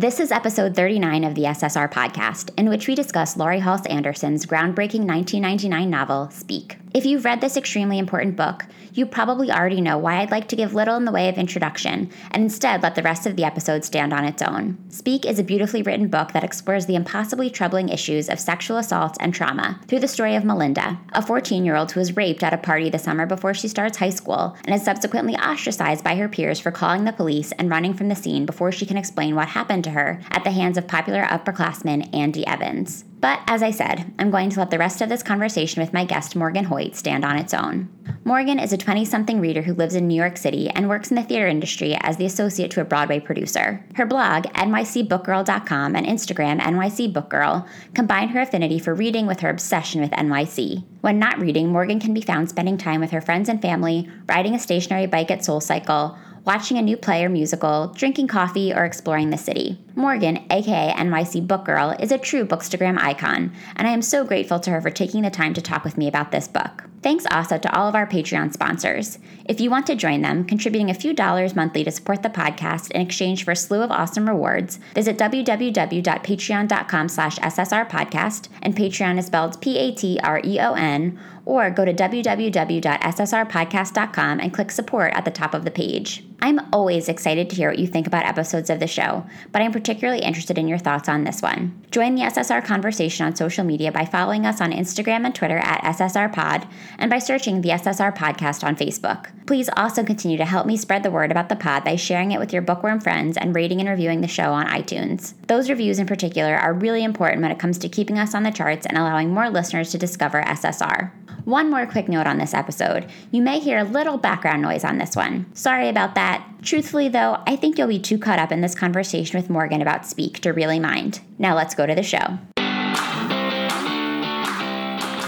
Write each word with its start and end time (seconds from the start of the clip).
This 0.00 0.18
is 0.18 0.32
episode 0.32 0.74
39 0.74 1.24
of 1.24 1.34
the 1.34 1.42
SSR 1.42 1.92
podcast, 1.92 2.58
in 2.58 2.70
which 2.70 2.88
we 2.88 2.94
discuss 2.94 3.36
Laurie 3.36 3.58
Halse 3.58 3.84
Anderson's 3.84 4.46
groundbreaking 4.46 5.04
1999 5.04 5.90
novel, 5.90 6.30
Speak. 6.30 6.78
If 6.92 7.04
you've 7.04 7.24
read 7.24 7.40
this 7.40 7.56
extremely 7.56 8.00
important 8.00 8.34
book, 8.34 8.64
you 8.92 9.06
probably 9.06 9.50
already 9.52 9.80
know 9.80 9.96
why 9.96 10.16
I'd 10.16 10.32
like 10.32 10.48
to 10.48 10.56
give 10.56 10.74
little 10.74 10.96
in 10.96 11.04
the 11.04 11.12
way 11.12 11.28
of 11.28 11.38
introduction 11.38 12.10
and 12.32 12.42
instead 12.42 12.82
let 12.82 12.96
the 12.96 13.02
rest 13.02 13.26
of 13.26 13.36
the 13.36 13.44
episode 13.44 13.84
stand 13.84 14.12
on 14.12 14.24
its 14.24 14.42
own. 14.42 14.76
Speak 14.88 15.24
is 15.24 15.38
a 15.38 15.44
beautifully 15.44 15.82
written 15.82 16.08
book 16.08 16.32
that 16.32 16.42
explores 16.42 16.86
the 16.86 16.96
impossibly 16.96 17.48
troubling 17.48 17.90
issues 17.90 18.28
of 18.28 18.40
sexual 18.40 18.76
assault 18.76 19.16
and 19.20 19.32
trauma 19.32 19.80
through 19.86 20.00
the 20.00 20.08
story 20.08 20.34
of 20.34 20.44
Melinda, 20.44 20.98
a 21.12 21.22
14 21.22 21.64
year 21.64 21.76
old 21.76 21.92
who 21.92 22.00
was 22.00 22.16
raped 22.16 22.42
at 22.42 22.54
a 22.54 22.58
party 22.58 22.90
the 22.90 22.98
summer 22.98 23.24
before 23.24 23.54
she 23.54 23.68
starts 23.68 23.98
high 23.98 24.10
school 24.10 24.56
and 24.64 24.74
is 24.74 24.82
subsequently 24.82 25.36
ostracized 25.36 26.02
by 26.02 26.16
her 26.16 26.28
peers 26.28 26.58
for 26.58 26.72
calling 26.72 27.04
the 27.04 27.12
police 27.12 27.52
and 27.52 27.70
running 27.70 27.94
from 27.94 28.08
the 28.08 28.16
scene 28.16 28.46
before 28.46 28.72
she 28.72 28.86
can 28.86 28.96
explain 28.96 29.36
what 29.36 29.48
happened 29.48 29.84
to 29.84 29.89
her 29.90 30.20
at 30.30 30.44
the 30.44 30.50
hands 30.50 30.78
of 30.78 30.88
popular 30.88 31.22
upperclassman 31.22 32.14
Andy 32.14 32.46
Evans. 32.46 33.04
But 33.20 33.40
as 33.46 33.62
I 33.62 33.70
said, 33.70 34.12
I'm 34.18 34.30
going 34.30 34.48
to 34.50 34.58
let 34.58 34.70
the 34.70 34.78
rest 34.78 35.02
of 35.02 35.10
this 35.10 35.22
conversation 35.22 35.82
with 35.82 35.92
my 35.92 36.06
guest, 36.06 36.34
Morgan 36.34 36.64
Hoit, 36.64 36.96
stand 36.96 37.22
on 37.22 37.36
its 37.36 37.52
own. 37.52 37.90
Morgan 38.24 38.58
is 38.58 38.72
a 38.72 38.78
20 38.78 39.04
something 39.04 39.40
reader 39.40 39.60
who 39.60 39.74
lives 39.74 39.94
in 39.94 40.08
New 40.08 40.14
York 40.14 40.38
City 40.38 40.70
and 40.70 40.88
works 40.88 41.10
in 41.10 41.16
the 41.16 41.22
theater 41.22 41.46
industry 41.46 41.96
as 42.00 42.16
the 42.16 42.24
associate 42.24 42.70
to 42.70 42.80
a 42.80 42.84
Broadway 42.84 43.20
producer. 43.20 43.84
Her 43.94 44.06
blog, 44.06 44.44
nycbookgirl.com, 44.44 45.96
and 45.96 46.06
Instagram, 46.06 46.60
nycbookgirl, 46.60 47.68
combine 47.94 48.28
her 48.28 48.40
affinity 48.40 48.78
for 48.78 48.94
reading 48.94 49.26
with 49.26 49.40
her 49.40 49.50
obsession 49.50 50.00
with 50.00 50.12
NYC. 50.12 50.84
When 51.02 51.18
not 51.18 51.38
reading, 51.38 51.68
Morgan 51.68 52.00
can 52.00 52.14
be 52.14 52.22
found 52.22 52.48
spending 52.48 52.78
time 52.78 53.00
with 53.00 53.10
her 53.10 53.20
friends 53.20 53.50
and 53.50 53.60
family, 53.60 54.08
riding 54.26 54.54
a 54.54 54.58
stationary 54.58 55.06
bike 55.06 55.30
at 55.30 55.40
SoulCycle, 55.40 56.16
watching 56.44 56.76
a 56.76 56.82
new 56.82 56.96
play 56.96 57.24
or 57.24 57.28
musical, 57.28 57.88
drinking 57.88 58.28
coffee, 58.28 58.72
or 58.72 58.84
exploring 58.84 59.30
the 59.30 59.38
city. 59.38 59.78
Morgan, 59.94 60.44
aka 60.50 60.92
NYC 60.92 61.46
Book 61.46 61.64
Girl, 61.64 61.96
is 61.98 62.12
a 62.12 62.18
true 62.18 62.44
Bookstagram 62.44 62.98
icon, 62.98 63.52
and 63.76 63.86
I 63.86 63.92
am 63.92 64.02
so 64.02 64.24
grateful 64.24 64.60
to 64.60 64.70
her 64.70 64.80
for 64.80 64.90
taking 64.90 65.22
the 65.22 65.30
time 65.30 65.54
to 65.54 65.62
talk 65.62 65.84
with 65.84 65.96
me 65.96 66.08
about 66.08 66.32
this 66.32 66.48
book. 66.48 66.89
Thanks 67.02 67.24
also 67.30 67.56
to 67.56 67.74
all 67.74 67.88
of 67.88 67.94
our 67.94 68.06
Patreon 68.06 68.52
sponsors. 68.52 69.18
If 69.46 69.58
you 69.58 69.70
want 69.70 69.86
to 69.86 69.94
join 69.94 70.20
them, 70.20 70.44
contributing 70.44 70.90
a 70.90 70.94
few 70.94 71.14
dollars 71.14 71.56
monthly 71.56 71.82
to 71.84 71.90
support 71.90 72.22
the 72.22 72.28
podcast 72.28 72.90
in 72.90 73.00
exchange 73.00 73.44
for 73.44 73.52
a 73.52 73.56
slew 73.56 73.80
of 73.80 73.90
awesome 73.90 74.28
rewards, 74.28 74.78
visit 74.94 75.16
www.patreon.com 75.16 77.08
slash 77.08 77.38
ssrpodcast, 77.38 78.48
and 78.60 78.76
Patreon 78.76 79.18
is 79.18 79.24
spelled 79.26 79.62
P-A-T-R-E-O-N, 79.62 81.18
or 81.46 81.70
go 81.70 81.84
to 81.84 81.94
www.ssrpodcast.com 81.94 84.40
and 84.40 84.52
click 84.52 84.70
support 84.70 85.12
at 85.14 85.24
the 85.24 85.30
top 85.30 85.54
of 85.54 85.64
the 85.64 85.70
page. 85.70 86.24
I'm 86.42 86.60
always 86.72 87.08
excited 87.08 87.50
to 87.50 87.56
hear 87.56 87.70
what 87.70 87.78
you 87.78 87.86
think 87.86 88.06
about 88.06 88.24
episodes 88.24 88.70
of 88.70 88.80
the 88.80 88.86
show, 88.86 89.26
but 89.52 89.60
I'm 89.60 89.72
particularly 89.72 90.22
interested 90.22 90.58
in 90.58 90.68
your 90.68 90.78
thoughts 90.78 91.08
on 91.08 91.24
this 91.24 91.42
one. 91.42 91.82
Join 91.90 92.14
the 92.14 92.22
SSR 92.22 92.64
conversation 92.64 93.26
on 93.26 93.36
social 93.36 93.64
media 93.64 93.92
by 93.92 94.06
following 94.06 94.46
us 94.46 94.60
on 94.60 94.72
Instagram 94.72 95.26
and 95.26 95.34
Twitter 95.34 95.58
at 95.58 95.82
SSRPod 95.82 96.66
and 96.98 97.10
by 97.10 97.18
searching 97.18 97.60
the 97.60 97.70
SSR 97.70 98.16
podcast 98.16 98.64
on 98.64 98.76
Facebook. 98.76 99.30
Please 99.46 99.70
also 99.76 100.04
continue 100.04 100.36
to 100.36 100.44
help 100.44 100.66
me 100.66 100.76
spread 100.76 101.02
the 101.02 101.10
word 101.10 101.30
about 101.30 101.48
the 101.48 101.56
pod 101.56 101.84
by 101.84 101.96
sharing 101.96 102.32
it 102.32 102.38
with 102.38 102.52
your 102.52 102.62
bookworm 102.62 103.00
friends 103.00 103.36
and 103.36 103.54
rating 103.54 103.80
and 103.80 103.88
reviewing 103.88 104.20
the 104.20 104.28
show 104.28 104.52
on 104.52 104.66
iTunes. 104.66 105.34
Those 105.46 105.70
reviews 105.70 105.98
in 105.98 106.06
particular 106.06 106.56
are 106.56 106.72
really 106.72 107.04
important 107.04 107.42
when 107.42 107.50
it 107.50 107.58
comes 107.58 107.78
to 107.78 107.88
keeping 107.88 108.18
us 108.18 108.34
on 108.34 108.42
the 108.42 108.50
charts 108.50 108.86
and 108.86 108.96
allowing 108.96 109.32
more 109.32 109.50
listeners 109.50 109.90
to 109.90 109.98
discover 109.98 110.42
SSR. 110.42 111.12
One 111.44 111.70
more 111.70 111.86
quick 111.86 112.08
note 112.08 112.26
on 112.26 112.38
this 112.38 112.54
episode. 112.54 113.10
You 113.30 113.42
may 113.42 113.58
hear 113.58 113.78
a 113.78 113.84
little 113.84 114.18
background 114.18 114.62
noise 114.62 114.84
on 114.84 114.98
this 114.98 115.16
one. 115.16 115.46
Sorry 115.54 115.88
about 115.88 116.14
that. 116.14 116.46
Truthfully, 116.62 117.08
though, 117.08 117.42
I 117.46 117.56
think 117.56 117.78
you'll 117.78 117.88
be 117.88 117.98
too 117.98 118.18
caught 118.18 118.38
up 118.38 118.52
in 118.52 118.60
this 118.60 118.74
conversation 118.74 119.40
with 119.40 119.50
Morgan 119.50 119.82
about 119.82 120.06
Speak 120.06 120.40
to 120.40 120.52
really 120.52 120.78
mind. 120.78 121.20
Now 121.38 121.56
let's 121.56 121.74
go 121.74 121.86
to 121.86 121.94
the 121.94 122.02
show. 122.02 122.38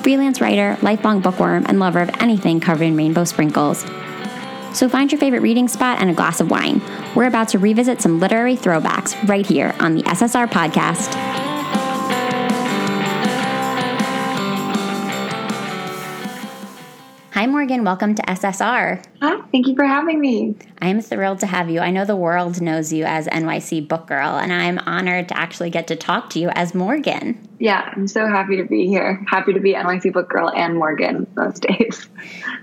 freelance 0.00 0.40
writer, 0.40 0.76
lifelong 0.82 1.20
bookworm, 1.20 1.64
and 1.66 1.78
lover 1.78 2.00
of 2.00 2.10
anything 2.20 2.60
covered 2.60 2.84
in 2.84 2.96
rainbow 2.96 3.24
sprinkles. 3.24 3.84
So 4.72 4.88
find 4.88 5.10
your 5.10 5.18
favorite 5.18 5.42
reading 5.42 5.68
spot 5.68 6.00
and 6.00 6.10
a 6.10 6.14
glass 6.14 6.40
of 6.40 6.50
wine. 6.50 6.80
We're 7.14 7.26
about 7.26 7.48
to 7.48 7.58
revisit 7.58 8.00
some 8.00 8.20
literary 8.20 8.56
throwbacks 8.56 9.28
right 9.28 9.44
here 9.44 9.74
on 9.80 9.94
the 9.94 10.02
SSR 10.04 10.46
podcast. 10.48 11.14
Hi, 17.32 17.46
Morgan. 17.46 17.84
Welcome 17.84 18.14
to 18.16 18.22
SSR. 18.22 19.02
Hi, 19.22 19.40
thank 19.50 19.66
you 19.66 19.74
for 19.74 19.86
having 19.86 20.20
me. 20.20 20.56
I'm 20.82 21.00
thrilled 21.00 21.40
to 21.40 21.46
have 21.46 21.70
you. 21.70 21.80
I 21.80 21.90
know 21.90 22.04
the 22.04 22.14
world 22.14 22.60
knows 22.60 22.92
you 22.92 23.04
as 23.04 23.26
NYC 23.28 23.88
Book 23.88 24.06
Girl, 24.06 24.36
and 24.36 24.52
I'm 24.52 24.78
honored 24.80 25.28
to 25.28 25.38
actually 25.38 25.70
get 25.70 25.86
to 25.86 25.96
talk 25.96 26.28
to 26.30 26.38
you 26.38 26.50
as 26.50 26.74
Morgan. 26.74 27.49
Yeah, 27.60 27.92
I'm 27.94 28.08
so 28.08 28.26
happy 28.26 28.56
to 28.56 28.64
be 28.64 28.86
here. 28.86 29.22
Happy 29.28 29.52
to 29.52 29.60
be 29.60 29.74
NYC 29.74 30.14
Book 30.14 30.30
Girl 30.30 30.50
and 30.50 30.76
Morgan 30.76 31.26
most 31.36 31.60
days. 31.60 32.08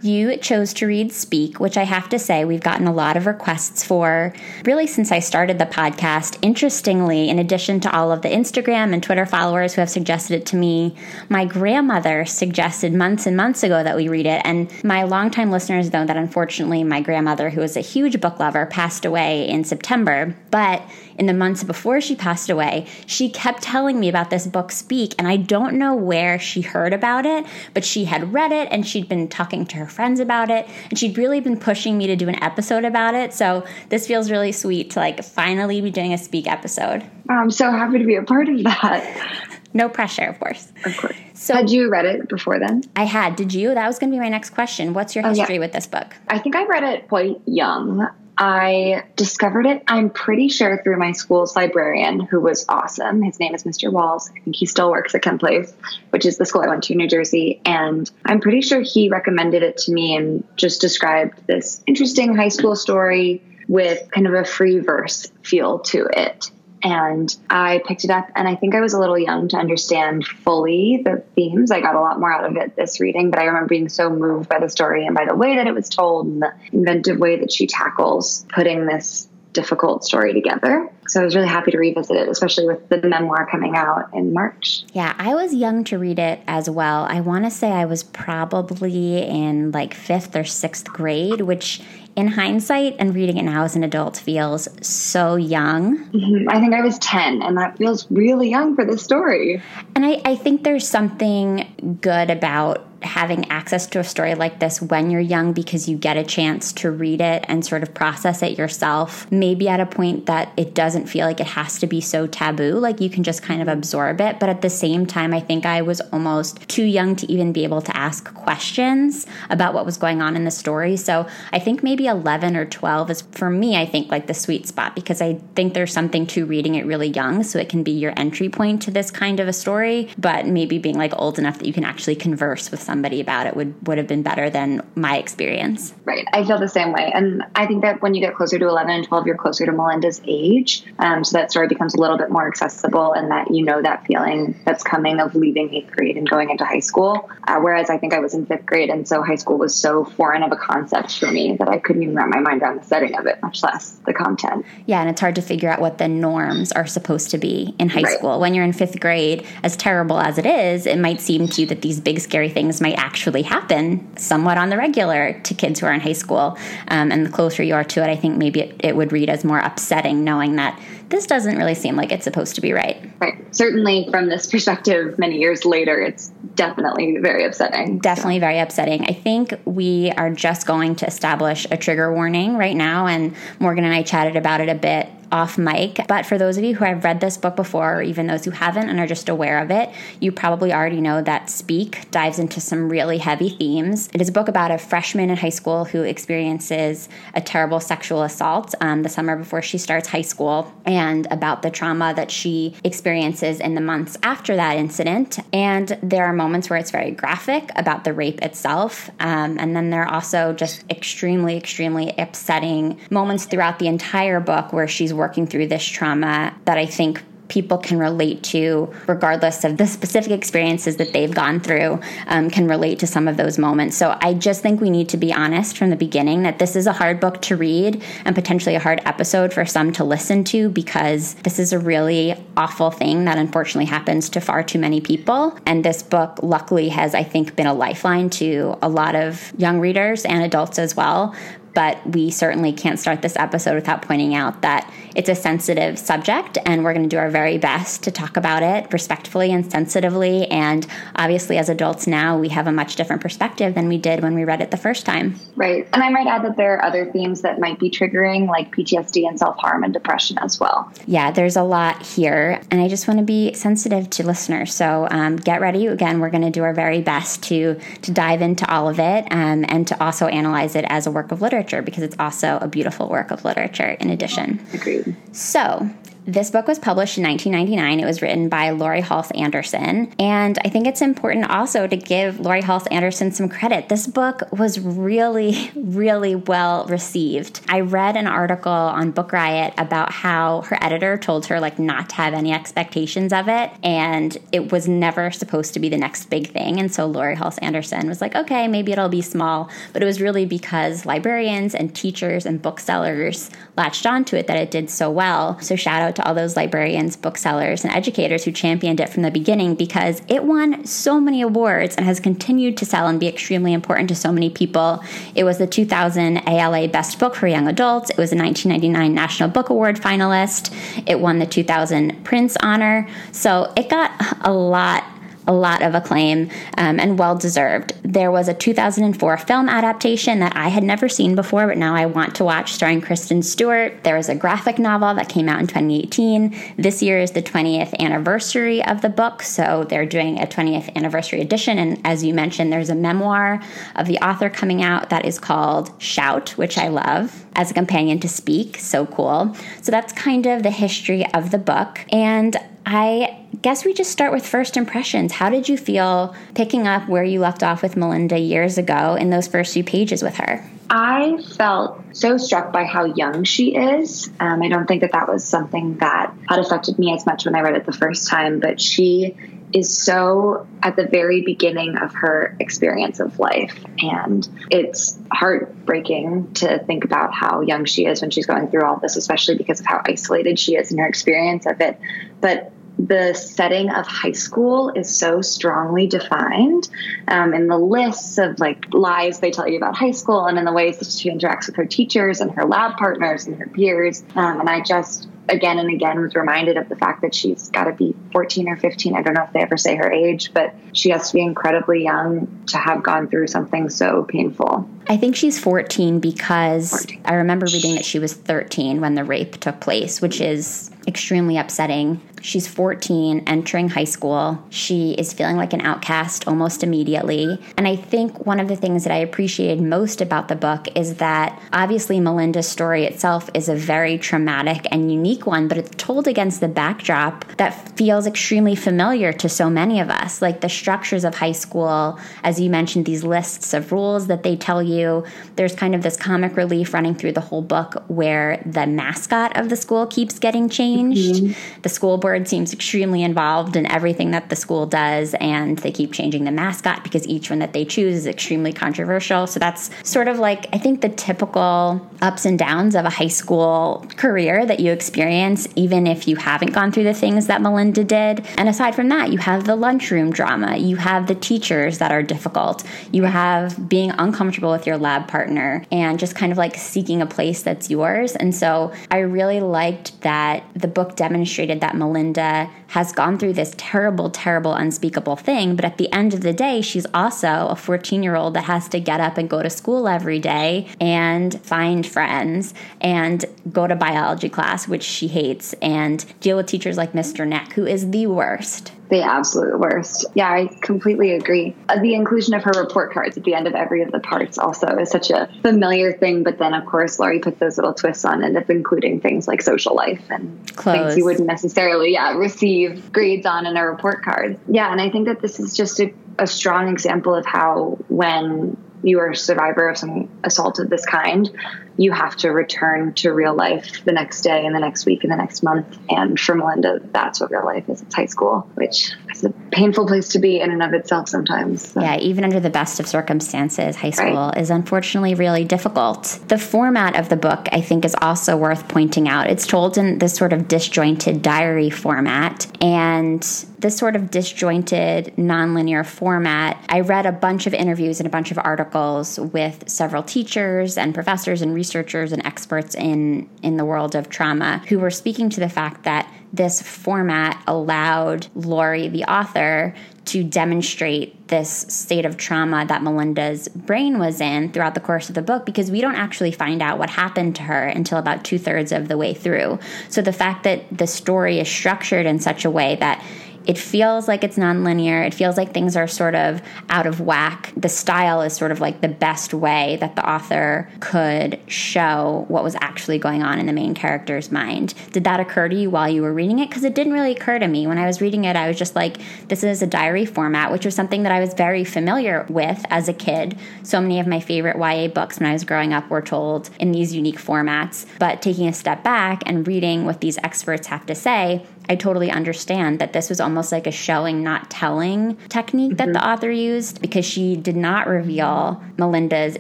You 0.02 0.36
chose 0.38 0.74
to 0.74 0.88
read 0.88 1.12
Speak, 1.12 1.60
which 1.60 1.78
I 1.78 1.84
have 1.84 2.10
to 2.10 2.18
say 2.18 2.46
we've 2.46 2.62
gotten 2.62 2.88
a 2.88 2.92
lot 2.92 3.16
of 3.16 3.28
requests 3.28 3.84
for 3.84 4.34
really 4.66 4.88
since 4.88 5.12
I 5.12 5.20
started 5.20 5.60
the 5.60 5.68
podcast. 5.68 6.40
Interestingly, 6.42 7.30
in 7.30 7.38
addition 7.38 7.80
to 7.82 7.96
all 7.96 8.12
of 8.12 8.24
the 8.24 8.30
Instagram 8.30 8.92
and 8.92 9.04
Twitter 9.04 9.28
followers 9.28 9.76
who 9.76 9.82
have 9.82 9.90
suggested 9.90 10.36
it 10.36 10.48
to 10.48 10.56
me, 10.56 10.96
my 11.30 11.46
grandmother 11.46 12.26
suggested 12.26 12.92
months 12.92 13.28
and 13.28 13.38
months 13.38 13.62
ago 13.62 13.84
that 13.84 13.96
we 13.96 14.10
read 14.10 14.26
it. 14.26 14.42
And 14.46 14.72
my 14.84 15.04
longtime 15.04 15.52
listeners 15.52 15.94
know 15.94 16.06
that 16.06 16.18
unfortunately 16.18 16.84
my 16.84 17.02
grandmother, 17.02 17.52
who 17.52 17.62
was 17.62 17.78
a 17.78 17.82
huge 17.82 18.20
book 18.20 18.40
lover, 18.40 18.66
passed 18.66 19.06
away 19.06 19.48
in 19.48 19.64
September. 19.64 20.36
But 20.50 20.82
in 21.18 21.26
the 21.26 21.34
months 21.34 21.64
before 21.64 22.02
she 22.02 22.16
passed 22.16 22.50
away, 22.50 22.88
she 23.06 23.30
kept 23.30 23.62
telling 23.62 24.00
me 24.00 24.10
about 24.10 24.30
this 24.30 24.48
book, 24.48 24.72
Speak, 24.72 25.16
and 25.18 25.28
I 25.28 25.38
don't 25.38 25.78
know 25.78 25.96
where 25.96 26.40
she 26.40 26.62
heard 26.62 26.94
about 26.94 27.26
it, 27.26 27.46
but 27.74 27.84
she 27.84 28.06
had 28.06 28.34
read 28.34 28.52
it 28.52 28.68
and 28.72 28.86
she'd 28.86 29.10
been 29.10 29.28
talking 29.28 29.66
to 29.68 29.78
her 29.78 29.88
friends 29.88 30.20
about 30.20 30.50
it, 30.50 30.68
and 30.90 30.98
she'd 30.98 31.18
really 31.18 31.40
been 31.40 31.60
pushing 31.60 31.98
me 31.98 32.08
to 32.08 32.16
do 32.16 32.30
an 32.30 32.42
episode 32.44 32.86
about 32.86 33.16
it. 33.16 33.34
So 33.34 33.66
this 33.90 34.08
feels 34.08 34.32
really 34.32 34.52
sweet 34.52 34.92
to 34.92 35.00
like 35.00 35.24
finally 35.24 35.82
be 35.82 35.92
doing 35.92 36.14
a 36.14 36.18
Speak 36.18 36.48
episode. 36.48 37.04
I'm 37.30 37.52
so 37.52 37.72
happy 37.72 38.00
to 38.00 38.06
be 38.06 38.16
a 38.16 38.24
part 38.24 38.48
of 38.50 38.64
that. 38.64 39.48
No 39.74 39.90
pressure, 39.90 40.24
of 40.24 40.40
course. 40.40 40.72
Of 40.86 40.98
course. 40.98 41.16
So, 41.34 41.54
had 41.54 41.70
you 41.70 41.90
read 41.90 42.06
it 42.06 42.30
before 42.30 42.58
then? 42.60 42.84
I 42.96 43.04
had. 43.04 43.36
Did 43.36 43.54
you? 43.54 43.74
That 43.74 43.86
was 43.86 44.00
going 44.00 44.12
to 44.12 44.16
be 44.16 44.20
my 44.20 44.30
next 44.30 44.52
question. 44.52 44.94
What's 44.94 45.14
your 45.14 45.28
history 45.28 45.46
oh, 45.50 45.54
yeah. 45.54 45.60
with 45.60 45.72
this 45.72 45.86
book? 45.86 46.16
I 46.28 46.40
think 46.40 46.56
I 46.56 46.66
read 46.66 46.84
it 46.84 47.08
quite 47.08 47.40
young. 47.46 48.08
I 48.38 49.04
discovered 49.16 49.66
it, 49.66 49.84
I'm 49.88 50.10
pretty 50.12 50.48
sure, 50.50 50.82
through 50.84 50.98
my 50.98 51.12
school's 51.12 51.56
librarian, 51.56 52.20
who 52.20 52.40
was 52.40 52.66
awesome. 52.70 53.24
His 53.24 53.40
name 53.40 53.56
is 53.56 53.64
Mr. 53.64 53.92
Walls. 53.92 54.30
I 54.30 54.40
think 54.42 54.56
he 54.56 54.68
still 54.68 54.92
works 54.92 55.16
at 55.16 55.24
Kent 55.24 55.40
Place, 55.40 55.74
which 56.12 56.26
is 56.26 56.38
the 56.38 56.46
school 56.46 56.62
I 56.62 56.68
went 56.68 56.84
to 56.84 56.94
in 56.94 56.98
New 56.98 57.08
Jersey. 57.08 57.62
And 57.66 58.10
I'm 58.26 58.40
pretty 58.40 58.62
sure 58.62 58.82
he 58.82 59.10
recommended 59.10 59.64
it 59.64 59.78
to 59.80 59.92
me 59.92 60.16
and 60.16 60.44
just 60.56 60.82
described 60.82 61.48
this 61.48 61.82
interesting 61.88 62.36
high 62.36 62.50
school 62.50 62.76
story 62.76 63.42
with 63.68 64.10
kind 64.12 64.28
of 64.28 64.34
a 64.34 64.46
free 64.46 64.80
verse 64.80 65.32
feel 65.42 65.80
to 65.80 66.08
it. 66.14 66.52
And 66.84 67.36
I 67.50 67.82
picked 67.88 68.04
it 68.04 68.12
up, 68.12 68.30
and 68.36 68.48
I 68.48 68.56
think 68.56 68.76
I 68.76 68.82
was 68.82 68.94
a 68.94 69.00
little 69.00 69.18
young 69.18 69.48
to 69.50 69.58
understand 69.58 70.26
fully 70.26 71.02
the 71.04 71.24
themes. 71.36 71.72
I 71.72 71.82
got 71.82 71.96
a 71.96 72.00
lot 72.00 72.20
more 72.20 72.32
out 72.32 72.46
of 72.46 72.56
it 72.56 72.76
this 72.76 73.00
reading, 73.00 73.32
but 73.32 73.40
I 73.40 73.46
remember 73.46 73.68
being 73.68 73.90
so 73.90 74.10
moved 74.10 74.48
by 74.48 74.60
the 74.60 74.70
story 74.70 75.06
and 75.06 75.16
by 75.16 75.26
the 75.26 75.36
way 75.36 75.56
that 75.56 75.68
it 75.68 75.74
was 75.74 75.90
told 75.90 76.28
and 76.28 76.42
the 76.42 76.54
inventive 76.72 77.18
way 77.18 77.40
that 77.40 77.52
she 77.52 77.66
tackles 77.66 78.46
putting 78.54 78.86
this 78.86 79.28
difficult 79.54 80.04
story 80.04 80.34
together. 80.34 80.88
So 81.08 81.20
I 81.20 81.24
was 81.24 81.36
really 81.36 81.48
happy 81.48 81.72
to 81.72 81.80
revisit 81.80 82.16
it, 82.16 82.30
especially 82.30 82.68
with 82.68 82.88
the 82.90 83.02
memoir 83.02 83.48
coming 83.50 83.76
out 83.76 84.14
in 84.14 84.32
March. 84.32 84.84
Yeah, 84.94 85.16
I 85.18 85.34
was 85.34 85.52
young 85.52 85.84
to 85.86 85.98
read 85.98 86.20
it 86.20 86.42
as 86.48 86.70
well. 86.70 87.06
I 87.10 87.22
want 87.22 87.46
to 87.46 87.50
say 87.50 87.72
I 87.72 87.86
was 87.86 88.04
probably 88.04 89.24
in 89.24 89.72
like 89.72 89.96
fifth 89.96 90.36
or 90.36 90.44
sixth 90.44 90.86
grade, 90.86 91.42
which 91.42 91.82
in 92.18 92.28
hindsight 92.28 92.96
and 92.98 93.14
reading 93.14 93.38
it 93.38 93.44
now 93.44 93.64
as 93.64 93.76
an 93.76 93.84
adult 93.84 94.18
feels 94.18 94.68
so 94.86 95.36
young. 95.36 96.04
Mm-hmm. 96.10 96.50
I 96.50 96.60
think 96.60 96.74
I 96.74 96.82
was 96.82 96.98
10, 96.98 97.44
and 97.44 97.56
that 97.58 97.78
feels 97.78 98.08
really 98.10 98.50
young 98.50 98.76
for 98.76 98.84
this 98.84 99.04
story. 99.04 99.62
And 99.96 100.04
I, 100.04 100.20
I 100.26 100.36
think 100.36 100.64
there's 100.64 100.88
something 100.88 101.98
good 102.02 102.32
about 102.32 102.87
having 103.02 103.50
access 103.50 103.88
to 103.88 104.00
a 104.00 104.04
story 104.04 104.36
like 104.36 104.60
this 104.60 104.82
when 104.82 105.10
you're 105.12 105.22
young 105.22 105.54
because 105.54 105.88
you 105.88 105.98
get 105.98 106.18
a 106.18 106.24
chance 106.24 106.72
to 106.74 106.92
read 106.92 107.22
it 107.22 107.46
and 107.48 107.66
sort 107.66 107.84
of 107.84 107.94
process 107.94 108.42
it 108.42 108.58
yourself. 108.58 109.30
Maybe 109.32 109.68
at 109.68 109.80
a 109.80 109.86
point 109.86 110.26
that 110.26 110.52
it 110.58 110.74
doesn't 110.74 111.08
feel 111.08 111.26
like 111.26 111.40
it 111.40 111.48
has 111.48 111.80
to 111.80 111.88
be 111.88 112.02
so 112.02 112.28
taboo, 112.28 112.74
like 112.74 113.02
you 113.02 113.10
can 113.10 113.24
just 113.24 113.44
kind 113.44 113.62
of 113.62 113.68
absorb 113.68 114.22
it. 114.22 114.40
But 114.40 114.50
at 114.50 114.62
the 114.62 114.70
same 114.70 115.06
time, 115.06 115.34
I 115.34 115.40
think 115.40 115.66
I 115.66 115.82
was 115.82 116.02
almost 116.12 116.68
too 116.68 116.84
young 116.84 117.16
to 117.18 117.32
even 117.32 117.54
be 117.54 117.64
able 117.64 117.82
to 117.82 117.96
ask 117.96 118.34
questions 118.34 119.26
about 119.50 119.74
what 119.74 119.86
was 119.86 119.98
going 119.98 120.22
on 120.22 120.36
in 120.36 120.44
the 120.44 120.52
story. 120.52 120.98
So 120.98 121.28
I 121.52 121.60
think 121.60 121.84
maybe 121.84 122.08
11 122.08 122.56
or 122.56 122.66
12 122.66 123.12
is 123.12 123.22
for 123.32 123.50
me, 123.50 123.76
I 123.76 123.86
think 123.86 124.10
like 124.10 124.28
the 124.28 124.34
sweet 124.34 124.68
spot 124.68 124.96
because 124.96 125.22
I 125.22 125.36
think 125.56 125.74
there's 125.74 125.94
something 125.94 126.26
to 126.28 126.46
reading 126.46 126.76
it 126.76 126.86
really 126.86 127.10
young. 127.10 127.44
So 127.44 127.60
it 127.60 127.70
can 127.70 127.84
be 127.84 127.92
your 127.92 128.14
entry 128.18 128.50
point 128.50 128.82
to 128.84 128.92
this 128.92 129.12
kind 129.12 129.40
of 129.40 129.48
a 129.48 129.54
story, 129.54 130.10
but 130.18 130.46
maybe 130.46 130.80
being 130.80 130.98
like 130.98 131.14
old 131.18 131.38
enough 131.38 131.60
that 131.60 131.68
you 131.68 131.74
can 131.74 131.84
actually 131.84 132.16
converse 132.16 132.72
with 132.72 132.87
somebody 132.88 133.22
about 133.22 133.46
it 133.46 133.56
would 133.56 133.76
would 133.88 134.00
have 134.00 134.08
been 134.08 134.24
better 134.24 134.50
than 134.50 134.82
my 134.96 135.18
experience. 135.18 135.94
Right. 136.06 136.26
I 136.34 136.44
feel 136.44 136.58
the 136.58 136.68
same 136.68 136.94
way. 136.94 137.12
And 137.14 137.44
I 137.54 137.68
think 137.68 137.84
that 137.84 138.02
when 138.02 138.16
you 138.16 138.22
get 138.22 138.34
closer 138.34 138.58
to 138.58 138.68
11 138.68 138.90
and 138.90 139.06
12, 139.06 139.28
you're 139.28 139.38
closer 139.38 139.66
to 139.66 139.72
Melinda's 139.72 140.22
age. 140.26 140.84
Um, 140.98 141.24
so 141.24 141.38
that 141.38 141.52
story 141.52 141.68
becomes 141.68 141.94
a 141.94 142.00
little 142.00 142.18
bit 142.18 142.32
more 142.32 142.48
accessible 142.48 143.14
and 143.14 143.30
that 143.30 143.54
you 143.54 143.64
know 143.64 143.82
that 143.82 144.08
feeling 144.08 144.60
that's 144.66 144.84
coming 144.84 145.20
of 145.20 145.36
leaving 145.36 145.74
eighth 145.74 145.92
grade 145.92 146.18
and 146.18 146.28
going 146.28 146.50
into 146.50 146.66
high 146.66 146.80
school. 146.80 147.30
Uh, 147.48 147.60
whereas 147.60 147.90
I 147.90 147.98
think 147.98 148.14
I 148.14 148.20
was 148.20 148.34
in 148.34 148.46
fifth 148.46 148.66
grade. 148.66 148.90
And 148.90 149.08
so 149.08 149.22
high 149.22 149.36
school 149.36 149.58
was 149.58 149.76
so 149.76 150.06
foreign 150.06 150.42
of 150.42 150.52
a 150.52 150.56
concept 150.56 151.20
for 151.20 151.30
me 151.30 151.58
that 151.60 151.68
I 151.68 151.78
couldn't 151.78 152.04
even 152.04 152.16
wrap 152.16 152.30
my 152.30 152.40
mind 152.40 152.62
around 152.62 152.82
the 152.82 152.86
setting 152.86 153.18
of 153.18 153.26
it, 153.26 153.42
much 153.42 153.62
less 153.62 153.92
the 154.06 154.14
content. 154.14 154.66
Yeah. 154.86 155.02
And 155.02 155.10
it's 155.10 155.22
hard 155.22 155.36
to 155.36 155.42
figure 155.42 155.70
out 155.70 155.82
what 155.82 155.98
the 155.98 156.08
norms 156.08 156.72
are 156.72 156.88
supposed 156.88 157.30
to 157.32 157.38
be 157.38 157.76
in 157.78 157.90
high 157.90 158.04
right. 158.04 158.18
school. 158.18 158.40
When 158.40 158.54
you're 158.54 158.64
in 158.64 158.74
fifth 158.74 159.00
grade, 159.00 159.46
as 159.64 159.76
terrible 159.76 160.20
as 160.20 160.38
it 160.38 160.46
is, 160.46 160.86
it 160.86 160.98
might 160.98 161.20
seem 161.20 161.48
to 161.48 161.62
you 161.62 161.68
that 161.68 161.82
these 161.82 162.00
big, 162.00 162.20
scary 162.20 162.50
things 162.50 162.77
might 162.82 162.98
actually 162.98 163.42
happen 163.42 164.16
somewhat 164.18 164.58
on 164.58 164.70
the 164.70 164.78
regular 164.78 165.40
to 165.42 165.54
kids 165.54 165.80
who 165.80 165.86
are 165.86 165.94
in 165.94 166.00
high 166.00 166.14
school. 166.14 166.58
Um, 166.88 167.12
and 167.12 167.26
the 167.26 167.30
closer 167.30 167.64
you 167.64 167.74
are 167.74 167.84
to 167.86 168.04
it, 168.04 168.10
I 168.10 168.16
think 168.16 168.38
maybe 168.38 168.62
it, 168.62 168.82
it 168.84 168.96
would 168.96 169.12
read 169.12 169.30
as 169.30 169.44
more 169.44 169.60
upsetting 169.60 170.24
knowing 170.24 170.56
that 170.56 170.80
this 171.10 171.26
doesn't 171.26 171.58
really 171.58 171.76
seem 171.76 171.96
like 171.96 172.12
it's 172.12 172.24
supposed 172.24 172.56
to 172.56 172.62
be 172.62 172.74
right. 172.74 173.10
Right. 173.20 173.56
Certainly, 173.56 174.10
from 174.12 174.28
this 174.28 174.48
perspective, 174.48 175.18
many 175.18 175.38
years 175.40 175.64
later, 175.64 176.00
it's 176.02 176.30
definitely 176.56 177.18
very 177.22 177.46
upsetting. 177.46 178.00
Definitely 178.00 178.40
very 178.40 178.60
upsetting. 178.60 179.04
I 179.06 179.14
think 179.14 179.54
we 179.64 180.12
are 180.12 180.30
just 180.30 180.68
going 180.68 180.96
to 180.98 181.08
establish 181.08 181.66
a 181.72 181.78
trigger 181.78 182.14
warning 182.14 182.58
right 182.58 182.76
now, 182.76 183.08
and 183.08 183.36
Morgan 183.60 183.86
and 183.86 183.94
I 183.94 184.04
chatted 184.04 184.36
about 184.36 184.60
it 184.60 184.70
a 184.70 184.76
bit 184.76 185.10
off 185.32 185.58
mic. 185.58 186.00
But 186.08 186.26
for 186.26 186.38
those 186.38 186.58
of 186.58 186.64
you 186.64 186.76
who 186.76 186.86
have 186.86 187.04
read 187.04 187.20
this 187.20 187.38
book 187.38 187.56
before, 187.56 187.98
or 187.98 188.02
even 188.02 188.28
those 188.28 188.46
who 188.46 188.52
haven't 188.52 188.90
and 188.90 189.00
are 189.00 189.08
just 189.08 189.30
aware 189.30 189.62
of 189.62 189.72
it, 189.72 189.90
you 190.20 190.32
probably 190.32 190.74
already 190.74 191.02
know 191.02 191.22
that 191.22 191.50
Speak 191.50 192.10
dives 192.12 192.40
into 192.40 192.62
some 192.62 192.90
really 192.90 193.18
heavy 193.18 193.50
themes. 193.50 194.10
It 194.14 194.22
is 194.22 194.30
a 194.30 194.32
book 194.32 194.48
about 194.48 194.72
a 194.72 194.78
freshman 194.78 195.30
in 195.30 195.38
high 195.38 195.50
school 195.50 195.86
who 195.86 196.04
experiences 196.04 197.10
a 197.34 197.42
terrible 197.42 197.80
sexual 197.80 198.24
assault 198.24 198.74
um, 198.82 199.04
the 199.04 199.10
summer 199.10 199.36
before 199.36 199.62
she 199.62 199.78
starts 199.78 200.08
high 200.10 200.22
school, 200.22 200.72
and 200.86 201.28
about 201.32 201.62
the 201.62 201.70
trauma 201.70 202.14
that 202.16 202.32
she 202.32 202.76
experiences 202.84 203.60
in 203.60 203.76
the 203.76 203.82
months 203.82 204.18
after 204.24 204.56
that 204.56 204.78
incident. 204.78 205.40
And 205.54 205.98
there 206.02 206.26
are 206.26 206.34
moments 206.34 206.70
where 206.70 206.80
it's 206.80 206.92
very 206.92 207.12
graphic 207.12 207.70
about 207.76 208.04
the 208.04 208.14
rape 208.14 208.42
itself. 208.42 209.10
Um, 209.20 209.58
and 209.60 209.76
then 209.76 209.90
there 209.90 210.04
are 210.04 210.14
also 210.14 210.54
just 210.54 210.84
extremely, 210.90 211.58
extremely 211.58 212.14
upsetting 212.18 213.00
moments 213.10 213.46
throughout 213.46 213.80
the 213.80 213.88
entire 213.88 214.40
book 214.40 214.74
where 214.74 214.88
she's 214.88 215.14
working 215.18 215.48
through 215.48 215.68
this 215.68 215.84
trauma 215.84 216.56
that 216.66 216.78
I 216.78 216.86
think 216.86 217.24
people 217.48 217.78
can 217.78 217.98
relate 217.98 218.44
to, 218.44 218.94
regardless 219.08 219.64
of 219.64 219.78
the 219.78 219.88
specific 219.88 220.32
experiences 220.32 220.98
that 220.98 221.14
they've 221.14 221.34
gone 221.34 221.60
through, 221.60 222.00
um, 222.28 222.50
can 222.50 222.68
relate 222.68 223.00
to 223.00 223.08
some 223.08 223.28
of 223.28 223.38
those 223.38 223.58
moments. 223.58 223.96
So 223.96 224.18
I 224.22 224.34
just 224.34 224.62
think 224.62 224.82
we 224.82 224.90
need 224.90 225.10
to 225.10 225.18
be 225.18 225.34
honest 225.34 225.78
from 225.78 225.90
the 225.90 225.96
beginning 225.96 226.44
that 226.44 226.60
this 226.60 226.76
is 226.76 226.88
a 226.88 226.94
hard 226.94 227.20
book 227.20 227.42
to 227.44 227.56
read 227.56 228.04
and 228.26 228.36
potentially 228.36 228.76
a 228.76 228.80
hard 228.80 229.02
episode 229.06 229.54
for 229.54 229.66
some 229.66 229.92
to 229.94 230.04
listen 230.04 230.44
to 230.46 230.70
because 230.70 231.36
this 231.36 231.60
is 231.60 231.74
a 231.74 231.80
really 231.80 232.36
awful 232.56 232.92
thing 232.92 233.26
that 233.26 233.38
unfortunately 233.38 233.86
happens 233.86 234.30
to 234.30 234.42
far 234.42 234.64
too 234.64 234.80
many 234.80 235.02
people. 235.02 235.58
And 235.66 235.84
this 235.84 236.04
book, 236.04 236.40
luckily, 236.42 236.90
has, 236.90 237.14
I 237.16 237.24
think, 237.24 237.56
been 237.56 237.68
a 237.68 237.74
lifeline 237.74 238.30
to 238.32 238.78
a 238.82 238.90
lot 238.90 239.16
of 239.16 239.54
young 239.58 239.80
readers 239.80 240.26
and 240.26 240.44
adults 240.44 240.80
as 240.80 240.96
well 240.96 241.36
but 241.78 242.04
we 242.10 242.32
certainly 242.32 242.74
can't 242.74 242.98
start 242.98 243.22
this 243.22 243.36
episode 243.36 243.76
without 243.76 244.02
pointing 244.02 244.34
out 244.34 244.64
that 244.64 244.92
it's 245.18 245.28
a 245.28 245.36
sensitive 245.36 246.00
subject 246.00 246.58
and 246.66 246.84
we're 246.84 246.94
going 246.94 247.08
to 247.08 247.14
do 247.14 247.20
our 247.20 247.30
very 247.30 247.58
best 247.58 248.04
to 248.04 248.12
talk 248.12 248.38
about 248.38 248.64
it 248.64 248.92
respectfully 248.94 249.52
and 249.52 249.70
sensitively. 249.70 250.48
And 250.48 250.88
obviously, 251.16 251.58
as 251.58 251.68
adults 251.68 252.08
now, 252.08 252.38
we 252.38 252.50
have 252.50 252.68
a 252.68 252.72
much 252.72 252.96
different 252.96 253.22
perspective 253.22 253.76
than 253.76 253.90
we 253.90 253.98
did 253.98 254.24
when 254.24 254.34
we 254.34 254.46
read 254.46 254.62
it 254.62 254.72
the 254.72 254.78
first 254.78 255.06
time. 255.06 255.40
Right. 255.56 255.88
And 255.92 256.02
I 256.02 256.10
might 256.10 256.28
add 256.28 256.44
that 256.46 256.56
there 256.56 256.76
are 256.76 256.86
other 256.86 257.12
themes 257.12 257.42
that 257.42 257.60
might 257.60 257.80
be 257.80 257.90
triggering, 257.90 258.48
like 258.48 258.74
PTSD 258.74 259.28
and 259.28 259.38
self 259.38 259.58
harm 259.58 259.84
and 259.84 259.94
depression 259.94 260.38
as 260.40 260.60
well. 260.60 260.92
Yeah, 261.06 261.32
there's 261.32 261.58
a 261.58 261.64
lot 261.64 262.06
here. 262.06 262.62
And 262.72 262.80
I 262.80 262.88
just 262.88 263.08
want 263.08 263.20
to 263.20 263.26
be 263.26 263.54
sensitive 263.54 264.10
to 264.12 264.24
listeners. 264.24 264.74
So 264.74 265.08
um, 265.12 265.36
get 265.36 265.60
ready. 265.60 265.88
Again, 265.88 266.20
we're 266.20 266.30
going 266.30 266.44
to 266.44 266.52
do 266.52 266.64
our 266.64 266.74
very 266.74 267.02
best 267.02 267.44
to, 267.44 267.80
to 268.04 268.12
dive 268.12 268.42
into 268.42 268.70
all 268.72 268.88
of 268.88 269.00
it 269.00 269.26
um, 269.32 269.66
and 269.68 269.88
to 269.88 270.04
also 270.04 270.28
analyze 270.28 270.76
it 270.76 270.86
as 270.88 271.08
a 271.08 271.12
work 271.12 271.32
of 271.32 271.42
literature 271.42 271.58
literature 271.58 271.82
because 271.82 272.04
it's 272.04 272.16
also 272.20 272.60
a 272.62 272.68
beautiful 272.68 273.10
work 273.10 273.32
of 273.32 273.44
literature 273.46 273.98
in 274.00 274.10
addition. 274.10 274.60
Agreed. 274.74 275.07
So, 275.32 275.90
this 276.28 276.52
book 276.52 276.68
was 276.68 276.78
published 276.78 277.18
in 277.18 277.24
1999. 277.24 278.02
It 278.02 278.06
was 278.06 278.22
written 278.22 278.50
by 278.50 278.72
Laurie 278.72 279.00
Halse 279.00 279.32
Anderson. 279.32 280.14
And 280.20 280.60
I 280.66 280.68
think 280.68 280.86
it's 280.86 281.02
important 281.02 281.50
also 281.50 281.88
to 281.88 281.96
give 281.96 282.42
Laurie 282.42 282.62
Halse 282.62 282.86
Anderson 282.88 283.32
some 283.32 283.48
credit. 283.48 283.88
This 283.88 284.08
book 284.08 284.42
was 284.52 284.78
really, 284.78 285.72
really 285.76 286.36
well 286.36 286.86
received. 286.88 287.62
I 287.70 287.80
read 287.80 288.18
an 288.18 288.28
article 288.28 288.70
on 288.72 289.12
Book 289.12 289.32
Riot 289.32 289.74
about 289.78 290.12
how 290.12 290.64
her 290.64 290.78
editor 290.84 291.18
told 291.18 291.46
her 291.46 291.62
like 291.62 291.80
not 291.80 292.10
to 292.10 292.16
have 292.18 292.34
any 292.34 292.52
expectations 292.52 293.32
of 293.32 293.48
it. 293.48 293.72
And 293.82 294.38
it 294.52 294.70
was 294.74 294.86
never 294.86 295.32
supposed 295.32 295.74
to 295.76 295.80
be 295.80 295.88
the 295.88 295.98
next 295.98 296.26
big 296.26 296.52
thing. 296.52 296.78
And 296.78 296.94
so 296.94 297.06
Laurie 297.06 297.38
Halse 297.38 297.58
Anderson 297.60 298.10
was 298.10 298.20
like, 298.20 298.36
okay, 298.36 298.68
maybe 298.68 298.92
it'll 298.92 299.08
be 299.08 299.22
small. 299.22 299.70
But 299.94 300.04
it 300.04 300.06
was 300.06 300.20
really 300.20 300.46
because 300.46 301.06
librarians 301.06 301.74
and 301.74 301.96
teachers 301.96 302.46
and 302.46 302.62
booksellers 302.62 303.50
latched 303.78 304.06
onto 304.06 304.36
it 304.36 304.48
that 304.48 304.58
it 304.58 304.72
did 304.72 304.90
so 304.90 305.10
well. 305.10 305.58
So 305.62 305.78
shout 305.78 306.02
out 306.02 306.17
to 306.18 306.28
all 306.28 306.36
those 306.36 306.56
librarians, 306.56 307.16
booksellers, 307.16 307.84
and 307.84 307.94
educators 307.94 308.44
who 308.44 308.52
championed 308.52 309.00
it 309.00 309.10
from 309.10 309.24
the 309.24 309.32
beginning 309.32 309.76
because 309.76 310.22
it 310.28 310.44
won 310.44 310.86
so 310.86 311.20
many 311.20 311.42
awards 311.42 311.96
and 311.96 312.06
has 312.06 312.20
continued 312.20 312.76
to 312.78 312.86
sell 312.86 313.08
and 313.08 313.20
be 313.20 313.28
extremely 313.28 313.72
important 313.72 314.10
to 314.10 314.16
so 314.16 314.32
many 314.32 314.50
people. 314.50 315.02
It 315.36 315.44
was 315.46 315.58
the 315.58 315.68
2000 315.68 316.38
ALA 316.48 316.88
Best 316.90 317.20
Book 317.20 317.36
for 317.36 317.48
Young 317.48 317.68
Adults. 317.68 318.10
It 318.10 318.18
was 318.18 318.32
a 318.32 318.36
1999 318.36 319.14
National 319.14 319.50
Book 319.50 319.70
Award 319.70 319.96
finalist. 319.96 320.74
It 321.08 321.20
won 321.20 321.40
the 321.40 321.46
2000 321.46 322.24
Printz 322.24 322.58
Honor. 322.62 323.08
So 323.32 323.72
it 323.78 323.90
got 323.90 324.12
a 324.42 324.52
lot 324.52 325.04
a 325.48 325.54
lot 325.54 325.82
of 325.82 325.96
acclaim 325.96 326.50
um, 326.78 327.00
and 327.00 327.18
well 327.18 327.36
deserved. 327.36 327.94
There 328.04 328.32
was 328.32 328.48
a 328.48 328.54
2004 328.54 329.38
film 329.38 329.70
adaptation 329.70 330.40
that 330.40 330.56
I 330.56 330.68
had 330.68 330.84
never 330.84 331.08
seen 331.10 331.36
before, 331.36 331.68
but 331.68 331.78
now 331.78 331.96
I 331.96 332.06
want 332.06 332.36
to 332.36 332.44
watch, 332.44 332.74
starring 332.74 333.02
Kristen 333.02 333.42
Stewart. 333.42 334.04
There 334.04 334.18
was 334.18 334.30
a 334.30 334.36
graphic 334.36 334.78
novel 334.78 335.16
that 335.16 335.30
came 335.30 335.48
out 335.48 335.60
in 335.60 335.68
2018. 335.68 336.76
This 336.78 337.02
year 337.02 337.20
is 337.20 337.32
the 337.32 337.42
20th 337.42 337.98
anniversary 338.00 338.84
of 338.84 339.02
the 339.02 339.10
book, 339.10 339.42
so 339.42 339.86
they're 339.90 340.06
doing 340.06 340.40
a 340.40 340.46
20th 340.46 340.94
anniversary 340.96 341.42
edition. 341.42 341.80
And 341.80 342.06
as 342.06 342.24
you 342.24 342.34
mentioned, 342.34 342.72
there's 342.72 342.90
a 342.90 342.96
memoir 342.96 343.62
of 343.96 344.08
the 344.08 344.18
author 344.20 344.50
coming 344.50 344.84
out 344.84 345.10
that 345.10 345.26
is 345.26 345.40
called 345.40 345.92
Shout, 346.02 346.52
which 346.58 346.78
I 346.78 346.90
love 346.90 347.46
as 347.56 347.72
a 347.72 347.74
companion 347.74 348.20
to 348.20 348.30
Speak. 348.30 348.78
So 348.78 349.06
cool. 349.06 349.56
So 349.82 349.92
that's 349.92 350.14
kind 350.14 350.46
of 350.46 350.64
the 350.64 350.72
history 350.72 351.26
of 351.34 351.52
the 351.52 351.58
book. 351.58 352.06
And 352.12 352.56
I 352.90 353.46
guess 353.62 353.84
we 353.84 353.94
just 353.94 354.12
start 354.12 354.32
with 354.32 354.48
first 354.48 354.78
impressions. 354.78 355.34
How 355.34 355.50
did 355.50 355.68
you 355.68 355.76
feel 355.76 356.34
picking 356.56 356.88
up 356.88 357.10
where 357.10 357.24
you 357.24 357.42
left 357.42 357.62
off 357.62 357.84
with 357.84 357.98
Melinda 357.98 358.40
years 358.40 358.78
ago 358.78 359.16
in 359.16 359.30
those 359.30 359.46
first 359.46 359.74
few 359.74 359.84
pages 359.84 360.24
with 360.24 360.38
her? 360.38 360.64
I 360.90 361.38
felt 361.58 362.02
so 362.14 362.38
struck 362.38 362.72
by 362.72 362.86
how 362.86 363.04
young 363.04 363.44
she 363.44 363.76
is. 363.76 364.30
Um, 364.40 364.62
I 364.62 364.70
don't 364.70 364.88
think 364.88 365.02
that 365.02 365.12
that 365.12 365.28
was 365.28 365.44
something 365.44 365.98
that 365.98 366.34
had 366.48 366.60
affected 366.60 366.98
me 366.98 367.14
as 367.14 367.26
much 367.26 367.44
when 367.44 367.56
I 367.56 367.60
read 367.60 367.76
it 367.76 367.86
the 367.86 367.92
first 367.92 368.30
time, 368.30 368.62
but 368.62 368.80
she 368.80 369.36
is 369.74 369.96
so 369.98 370.66
at 370.82 370.96
the 370.96 371.06
very 371.06 371.42
beginning 371.42 371.98
of 371.98 372.14
her 372.14 372.56
experience 372.58 373.20
of 373.20 373.38
life. 373.38 373.78
And 374.00 374.48
it's 374.72 375.20
heartbreaking 375.30 376.54
to 376.54 376.80
think 376.80 377.04
about 377.04 377.34
how 377.34 377.60
young 377.60 377.84
she 377.84 378.06
is 378.06 378.22
when 378.22 378.32
she's 378.32 378.46
going 378.46 378.70
through 378.70 378.86
all 378.86 378.96
this, 378.96 379.18
especially 379.18 379.58
because 379.58 379.82
of 379.82 379.86
how 379.86 380.02
isolated 380.06 380.58
she 380.58 380.76
is 380.76 380.94
in 380.94 381.00
her 381.00 381.08
experience 381.08 381.66
of 381.66 381.82
it. 381.82 382.00
But 382.40 382.72
the 383.00 383.34
setting 383.34 383.90
of 383.92 384.08
high 384.08 384.32
school 384.32 384.90
is 384.96 385.16
so 385.16 385.42
strongly 385.42 386.08
defined 386.08 386.90
um, 387.28 387.54
in 387.54 387.68
the 387.68 387.78
lists 387.78 388.38
of 388.38 388.60
like 388.60 388.86
lies 388.94 389.40
they 389.40 389.52
tell 389.52 389.68
you 389.68 389.78
about 389.78 389.96
high 389.96 390.12
school 390.12 390.46
and 390.46 390.58
in 390.58 390.66
the 390.66 390.74
ways 390.74 390.98
that 390.98 391.10
she 391.10 391.30
interacts 391.30 391.68
with 391.68 391.76
her 391.76 391.86
teachers 391.86 392.42
and 392.42 392.52
her 392.52 392.66
lab 392.66 392.98
partners 392.98 393.46
and 393.46 393.56
her 393.58 393.68
peers. 393.68 394.24
Um, 394.36 394.60
and 394.60 394.70
I 394.70 394.82
just 394.82 395.28
again 395.50 395.80
and 395.80 395.90
again 395.90 396.20
was 396.20 396.36
reminded 396.36 396.78
of 396.78 396.90
the 396.90 396.96
fact 396.96 397.22
that 397.22 397.34
she's 397.34 397.70
got 397.70 397.86
to 397.86 397.94
be 397.94 398.16
14 398.34 398.68
or 398.68 398.76
15. 398.76 399.16
I 399.16 399.22
don't 399.22 399.34
know 399.34 399.44
if 399.44 399.54
they 399.54 399.62
ever 399.62 399.78
say 399.78 399.96
her 399.96 400.12
age, 400.12 400.54
but 400.54 400.74
she 400.94 401.10
has 401.12 401.30
to 401.30 401.36
be 401.36 401.42
incredibly 401.42 402.04
young 402.04 402.66
to 402.68 402.78
have 402.78 403.04
gone 403.04 403.30
through 403.30 403.48
something 403.48 403.90
so 403.90 404.24
painful. 404.24 404.90
I 405.08 405.18
think 405.18 405.36
she's 405.36 405.60
14 405.60 406.20
because 406.20 406.90
14. 406.90 407.22
I 407.26 407.36
remember 407.36 407.66
reading 407.72 407.96
that 407.96 408.06
she 408.06 408.20
was 408.20 408.34
13 408.34 409.00
when 409.00 409.16
the 409.16 409.24
rape 409.24 409.58
took 409.58 409.80
place, 409.80 410.22
which 410.22 410.42
is 410.42 410.92
extremely 411.08 411.58
upsetting. 411.58 412.22
She's 412.42 412.68
14, 412.68 413.44
entering 413.48 413.90
high 413.90 414.04
school. 414.04 414.64
She 414.70 415.14
is 415.14 415.34
feeling 415.34 415.58
like 415.58 415.74
an 415.74 415.82
outcast 415.82 416.48
almost 416.48 416.84
immediately. 416.84 417.60
And 417.78 417.88
I 417.88 417.96
think 417.96 418.46
one 418.46 418.60
of 418.60 418.68
the 418.68 418.76
things 418.76 419.04
that 419.06 419.14
I 419.14 419.18
appreciated 419.18 419.82
most 419.82 420.22
about 420.22 420.48
the 420.48 420.56
book 420.56 420.88
is 420.96 421.16
that 421.16 421.60
obviously 421.74 422.20
Melinda's 422.20 422.68
story 422.68 423.06
itself 423.06 423.50
is 423.54 423.70
a 423.70 423.76
very 423.76 424.18
traumatic 424.18 424.86
and 424.92 425.12
unique 425.12 425.48
one, 425.48 425.68
but 425.68 425.78
it's 425.78 425.90
told 425.96 426.28
against 426.28 426.60
the 426.60 426.68
backdrop 426.68 427.46
that 427.58 427.98
feels 427.98 428.28
extremely 428.28 428.76
familiar 428.76 429.34
to 429.34 429.50
so 429.50 429.70
many 429.70 430.00
of 430.00 430.10
us. 430.10 430.42
Like 430.42 430.62
the 430.62 430.70
structures 430.70 431.24
of 431.24 431.36
high 431.36 431.54
school, 431.54 432.20
as 432.44 432.60
you 432.60 432.70
mentioned, 432.70 433.06
these 433.06 433.24
lists 433.24 433.74
of 433.74 433.92
rules 433.92 434.28
that 434.28 434.44
they 434.44 434.56
tell 434.56 434.84
you. 434.84 435.26
There's 435.56 435.76
kind 435.76 435.96
of 435.96 436.04
this 436.04 436.18
comic 436.18 436.56
relief 436.56 436.94
running 436.94 437.16
through 437.16 437.32
the 437.32 437.42
whole 437.42 437.62
book 437.62 438.04
where 438.08 438.62
the 438.66 438.86
mascot 438.86 439.58
of 439.58 439.70
the 439.70 439.76
school 439.76 440.06
keeps 440.06 440.38
getting 440.38 440.70
changed 440.70 440.97
changed. 440.98 441.44
Mm-hmm. 441.44 441.82
The 441.82 441.90
school 441.90 442.18
board 442.18 442.48
seems 442.48 442.74
extremely 442.74 443.24
involved 443.24 443.76
in 443.76 443.86
everything 443.86 444.32
that 444.32 444.50
the 444.50 444.56
school 444.56 444.86
does, 444.86 445.34
and 445.36 445.78
they 445.80 445.92
keep 445.92 446.14
changing 446.14 446.44
the 446.46 446.52
mascot 446.52 447.04
because 447.04 447.28
each 447.28 447.50
one 447.50 447.60
that 447.60 447.74
they 447.74 447.86
choose 447.86 448.16
is 448.16 448.28
extremely 448.28 448.74
controversial. 448.74 449.48
So 449.48 449.60
that's 449.60 449.90
sort 450.04 450.28
of 450.28 450.40
like, 450.40 450.68
I 450.74 450.78
think, 450.78 451.02
the 451.02 451.10
typical 451.10 452.02
ups 452.22 452.46
and 452.46 452.58
downs 452.58 452.96
of 452.96 453.06
a 453.06 453.10
high 453.10 453.28
school 453.28 454.06
career 454.16 454.66
that 454.66 454.80
you 454.80 454.92
experience, 454.92 455.68
even 455.76 456.08
if 456.08 456.28
you 456.28 456.36
haven't 456.36 456.74
gone 456.74 456.92
through 456.92 457.04
the 457.04 457.14
things 457.14 457.48
that 457.48 457.62
Melinda 457.62 458.04
did. 458.04 458.46
And 458.58 458.70
aside 458.70 458.96
from 458.96 459.10
that, 459.10 459.32
you 459.32 459.38
have 459.38 459.66
the 459.66 459.76
lunchroom 459.76 460.32
drama, 460.32 460.78
you 460.78 460.96
have 460.98 461.28
the 461.28 461.36
teachers 461.36 462.00
that 462.00 462.12
are 462.12 462.24
difficult, 462.24 462.84
you 463.12 463.24
have 463.24 463.90
being 463.90 464.12
uncomfortable 464.12 464.72
with 464.72 464.88
your 464.88 464.98
lab 464.98 465.28
partner, 465.28 465.86
and 465.92 466.20
just 466.20 466.36
kind 466.36 466.52
of 466.52 466.58
like 466.58 466.76
seeking 466.76 467.22
a 467.22 467.26
place 467.26 467.64
that's 467.64 467.90
yours. 467.90 468.36
And 468.36 468.54
so 468.54 468.94
I 469.12 469.20
really 469.20 469.60
liked 469.60 470.20
that 470.22 470.64
the 470.76 470.87
the 470.88 470.94
book 470.94 471.18
demonstrated 471.18 471.82
that 471.82 471.98
Melinda 471.98 472.70
has 472.88 473.12
gone 473.12 473.38
through 473.38 473.54
this 473.54 473.74
terrible, 473.78 474.30
terrible, 474.30 474.74
unspeakable 474.74 475.36
thing. 475.36 475.76
But 475.76 475.84
at 475.84 475.98
the 475.98 476.12
end 476.14 476.34
of 476.34 476.42
the 476.42 476.54
day, 476.54 476.82
she's 476.82 477.06
also 477.14 477.68
a 477.68 477.76
14 477.76 478.24
year 478.24 478.36
old 478.36 478.54
that 478.54 478.64
has 478.64 478.88
to 478.90 479.00
get 479.00 479.20
up 479.20 479.38
and 479.38 479.50
go 479.50 479.62
to 479.62 479.70
school 479.70 480.08
every 480.08 480.40
day 480.40 480.88
and 481.02 481.60
find 481.62 482.08
friends 482.08 482.74
and 483.02 483.44
go 483.72 483.86
to 483.86 483.96
biology 483.96 484.50
class, 484.50 484.88
which 484.88 485.04
she 485.04 485.28
hates, 485.28 485.74
and 485.82 486.26
deal 486.40 486.56
with 486.56 486.68
teachers 486.68 486.96
like 486.96 487.12
Mr. 487.12 487.46
Neck, 487.46 487.74
who 487.74 487.86
is 487.86 488.12
the 488.12 488.28
worst 488.28 488.94
the 489.10 489.22
absolute 489.22 489.80
worst. 489.80 490.26
Yeah, 490.34 490.50
I 490.50 490.68
completely 490.82 491.32
agree. 491.32 491.76
Uh, 491.88 492.00
the 492.00 492.14
inclusion 492.14 492.54
of 492.54 492.64
her 492.64 492.72
report 492.76 493.14
cards 493.14 493.38
at 493.38 493.44
the 493.44 493.54
end 493.54 493.68
of 493.68 493.74
every 493.74 494.02
of 494.02 494.12
the 494.12 494.20
parts 494.20 494.58
also 494.58 494.88
is 494.98 495.10
such 495.10 495.30
a 495.30 495.50
familiar 495.62 496.14
thing. 496.14 496.44
But 496.44 496.58
then, 496.58 496.74
of 496.74 496.86
course, 496.86 497.20
Laurie 497.20 497.40
puts 497.40 497.60
those 497.60 497.78
little 497.78 497.94
twists 497.94 498.26
on 498.26 498.44
it 498.44 498.56
of 498.56 498.70
including 498.70 499.22
things 499.22 499.48
like 499.48 499.62
social 499.62 499.96
life 499.96 500.24
and 500.30 500.76
Clothes. 500.76 500.98
things 500.98 501.18
you 501.18 501.26
wouldn't 501.26 501.48
necessarily, 501.48 502.14
yeah, 502.14 502.34
receive 502.38 503.12
grades 503.12 503.46
on 503.46 503.66
in 503.66 503.78
a 503.78 503.86
report 503.86 504.24
card. 504.24 504.60
Yeah, 504.68 504.92
and 504.92 505.00
I 505.00 505.10
think 505.10 505.28
that 505.28 505.42
this 505.42 505.60
is 505.60 505.76
just 505.76 506.00
a, 506.00 506.14
a 506.40 506.48
strong 506.48 506.90
example 506.90 507.34
of 507.34 507.46
how 507.46 507.98
when 508.10 508.78
you 509.04 509.20
are 509.20 509.32
a 509.32 509.36
survivor 509.36 509.90
of 509.90 509.98
some 509.98 510.30
assault 510.44 510.80
of 510.80 510.90
this 510.90 511.06
kind, 511.06 511.50
you 511.98 512.12
have 512.12 512.36
to 512.38 512.50
return 512.50 513.14
to 513.16 513.32
real 513.32 513.56
life 513.56 514.04
the 514.06 514.12
next 514.12 514.42
day 514.42 514.66
and 514.66 514.76
the 514.76 514.80
next 514.80 515.06
week 515.06 515.24
and 515.24 515.32
the 515.32 515.38
next 515.38 515.64
month. 515.64 515.98
And 516.10 516.40
for 516.40 516.56
Melinda, 516.56 517.00
that's 517.12 517.42
what 517.42 517.52
real 517.52 517.66
life 517.66 517.90
is. 517.90 518.02
It's 518.02 518.14
high 518.14 518.28
school, 518.28 518.70
which 518.76 519.12
is 519.34 519.44
a 519.44 519.54
painful 519.78 520.08
place 520.08 520.30
to 520.30 520.40
be 520.40 520.60
in 520.60 520.72
and 520.72 520.82
of 520.82 520.94
itself 520.94 521.30
sometimes. 521.30 521.92
So. 521.92 522.02
Yeah, 522.02 522.18
even 522.18 522.44
under 522.44 522.60
the 522.60 522.70
best 522.70 523.00
of 523.00 523.08
circumstances, 523.08 523.96
high 523.96 524.10
school 524.10 524.48
right. 524.48 524.58
is 524.58 524.72
unfortunately 524.72 525.36
really 525.36 525.64
difficult. 525.64 526.40
The 526.48 526.58
format 526.58 527.16
of 527.16 527.30
the 527.30 527.36
book, 527.36 527.68
I 527.72 527.82
think, 527.82 528.04
is 528.04 528.16
also 528.20 528.58
worth 528.58 528.88
pointing 528.88 529.30
out. 529.30 529.50
It's 529.50 529.68
told 529.68 529.98
in 529.98 530.18
this 530.18 530.34
sort 530.34 530.52
of 530.52 530.68
disjointed 530.68 531.44
diary 531.44 531.92
format. 531.92 532.66
And 532.82 533.42
this 533.80 533.96
sort 533.96 534.16
of 534.16 534.32
disjointed, 534.32 535.36
nonlinear 535.38 536.04
format, 536.04 536.84
I 536.90 537.02
read 537.02 537.28
a 537.28 537.32
bunch 537.32 537.68
of 537.68 537.76
interviews 537.76 538.20
and 538.20 538.26
a 538.26 538.32
bunch 538.32 538.50
of 538.50 538.58
articles 538.58 539.40
with 539.40 539.88
several 539.88 540.24
teachers 540.24 540.98
and 540.98 541.14
professors 541.14 541.62
and 541.62 541.76
researchers 541.76 542.32
and 542.32 542.44
experts 542.46 542.96
in, 542.96 543.48
in 543.62 543.78
the 543.78 543.86
world 543.86 544.16
of 544.16 544.30
trauma 544.30 544.82
who 544.90 544.98
were 544.98 545.12
speaking 545.12 545.52
to 545.52 545.60
the 545.60 545.70
fact 545.70 546.04
that 546.04 546.32
this 546.58 546.82
format 546.82 547.62
allowed 547.68 548.48
Laurie, 548.56 549.08
the 549.08 549.24
author, 549.24 549.96
to 550.26 550.44
demonstrate 550.44 551.48
this 551.48 551.70
state 551.70 552.26
of 552.26 552.36
trauma 552.36 552.86
that 552.86 553.02
Melinda's 553.02 553.70
brain 553.70 554.20
was 554.20 554.42
in 554.42 554.72
throughout 554.72 554.94
the 554.94 555.00
course 555.00 555.30
of 555.30 555.36
the 555.36 555.42
book 555.42 555.66
because 555.66 555.90
we 555.90 556.02
don't 556.02 556.16
actually 556.16 556.52
find 556.52 556.82
out 556.82 557.00
what 557.00 557.10
happened 557.10 557.56
to 557.56 557.62
her 557.62 557.84
until 557.84 558.18
about 558.18 558.44
two 558.44 558.60
thirds 558.60 558.92
of 558.92 559.08
the 559.08 559.18
way 559.18 559.34
through. 559.34 559.80
So 560.10 560.22
the 560.22 560.34
fact 560.34 560.64
that 560.66 560.84
the 560.92 561.08
story 561.08 561.60
is 561.60 561.70
structured 561.70 562.26
in 562.26 562.40
such 562.40 562.66
a 562.66 562.70
way 562.70 562.98
that 562.98 563.24
it 563.68 563.78
feels 563.78 564.30
like 564.30 564.46
it's 564.46 564.58
nonlinear. 564.58 565.28
It 565.28 565.34
feels 565.34 565.58
like 565.58 565.74
things 565.74 565.98
are 565.98 566.08
sort 566.08 566.36
of 566.36 566.62
out 566.90 567.06
of 567.06 567.20
whack. 567.20 567.74
The 567.76 567.90
style 567.90 568.42
is 568.42 568.54
sort 568.54 568.72
of 568.72 568.80
like 568.80 569.02
the 569.02 569.10
best 569.10 569.54
way 569.54 569.98
that 570.00 570.16
the 570.16 570.28
author 570.28 570.90
could 571.02 571.60
show 571.68 572.46
what 572.48 572.64
was 572.64 572.76
actually 572.80 573.20
going 573.20 573.44
on 573.44 573.60
in 573.60 573.66
the 573.66 573.74
main 573.74 573.94
character's 573.94 574.52
mind. 574.52 574.94
Did 575.12 575.26
that 575.26 575.42
occur 575.42 575.68
to 575.68 575.76
you 575.76 575.90
while 575.90 576.08
you 576.08 576.22
were 576.22 576.34
reading 576.34 576.60
it? 576.60 576.70
Because 576.70 576.86
it 576.86 576.96
didn't 576.96 577.12
really 577.12 577.34
occur 577.34 577.60
to 577.60 577.68
me. 577.68 577.86
When 577.86 577.98
I 577.98 578.06
was 578.06 578.22
reading 578.22 578.46
it, 578.46 578.56
I 578.56 578.70
was 578.70 578.78
just 578.78 578.96
like, 578.96 579.18
this 579.50 579.64
is 579.66 579.82
a 579.82 579.88
diary 579.88 580.26
format, 580.26 580.72
which 580.72 580.86
was 580.86 580.96
something 580.96 581.24
that 581.24 581.34
I 581.34 581.42
was 581.42 581.54
very 581.54 581.84
familiar 581.84 582.46
with 582.50 582.86
as 582.90 583.10
a 583.10 583.14
kid. 583.14 583.58
So 583.84 584.00
many 584.00 584.22
of 584.22 584.28
my 584.28 584.40
favorite 584.40 584.78
YA 584.78 585.10
books 585.10 585.40
when 585.40 585.50
I 585.50 585.54
was 585.54 585.66
growing 585.66 585.92
up 585.92 586.10
were 586.10 586.22
told 586.22 586.70
in 586.80 586.94
these 586.94 587.14
unique 587.14 587.40
formats. 587.40 588.06
But 588.18 588.42
taking 588.42 588.68
a 588.70 588.74
step 588.74 589.04
back 589.04 589.44
and 589.46 589.68
reading 589.68 590.06
what 590.06 590.22
these 590.22 590.38
experts 590.38 590.88
have 590.88 591.06
to 591.08 591.16
say, 591.16 591.66
I 591.90 591.96
totally 591.96 592.32
understand 592.32 593.00
that 593.00 593.14
this 593.14 593.30
was 593.30 593.40
almost 593.40 593.72
like 593.72 593.88
a 593.88 593.92
showing, 593.92 594.44
not 594.44 594.70
telling 594.70 595.38
technique 595.50 595.92
mm-hmm. 595.92 595.98
that 595.98 596.14
the 596.14 596.20
mm-hmm. 596.20 596.30
author 596.30 596.52
used 596.52 597.02
because 597.02 597.26
she 597.26 597.56
did 597.56 597.76
not 597.76 598.08
reveal 598.08 598.82
Melinda's 598.98 599.58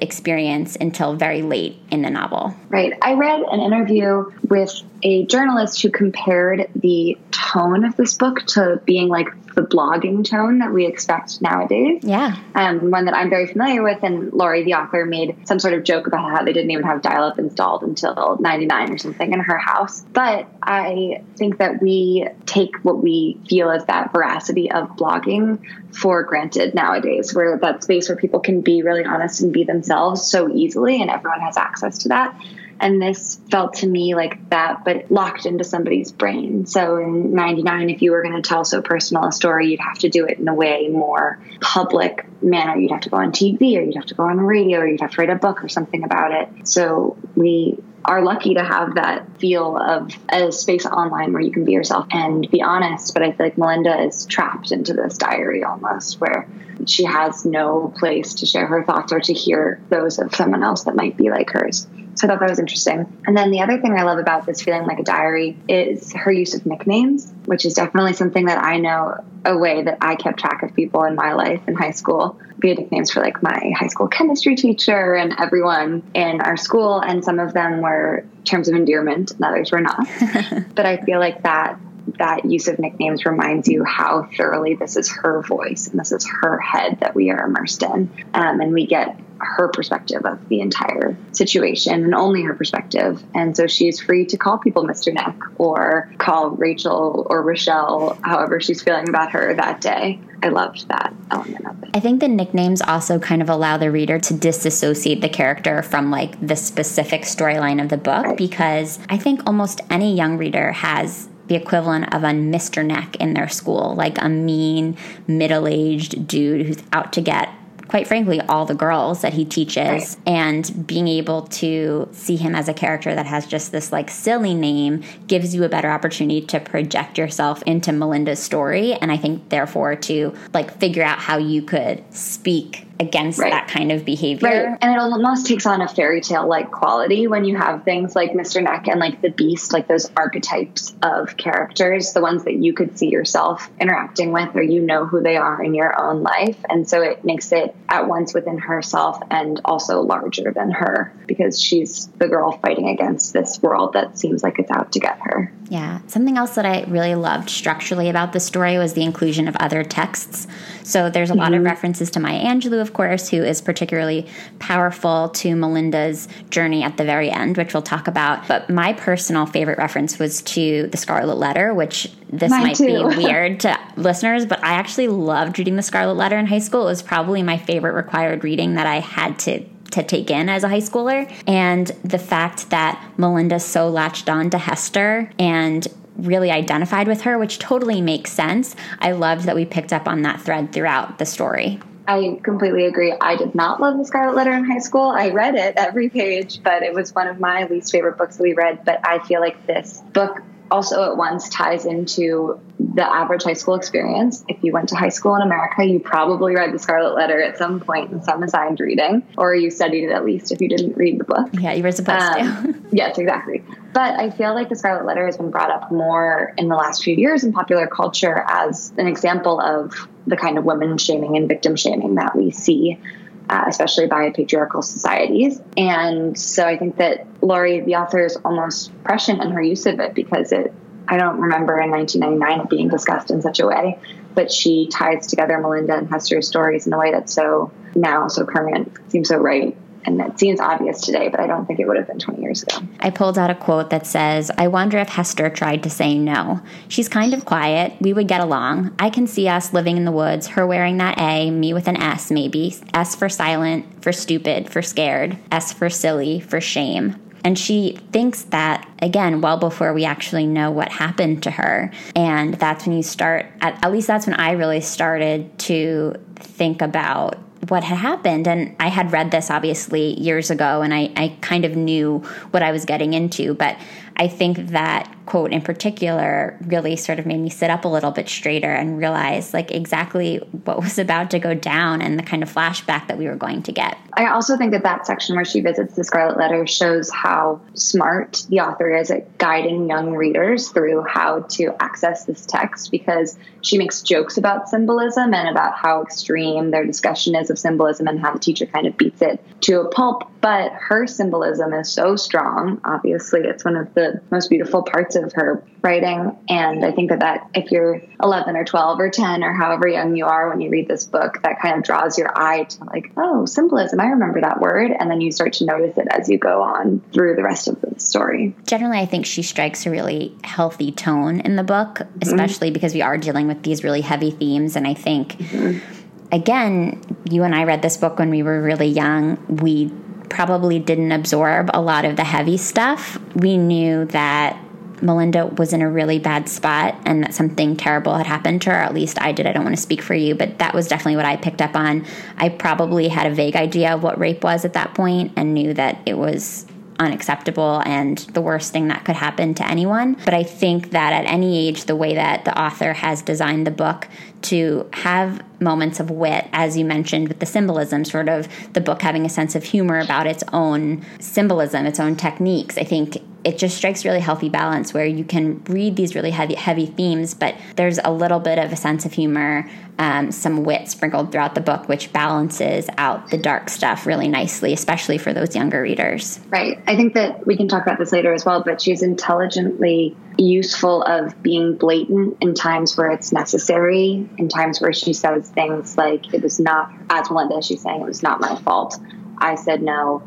experience 0.01 0.75
until 0.79 1.15
very 1.15 1.41
late 1.41 1.79
in 1.91 2.01
the 2.01 2.09
novel. 2.09 2.55
Right. 2.69 2.93
I 3.01 3.13
read 3.13 3.41
an 3.41 3.59
interview 3.59 4.31
with 4.49 4.81
a 5.03 5.25
journalist 5.25 5.81
who 5.81 5.89
compared 5.89 6.69
the 6.75 7.17
tone 7.31 7.85
of 7.85 7.95
this 7.95 8.15
book 8.15 8.45
to 8.47 8.81
being 8.85 9.07
like 9.07 9.27
the 9.57 9.63
blogging 9.63 10.23
tone 10.23 10.59
that 10.59 10.71
we 10.71 10.85
expect 10.85 11.41
nowadays. 11.41 12.01
Yeah. 12.03 12.37
Um, 12.53 12.91
one 12.91 13.05
that 13.05 13.15
I'm 13.15 13.31
very 13.31 13.47
familiar 13.47 13.81
with. 13.81 14.03
And 14.03 14.31
Laurie, 14.31 14.63
the 14.63 14.75
author, 14.75 15.03
made 15.03 15.47
some 15.47 15.57
sort 15.57 15.73
of 15.73 15.83
joke 15.83 16.05
about 16.05 16.29
how 16.31 16.43
they 16.43 16.53
didn't 16.53 16.69
even 16.69 16.85
have 16.85 17.01
dial 17.01 17.23
up 17.23 17.39
installed 17.39 17.81
until 17.81 18.37
99 18.39 18.93
or 18.93 18.97
something 18.99 19.33
in 19.33 19.39
her 19.39 19.57
house. 19.57 20.01
But 20.13 20.47
I 20.61 21.23
think 21.35 21.57
that 21.57 21.81
we 21.81 22.27
take 22.45 22.75
what 22.83 23.01
we 23.01 23.39
feel 23.49 23.71
as 23.71 23.83
that 23.85 24.13
veracity 24.13 24.71
of 24.71 24.89
blogging 24.89 25.59
for 25.91 26.21
granted 26.21 26.75
nowadays, 26.75 27.33
where 27.33 27.57
that 27.57 27.83
space 27.83 28.09
where 28.09 28.15
people 28.15 28.39
can 28.39 28.61
be 28.61 28.83
really 28.83 29.05
honest 29.05 29.41
and 29.41 29.51
be 29.51 29.63
themselves 29.63 30.29
so 30.29 30.53
easily, 30.53 31.01
and 31.01 31.09
everyone 31.09 31.39
has 31.41 31.57
access 31.57 31.99
to 31.99 32.09
that. 32.09 32.39
And 32.79 33.01
this 33.01 33.39
felt 33.49 33.75
to 33.75 33.87
me 33.87 34.15
like 34.15 34.49
that, 34.49 34.85
but 34.85 35.11
locked 35.11 35.45
into 35.45 35.63
somebody's 35.63 36.11
brain. 36.11 36.65
So 36.65 36.97
in 36.97 37.33
99, 37.33 37.89
if 37.89 38.01
you 38.01 38.11
were 38.11 38.21
going 38.21 38.35
to 38.35 38.47
tell 38.47 38.65
so 38.65 38.81
personal 38.81 39.25
a 39.25 39.31
story, 39.31 39.71
you'd 39.71 39.79
have 39.79 39.99
to 39.99 40.09
do 40.09 40.25
it 40.25 40.37
in 40.37 40.47
a 40.47 40.53
way 40.53 40.87
more 40.87 41.39
public 41.59 42.25
manner. 42.41 42.77
You'd 42.79 42.91
have 42.91 43.01
to 43.01 43.09
go 43.09 43.17
on 43.17 43.31
TV 43.31 43.77
or 43.77 43.81
you'd 43.81 43.95
have 43.95 44.05
to 44.07 44.15
go 44.15 44.23
on 44.23 44.39
radio 44.39 44.79
or 44.79 44.87
you'd 44.87 45.01
have 45.01 45.11
to 45.11 45.21
write 45.21 45.29
a 45.29 45.35
book 45.35 45.63
or 45.63 45.69
something 45.69 46.03
about 46.03 46.31
it. 46.31 46.67
So 46.67 47.17
we 47.35 47.77
are 48.05 48.21
lucky 48.21 48.53
to 48.53 48.63
have 48.63 48.95
that 48.95 49.37
feel 49.37 49.77
of 49.77 50.11
a 50.29 50.51
space 50.51 50.85
online 50.85 51.33
where 51.33 51.41
you 51.41 51.51
can 51.51 51.65
be 51.65 51.73
yourself 51.73 52.07
and 52.11 52.49
be 52.49 52.61
honest. 52.61 53.13
But 53.13 53.23
I 53.23 53.31
feel 53.31 53.47
like 53.47 53.57
Melinda 53.57 54.03
is 54.03 54.25
trapped 54.25 54.71
into 54.71 54.93
this 54.93 55.17
diary 55.17 55.63
almost 55.63 56.21
where 56.21 56.47
she 56.85 57.03
has 57.03 57.43
no 57.43 57.93
place 57.97 58.35
to 58.35 58.45
share 58.45 58.67
her 58.67 58.83
thoughts 58.83 59.11
or 59.11 59.19
to 59.19 59.33
hear 59.33 59.81
those 59.89 60.19
of 60.19 60.33
someone 60.35 60.63
else 60.63 60.83
that 60.83 60.95
might 60.95 61.17
be 61.17 61.29
like 61.29 61.49
hers. 61.49 61.87
So 62.17 62.25
I 62.25 62.31
thought 62.31 62.39
that 62.39 62.49
was 62.49 62.59
interesting. 62.59 63.21
And 63.27 63.37
then 63.37 63.51
the 63.51 63.61
other 63.61 63.79
thing 63.79 63.93
I 63.93 64.01
love 64.01 64.17
about 64.17 64.47
this 64.47 64.61
feeling 64.61 64.87
like 64.87 64.97
a 64.97 65.03
diary 65.03 65.55
is 65.67 66.13
her 66.13 66.31
use 66.31 66.55
of 66.55 66.65
nicknames, 66.65 67.31
which 67.45 67.63
is 67.63 67.75
definitely 67.75 68.13
something 68.13 68.45
that 68.45 68.63
I 68.63 68.77
know 68.77 69.23
a 69.45 69.55
way 69.55 69.83
that 69.83 69.99
I 70.01 70.15
kept 70.15 70.39
track 70.39 70.63
of 70.63 70.73
people 70.73 71.03
in 71.03 71.13
my 71.13 71.33
life 71.33 71.61
in 71.67 71.75
high 71.75 71.91
school. 71.91 72.39
We 72.61 72.69
had 72.69 72.79
nicknames 72.79 73.11
for 73.11 73.21
like 73.21 73.43
my 73.43 73.71
high 73.75 73.87
school 73.87 74.07
chemistry 74.07 74.55
teacher 74.55 75.13
and 75.13 75.35
everyone 75.37 76.03
in 76.15 76.41
our 76.41 76.57
school, 76.57 76.99
and 76.99 77.23
some 77.23 77.39
of 77.39 77.53
them 77.53 77.81
were 77.81 78.25
terms 78.45 78.67
of 78.67 78.75
endearment 78.75 79.31
and 79.31 79.43
others 79.43 79.71
were 79.71 79.81
not. 79.81 80.07
but 80.75 80.87
I 80.87 80.97
feel 80.97 81.19
like 81.19 81.43
that 81.43 81.79
that 82.19 82.45
use 82.45 82.67
of 82.67 82.79
nicknames 82.79 83.25
reminds 83.25 83.67
you 83.67 83.83
how 83.83 84.27
thoroughly 84.37 84.75
this 84.75 84.95
is 84.95 85.11
her 85.11 85.41
voice 85.41 85.87
and 85.87 85.99
this 85.99 86.11
is 86.11 86.25
her 86.25 86.57
head 86.59 86.99
that 87.01 87.13
we 87.13 87.29
are 87.29 87.45
immersed 87.45 87.83
in. 87.83 88.09
Um, 88.33 88.61
and 88.61 88.73
we 88.73 88.87
get 88.87 89.19
her 89.39 89.67
perspective 89.69 90.25
of 90.25 90.47
the 90.49 90.59
entire 90.59 91.17
situation 91.31 92.03
and 92.03 92.15
only 92.15 92.43
her 92.43 92.53
perspective. 92.53 93.23
And 93.33 93.55
so 93.55 93.67
she's 93.67 93.99
free 93.99 94.25
to 94.27 94.37
call 94.37 94.57
people 94.57 94.85
Mr. 94.85 95.13
Neck 95.13 95.35
or 95.57 96.11
call 96.17 96.51
Rachel 96.51 97.27
or 97.29 97.43
Rochelle, 97.43 98.17
however 98.23 98.59
she's 98.59 98.81
feeling 98.81 99.09
about 99.09 99.31
her 99.31 99.53
that 99.53 99.81
day. 99.81 100.19
I 100.43 100.49
loved 100.49 100.87
that 100.89 101.13
element 101.31 101.65
of 101.65 101.83
it. 101.83 101.89
I 101.93 101.99
think 101.99 102.19
the 102.19 102.27
nicknames 102.27 102.81
also 102.81 103.17
kind 103.19 103.41
of 103.41 103.49
allow 103.49 103.77
the 103.77 103.89
reader 103.91 104.19
to 104.19 104.33
disassociate 104.33 105.21
the 105.21 105.29
character 105.29 105.81
from 105.81 106.11
like 106.11 106.39
the 106.45 106.55
specific 106.55 107.23
storyline 107.23 107.81
of 107.81 107.89
the 107.89 107.97
book 107.97 108.25
right. 108.25 108.37
because 108.37 108.99
I 109.09 109.17
think 109.17 109.41
almost 109.47 109.81
any 109.89 110.15
young 110.15 110.37
reader 110.37 110.73
has 110.73 111.29
the 111.47 111.55
equivalent 111.55 112.13
of 112.13 112.23
a 112.23 112.27
Mr. 112.27 112.85
Neck 112.85 113.15
in 113.17 113.33
their 113.33 113.47
school, 113.47 113.95
like 113.95 114.21
a 114.21 114.29
mean, 114.29 114.97
middle 115.27 115.67
aged 115.67 116.27
dude 116.27 116.65
who's 116.65 116.83
out 116.91 117.13
to 117.13 117.21
get 117.21 117.49
quite 117.87 118.07
frankly, 118.07 118.41
all 118.41 118.65
the 118.65 118.75
girls 118.75 119.21
that 119.21 119.33
he 119.33 119.45
teaches, 119.45 119.77
right. 119.77 120.17
and 120.25 120.87
being 120.87 121.07
able 121.07 121.43
to 121.43 122.07
see 122.11 122.35
him 122.35 122.55
as 122.55 122.67
a 122.67 122.73
character 122.73 123.13
that 123.13 123.25
has 123.25 123.45
just 123.45 123.71
this 123.71 123.91
like 123.91 124.09
silly 124.09 124.53
name 124.53 125.03
gives 125.27 125.53
you 125.53 125.63
a 125.63 125.69
better 125.69 125.89
opportunity 125.89 126.41
to 126.41 126.59
project 126.59 127.17
yourself 127.17 127.61
into 127.63 127.91
Melinda's 127.91 128.39
story. 128.39 128.93
And 128.93 129.11
I 129.11 129.17
think, 129.17 129.49
therefore, 129.49 129.95
to 129.95 130.33
like 130.53 130.77
figure 130.79 131.03
out 131.03 131.19
how 131.19 131.37
you 131.37 131.61
could 131.61 132.03
speak 132.13 132.86
against 132.99 133.39
right. 133.39 133.51
that 133.51 133.67
kind 133.67 133.91
of 133.91 134.05
behavior. 134.05 134.47
Right. 134.47 134.77
And 134.81 134.93
it 134.93 134.99
almost 134.99 135.45
takes 135.45 135.65
on 135.65 135.81
a 135.81 135.87
fairy 135.87 136.21
tale 136.21 136.47
like 136.47 136.71
quality 136.71 137.27
when 137.27 137.45
you 137.45 137.55
have 137.57 137.83
things 137.83 138.15
like 138.15 138.31
Mr. 138.31 138.61
Neck 138.61 138.87
and 138.87 138.99
like 138.99 139.21
the 139.21 139.29
Beast, 139.29 139.73
like 139.73 139.87
those 139.87 140.09
archetypes 140.15 140.95
of 141.01 141.37
characters, 141.37 142.13
the 142.13 142.21
ones 142.21 142.43
that 142.45 142.55
you 142.55 142.73
could 142.73 142.97
see 142.97 143.09
yourself 143.09 143.69
interacting 143.79 144.31
with 144.31 144.55
or 144.55 144.61
you 144.61 144.81
know 144.81 145.05
who 145.05 145.21
they 145.21 145.37
are 145.37 145.61
in 145.61 145.73
your 145.73 145.99
own 145.99 146.23
life. 146.23 146.57
And 146.69 146.87
so 146.87 147.01
it 147.01 147.23
makes 147.23 147.51
it 147.51 147.75
at 147.89 148.07
once 148.07 148.33
within 148.33 148.57
herself 148.57 149.21
and 149.29 149.61
also 149.65 150.01
larger 150.01 150.51
than 150.51 150.71
her 150.71 151.13
because 151.27 151.61
she's 151.61 152.07
the 152.17 152.27
girl 152.27 152.51
fighting 152.51 152.87
against 152.89 153.33
this 153.33 153.61
world 153.61 153.93
that 153.93 154.17
seems 154.17 154.43
like 154.43 154.59
it's 154.59 154.71
out 154.71 154.93
to 154.93 154.99
get 154.99 155.19
her. 155.21 155.51
Yeah. 155.69 155.99
Something 156.07 156.37
else 156.37 156.55
that 156.55 156.65
I 156.65 156.83
really 156.87 157.15
loved 157.15 157.49
structurally 157.49 158.09
about 158.09 158.31
the 158.31 158.39
story 158.39 158.77
was 158.77 158.93
the 158.93 159.03
inclusion 159.03 159.47
of 159.47 159.55
other 159.57 159.83
texts. 159.83 160.47
So 160.83 161.09
there's 161.09 161.29
a 161.29 161.33
mm-hmm. 161.33 161.39
lot 161.39 161.53
of 161.53 161.57
mm-hmm. 161.57 161.65
references 161.65 162.09
to 162.11 162.19
Maya 162.19 162.41
Angelou, 162.41 162.79
of 162.79 162.93
course, 162.93 163.29
who 163.29 163.43
is 163.43 163.59
particularly 163.61 164.27
powerful 164.59 165.29
to 165.29 165.55
Melinda's 165.55 166.27
journey 166.49 166.83
at 166.83 166.95
the 166.97 167.03
very 167.03 167.29
end, 167.29 167.57
which 167.57 167.73
we'll 167.73 167.83
talk 167.83 168.07
about. 168.07 168.47
But 168.47 168.69
my 168.69 168.93
personal 168.93 169.45
favorite 169.45 169.77
reference 169.77 170.17
was 170.17 170.41
to 170.43 170.87
the 170.87 170.97
Scarlet 170.97 171.37
Letter, 171.37 171.73
which 171.73 172.11
this 172.29 172.49
Mine 172.49 172.63
might 172.63 172.75
too. 172.75 173.09
be 173.09 173.17
weird 173.23 173.59
to 173.61 173.77
listeners, 173.97 174.45
but 174.45 174.63
I 174.63 174.73
actually 174.73 175.09
loved 175.09 175.59
reading 175.59 175.75
the 175.75 175.83
Scarlet 175.83 176.15
Letter 176.15 176.37
in 176.37 176.45
high 176.45 176.59
school. 176.59 176.83
It 176.83 176.91
was 176.91 177.01
probably 177.01 177.43
my 177.43 177.57
favorite 177.57 177.93
required 177.93 178.43
reading 178.43 178.75
that 178.75 178.87
I 178.87 178.99
had 178.99 179.37
to 179.39 179.65
to 179.91 180.03
take 180.03 180.29
in 180.29 180.49
as 180.49 180.63
a 180.63 180.69
high 180.69 180.79
schooler. 180.79 181.31
And 181.47 181.87
the 182.03 182.19
fact 182.19 182.69
that 182.69 183.03
Melinda 183.17 183.59
so 183.59 183.89
latched 183.89 184.29
on 184.29 184.49
to 184.51 184.57
Hester 184.57 185.31
and 185.39 185.87
really 186.17 186.51
identified 186.51 187.07
with 187.07 187.21
her, 187.21 187.37
which 187.37 187.59
totally 187.59 188.01
makes 188.01 188.31
sense. 188.31 188.75
I 188.99 189.11
loved 189.11 189.45
that 189.45 189.55
we 189.55 189.65
picked 189.65 189.93
up 189.93 190.07
on 190.07 190.23
that 190.23 190.41
thread 190.41 190.73
throughout 190.73 191.19
the 191.19 191.25
story. 191.25 191.79
I 192.07 192.39
completely 192.41 192.85
agree. 192.85 193.13
I 193.19 193.35
did 193.35 193.53
not 193.53 193.81
love 193.81 193.97
The 193.97 194.05
Scarlet 194.05 194.35
Letter 194.35 194.53
in 194.53 194.63
high 194.63 194.79
school. 194.79 195.09
I 195.09 195.29
read 195.29 195.55
it 195.55 195.75
every 195.75 196.09
page, 196.09 196.63
but 196.63 196.81
it 196.81 196.93
was 196.93 197.13
one 197.13 197.27
of 197.27 197.39
my 197.39 197.65
least 197.65 197.91
favorite 197.91 198.17
books 198.17 198.37
that 198.37 198.43
we 198.43 198.53
read. 198.53 198.85
But 198.85 199.05
I 199.05 199.19
feel 199.19 199.41
like 199.41 199.67
this 199.67 200.01
book 200.13 200.41
also 200.71 201.03
at 201.03 201.17
once 201.17 201.49
ties 201.49 201.85
into 201.85 202.59
the 202.79 203.03
average 203.03 203.43
high 203.43 203.53
school 203.53 203.75
experience. 203.75 204.43
If 204.47 204.63
you 204.63 204.71
went 204.71 204.89
to 204.89 204.95
high 204.95 205.09
school 205.09 205.35
in 205.35 205.41
America, 205.41 205.85
you 205.85 205.99
probably 205.99 206.55
read 206.55 206.73
the 206.73 206.79
Scarlet 206.79 207.15
Letter 207.15 207.41
at 207.41 207.57
some 207.57 207.79
point 207.79 208.11
in 208.11 208.21
some 208.21 208.43
assigned 208.43 208.79
reading, 208.79 209.23
or 209.37 209.55
you 209.55 209.71
studied 209.71 210.05
it 210.05 210.11
at 210.11 210.25
least 210.25 210.51
if 210.51 210.61
you 210.61 210.67
didn't 210.67 210.95
read 210.97 211.19
the 211.19 211.23
book. 211.23 211.49
Yeah, 211.53 211.73
you 211.73 211.83
were 211.83 211.91
supposed 211.91 212.21
um, 212.21 212.73
to. 212.73 212.81
yes, 212.91 213.17
exactly. 213.17 213.63
But 213.93 214.19
I 214.19 214.29
feel 214.29 214.53
like 214.53 214.69
the 214.69 214.75
Scarlet 214.75 215.05
Letter 215.05 215.25
has 215.25 215.37
been 215.37 215.51
brought 215.51 215.71
up 215.71 215.91
more 215.91 216.53
in 216.57 216.67
the 216.67 216.75
last 216.75 217.03
few 217.03 217.15
years 217.15 217.43
in 217.43 217.53
popular 217.53 217.87
culture 217.87 218.43
as 218.47 218.93
an 218.97 219.07
example 219.07 219.59
of 219.59 220.07
the 220.27 220.37
kind 220.37 220.57
of 220.57 220.65
women 220.65 220.97
shaming 220.97 221.37
and 221.37 221.47
victim 221.47 221.75
shaming 221.75 222.15
that 222.15 222.35
we 222.35 222.51
see 222.51 222.99
uh, 223.49 223.65
especially 223.67 224.07
by 224.07 224.29
patriarchal 224.31 224.81
societies. 224.81 225.61
And 225.77 226.37
so 226.37 226.65
I 226.65 226.77
think 226.77 226.97
that 226.97 227.25
Laurie, 227.41 227.81
the 227.81 227.95
author, 227.95 228.25
is 228.25 228.35
almost 228.43 228.91
prescient 229.03 229.41
in 229.41 229.51
her 229.51 229.61
use 229.61 229.85
of 229.85 229.99
it 229.99 230.13
because 230.13 230.51
it, 230.51 230.73
I 231.07 231.17
don't 231.17 231.39
remember 231.39 231.79
in 231.79 231.91
1999 231.91 232.65
it 232.65 232.69
being 232.69 232.89
discussed 232.89 233.31
in 233.31 233.41
such 233.41 233.59
a 233.59 233.67
way, 233.67 233.99
but 234.35 234.51
she 234.51 234.87
ties 234.87 235.27
together 235.27 235.57
Melinda 235.59 235.95
and 235.95 236.09
Hester's 236.09 236.47
stories 236.47 236.87
in 236.87 236.93
a 236.93 236.97
way 236.97 237.11
that's 237.11 237.33
so 237.33 237.71
now 237.95 238.27
so 238.27 238.45
current, 238.45 238.91
seems 239.09 239.29
so 239.29 239.37
right 239.37 239.77
and 240.07 240.21
it 240.21 240.39
seems 240.39 240.61
obvious 240.61 241.01
today, 241.01 241.27
but 241.27 241.41
I 241.41 241.47
don't 241.47 241.65
think 241.65 241.79
it 241.79 241.87
would 241.87 241.97
have 241.97 242.07
been 242.07 242.17
20 242.17 242.41
years 242.41 242.63
ago. 242.63 242.77
I 243.01 243.09
pulled 243.09 243.37
out 243.37 243.49
a 243.49 243.55
quote 243.55 243.89
that 243.89 244.07
says, 244.07 244.49
I 244.57 244.69
wonder 244.69 244.97
if 244.97 245.09
Hester 245.09 245.49
tried 245.49 245.83
to 245.83 245.89
say 245.89 246.17
no. 246.17 246.61
She's 246.87 247.09
kind 247.09 247.33
of 247.33 247.43
quiet. 247.43 247.93
We 247.99 248.13
would 248.13 248.29
get 248.29 248.39
along. 248.39 248.95
I 248.97 249.09
can 249.09 249.27
see 249.27 249.49
us 249.49 249.73
living 249.73 249.97
in 249.97 250.05
the 250.05 250.11
woods, 250.13 250.47
her 250.47 250.65
wearing 250.65 250.97
that 250.97 251.19
A, 251.19 251.51
me 251.51 251.73
with 251.73 251.89
an 251.89 251.97
S 251.97 252.31
maybe. 252.31 252.73
S 252.93 253.15
for 253.15 253.27
silent, 253.27 254.01
for 254.01 254.13
stupid, 254.13 254.69
for 254.71 254.81
scared, 254.81 255.37
S 255.51 255.73
for 255.73 255.89
silly, 255.89 256.39
for 256.39 256.61
shame. 256.61 257.21
And 257.43 257.59
she 257.59 257.99
thinks 258.11 258.43
that, 258.43 258.89
again, 259.01 259.41
well 259.41 259.57
before 259.57 259.93
we 259.93 260.05
actually 260.05 260.45
know 260.45 260.71
what 260.71 260.89
happened 260.89 261.43
to 261.43 261.51
her. 261.51 261.91
And 262.15 262.53
that's 262.55 262.85
when 262.85 262.95
you 262.95 263.03
start, 263.03 263.45
at, 263.61 263.83
at 263.83 263.91
least 263.91 264.07
that's 264.07 264.25
when 264.25 264.35
I 264.35 264.51
really 264.51 264.81
started 264.81 265.57
to 265.59 266.15
think 266.35 266.81
about 266.81 267.37
what 267.69 267.83
had 267.83 267.97
happened. 267.97 268.47
And 268.47 268.75
I 268.79 268.87
had 268.87 269.11
read 269.11 269.31
this 269.31 269.49
obviously 269.49 270.19
years 270.19 270.49
ago, 270.49 270.81
and 270.81 270.93
I, 270.93 271.11
I 271.15 271.37
kind 271.41 271.65
of 271.65 271.75
knew 271.75 272.19
what 272.51 272.63
I 272.63 272.71
was 272.71 272.85
getting 272.85 273.13
into. 273.13 273.53
But 273.53 273.77
I 274.17 274.27
think 274.27 274.57
that 274.69 275.13
quote 275.27 275.51
in 275.51 275.61
particular 275.61 276.57
really 276.61 276.95
sort 276.95 277.19
of 277.19 277.25
made 277.25 277.39
me 277.39 277.49
sit 277.49 277.69
up 277.69 277.85
a 277.85 277.87
little 277.87 278.11
bit 278.11 278.27
straighter 278.27 278.71
and 278.71 278.97
realize 278.97 279.53
like 279.53 279.71
exactly 279.71 280.37
what 280.63 280.81
was 280.81 280.97
about 280.97 281.29
to 281.31 281.37
go 281.39 281.53
down 281.53 282.01
and 282.01 282.17
the 282.17 282.23
kind 282.23 282.41
of 282.41 282.51
flashback 282.51 283.07
that 283.07 283.17
we 283.17 283.27
were 283.27 283.35
going 283.35 283.61
to 283.61 283.71
get. 283.71 283.97
I 284.13 284.27
also 284.27 284.57
think 284.57 284.71
that 284.71 284.83
that 284.83 285.05
section 285.05 285.35
where 285.35 285.45
she 285.45 285.59
visits 285.59 285.95
the 285.95 286.03
Scarlet 286.03 286.37
Letter 286.37 286.65
shows 286.65 287.11
how 287.11 287.61
smart 287.75 288.45
the 288.49 288.61
author 288.61 288.89
is 288.95 289.11
at 289.11 289.37
guiding 289.37 289.89
young 289.89 290.13
readers 290.13 290.69
through 290.69 291.03
how 291.03 291.41
to 291.41 291.75
access 291.79 292.25
this 292.25 292.45
text 292.45 292.89
because 292.89 293.37
she 293.61 293.77
makes 293.77 294.01
jokes 294.01 294.37
about 294.37 294.69
symbolism 294.69 295.33
and 295.33 295.49
about 295.49 295.75
how 295.75 296.01
extreme 296.01 296.71
their 296.71 296.85
discussion 296.85 297.35
is 297.35 297.49
of 297.49 297.59
symbolism 297.59 298.07
and 298.07 298.19
how 298.19 298.31
the 298.33 298.39
teacher 298.39 298.65
kind 298.65 298.87
of 298.87 298.97
beats 298.97 299.21
it 299.21 299.43
to 299.61 299.81
a 299.81 299.89
pulp. 299.89 300.23
But 300.39 300.71
her 300.71 301.05
symbolism 301.05 301.73
is 301.73 301.91
so 301.91 302.15
strong. 302.15 302.79
Obviously, 302.85 303.41
it's 303.41 303.65
one 303.65 303.75
of 303.75 303.93
the 303.93 304.06
most 304.31 304.49
beautiful 304.49 304.83
parts 304.83 305.15
of 305.15 305.33
her 305.33 305.63
writing. 305.81 306.37
And 306.49 306.83
I 306.83 306.91
think 306.91 307.09
that, 307.09 307.19
that 307.19 307.49
if 307.53 307.71
you're 307.71 308.01
11 308.21 308.55
or 308.55 308.63
12 308.63 308.99
or 308.99 309.09
10 309.09 309.43
or 309.43 309.53
however 309.53 309.87
young 309.87 310.15
you 310.15 310.25
are 310.25 310.49
when 310.49 310.61
you 310.61 310.69
read 310.69 310.87
this 310.87 311.05
book, 311.05 311.41
that 311.43 311.61
kind 311.61 311.77
of 311.77 311.83
draws 311.83 312.17
your 312.17 312.29
eye 312.35 312.63
to 312.63 312.83
like, 312.85 313.11
oh, 313.17 313.45
symbolism. 313.45 313.99
I 313.99 314.07
remember 314.07 314.41
that 314.41 314.59
word. 314.59 314.91
And 314.97 315.09
then 315.09 315.21
you 315.21 315.31
start 315.31 315.53
to 315.53 315.65
notice 315.65 315.97
it 315.97 316.07
as 316.11 316.29
you 316.29 316.37
go 316.37 316.61
on 316.61 317.01
through 317.13 317.35
the 317.35 317.43
rest 317.43 317.67
of 317.67 317.79
the 317.81 317.99
story. 317.99 318.55
Generally, 318.65 318.99
I 318.99 319.05
think 319.05 319.25
she 319.25 319.43
strikes 319.43 319.85
a 319.85 319.91
really 319.91 320.35
healthy 320.43 320.91
tone 320.91 321.39
in 321.41 321.55
the 321.55 321.63
book, 321.63 321.99
mm-hmm. 321.99 322.19
especially 322.21 322.71
because 322.71 322.93
we 322.93 323.01
are 323.01 323.17
dealing 323.17 323.47
with 323.47 323.63
these 323.63 323.83
really 323.83 324.01
heavy 324.01 324.31
themes. 324.31 324.75
And 324.75 324.87
I 324.87 324.93
think. 324.93 325.37
Mm-hmm. 325.37 325.93
Again, 326.29 327.01
you 327.31 327.43
and 327.43 327.55
I 327.55 327.63
read 327.63 327.81
this 327.81 327.95
book 327.95 328.19
when 328.19 328.29
we 328.29 328.43
were 328.43 328.61
really 328.61 328.89
young. 328.89 329.37
We 329.47 329.89
probably 330.29 330.79
didn't 330.79 331.11
absorb 331.11 331.69
a 331.73 331.81
lot 331.81 332.05
of 332.05 332.15
the 332.15 332.23
heavy 332.23 332.57
stuff. 332.57 333.19
We 333.35 333.57
knew 333.57 334.05
that 334.05 334.61
Melinda 335.01 335.45
was 335.45 335.73
in 335.73 335.81
a 335.81 335.89
really 335.89 336.19
bad 336.19 336.49
spot 336.49 336.95
and 337.05 337.23
that 337.23 337.33
something 337.33 337.75
terrible 337.75 338.15
had 338.15 338.25
happened 338.25 338.61
to 338.63 338.71
her. 338.71 338.75
At 338.75 338.93
least 338.93 339.21
I 339.21 339.31
did. 339.31 339.45
I 339.45 339.53
don't 339.53 339.63
want 339.63 339.75
to 339.75 339.81
speak 339.81 340.01
for 340.01 340.13
you, 340.13 340.35
but 340.35 340.59
that 340.59 340.73
was 340.73 340.87
definitely 340.87 341.15
what 341.15 341.25
I 341.25 341.35
picked 341.35 341.61
up 341.61 341.75
on. 341.75 342.05
I 342.37 342.49
probably 342.49 343.07
had 343.07 343.31
a 343.31 343.35
vague 343.35 343.55
idea 343.55 343.93
of 343.93 344.03
what 344.03 344.19
rape 344.19 344.43
was 344.43 344.65
at 344.65 344.73
that 344.73 344.93
point 344.93 345.33
and 345.35 345.53
knew 345.53 345.73
that 345.73 346.01
it 346.05 346.17
was 346.17 346.65
unacceptable 346.99 347.81
and 347.85 348.17
the 348.33 348.41
worst 348.41 348.71
thing 348.71 348.87
that 348.87 349.05
could 349.05 349.15
happen 349.15 349.53
to 349.55 349.67
anyone. 349.67 350.15
But 350.25 350.33
I 350.33 350.43
think 350.43 350.91
that 350.91 351.13
at 351.13 351.25
any 351.25 351.67
age, 351.67 351.85
the 351.85 351.95
way 351.95 352.15
that 352.15 352.45
the 352.45 352.59
author 352.59 352.93
has 352.93 353.21
designed 353.21 353.67
the 353.67 353.71
book 353.71 354.07
to 354.43 354.89
have 354.93 355.43
moments 355.59 355.99
of 355.99 356.11
wit, 356.11 356.47
as 356.53 356.77
you 356.77 356.85
mentioned 356.85 357.27
with 357.27 357.39
the 357.39 357.45
symbolism, 357.45 358.05
sort 358.05 358.29
of 358.29 358.47
the 358.73 358.81
book 358.81 359.01
having 359.01 359.25
a 359.25 359.29
sense 359.29 359.55
of 359.55 359.63
humor 359.63 359.99
about 359.99 360.27
its 360.27 360.43
own 360.53 361.05
symbolism, 361.19 361.85
its 361.85 361.99
own 361.99 362.15
techniques. 362.15 362.77
I 362.77 362.83
think 362.83 363.17
it 363.47 363.57
just 363.57 363.77
strikes 363.77 364.03
really 364.03 364.19
healthy 364.19 364.49
balance 364.49 364.93
where 364.93 365.05
you 365.05 365.23
can 365.23 365.63
read 365.69 365.95
these 365.95 366.15
really 366.15 366.31
heavy 366.31 366.55
heavy 366.55 366.85
themes, 366.85 367.33
but 367.33 367.55
there's 367.77 367.97
a 368.03 368.11
little 368.11 368.41
bit 368.41 368.59
of 368.59 368.73
a 368.73 368.75
sense 368.75 369.05
of 369.05 369.13
humor, 369.13 369.65
um, 369.99 370.33
some 370.33 370.65
wit 370.65 370.89
sprinkled 370.89 371.31
throughout 371.31 371.55
the 371.55 371.61
book, 371.61 371.87
which 371.87 372.11
balances 372.11 372.89
out 372.97 373.29
the 373.29 373.37
dark 373.37 373.69
stuff 373.69 374.05
really 374.05 374.27
nicely, 374.27 374.73
especially 374.73 375.17
for 375.17 375.33
those 375.33 375.55
younger 375.55 375.81
readers. 375.81 376.41
Right. 376.49 376.77
I 376.87 376.97
think 376.97 377.13
that 377.13 377.47
we 377.47 377.55
can 377.55 377.69
talk 377.69 377.83
about 377.83 377.99
this 377.99 378.11
later 378.11 378.33
as 378.33 378.43
well, 378.43 378.63
but 378.63 378.81
she's 378.81 379.01
intelligently 379.01 380.13
useful 380.37 381.03
of 381.03 381.41
being 381.41 381.77
blatant 381.77 382.39
in 382.41 382.53
times 382.53 382.97
where 382.97 383.11
it's 383.11 383.31
necessary, 383.31 384.29
in 384.37 384.49
times 384.49 384.81
where 384.81 384.91
she 384.91 385.13
says 385.13 385.49
things 385.51 385.97
like, 385.97 386.33
it 386.33 386.43
was 386.43 386.59
not, 386.59 386.91
as 387.09 387.31
Melinda, 387.31 387.61
she's 387.61 387.81
saying, 387.81 388.01
it 388.01 388.05
was 388.05 388.21
not 388.21 388.41
my 388.41 388.57
fault. 388.57 388.99
I 389.37 389.55
said 389.55 389.81
no. 389.81 390.21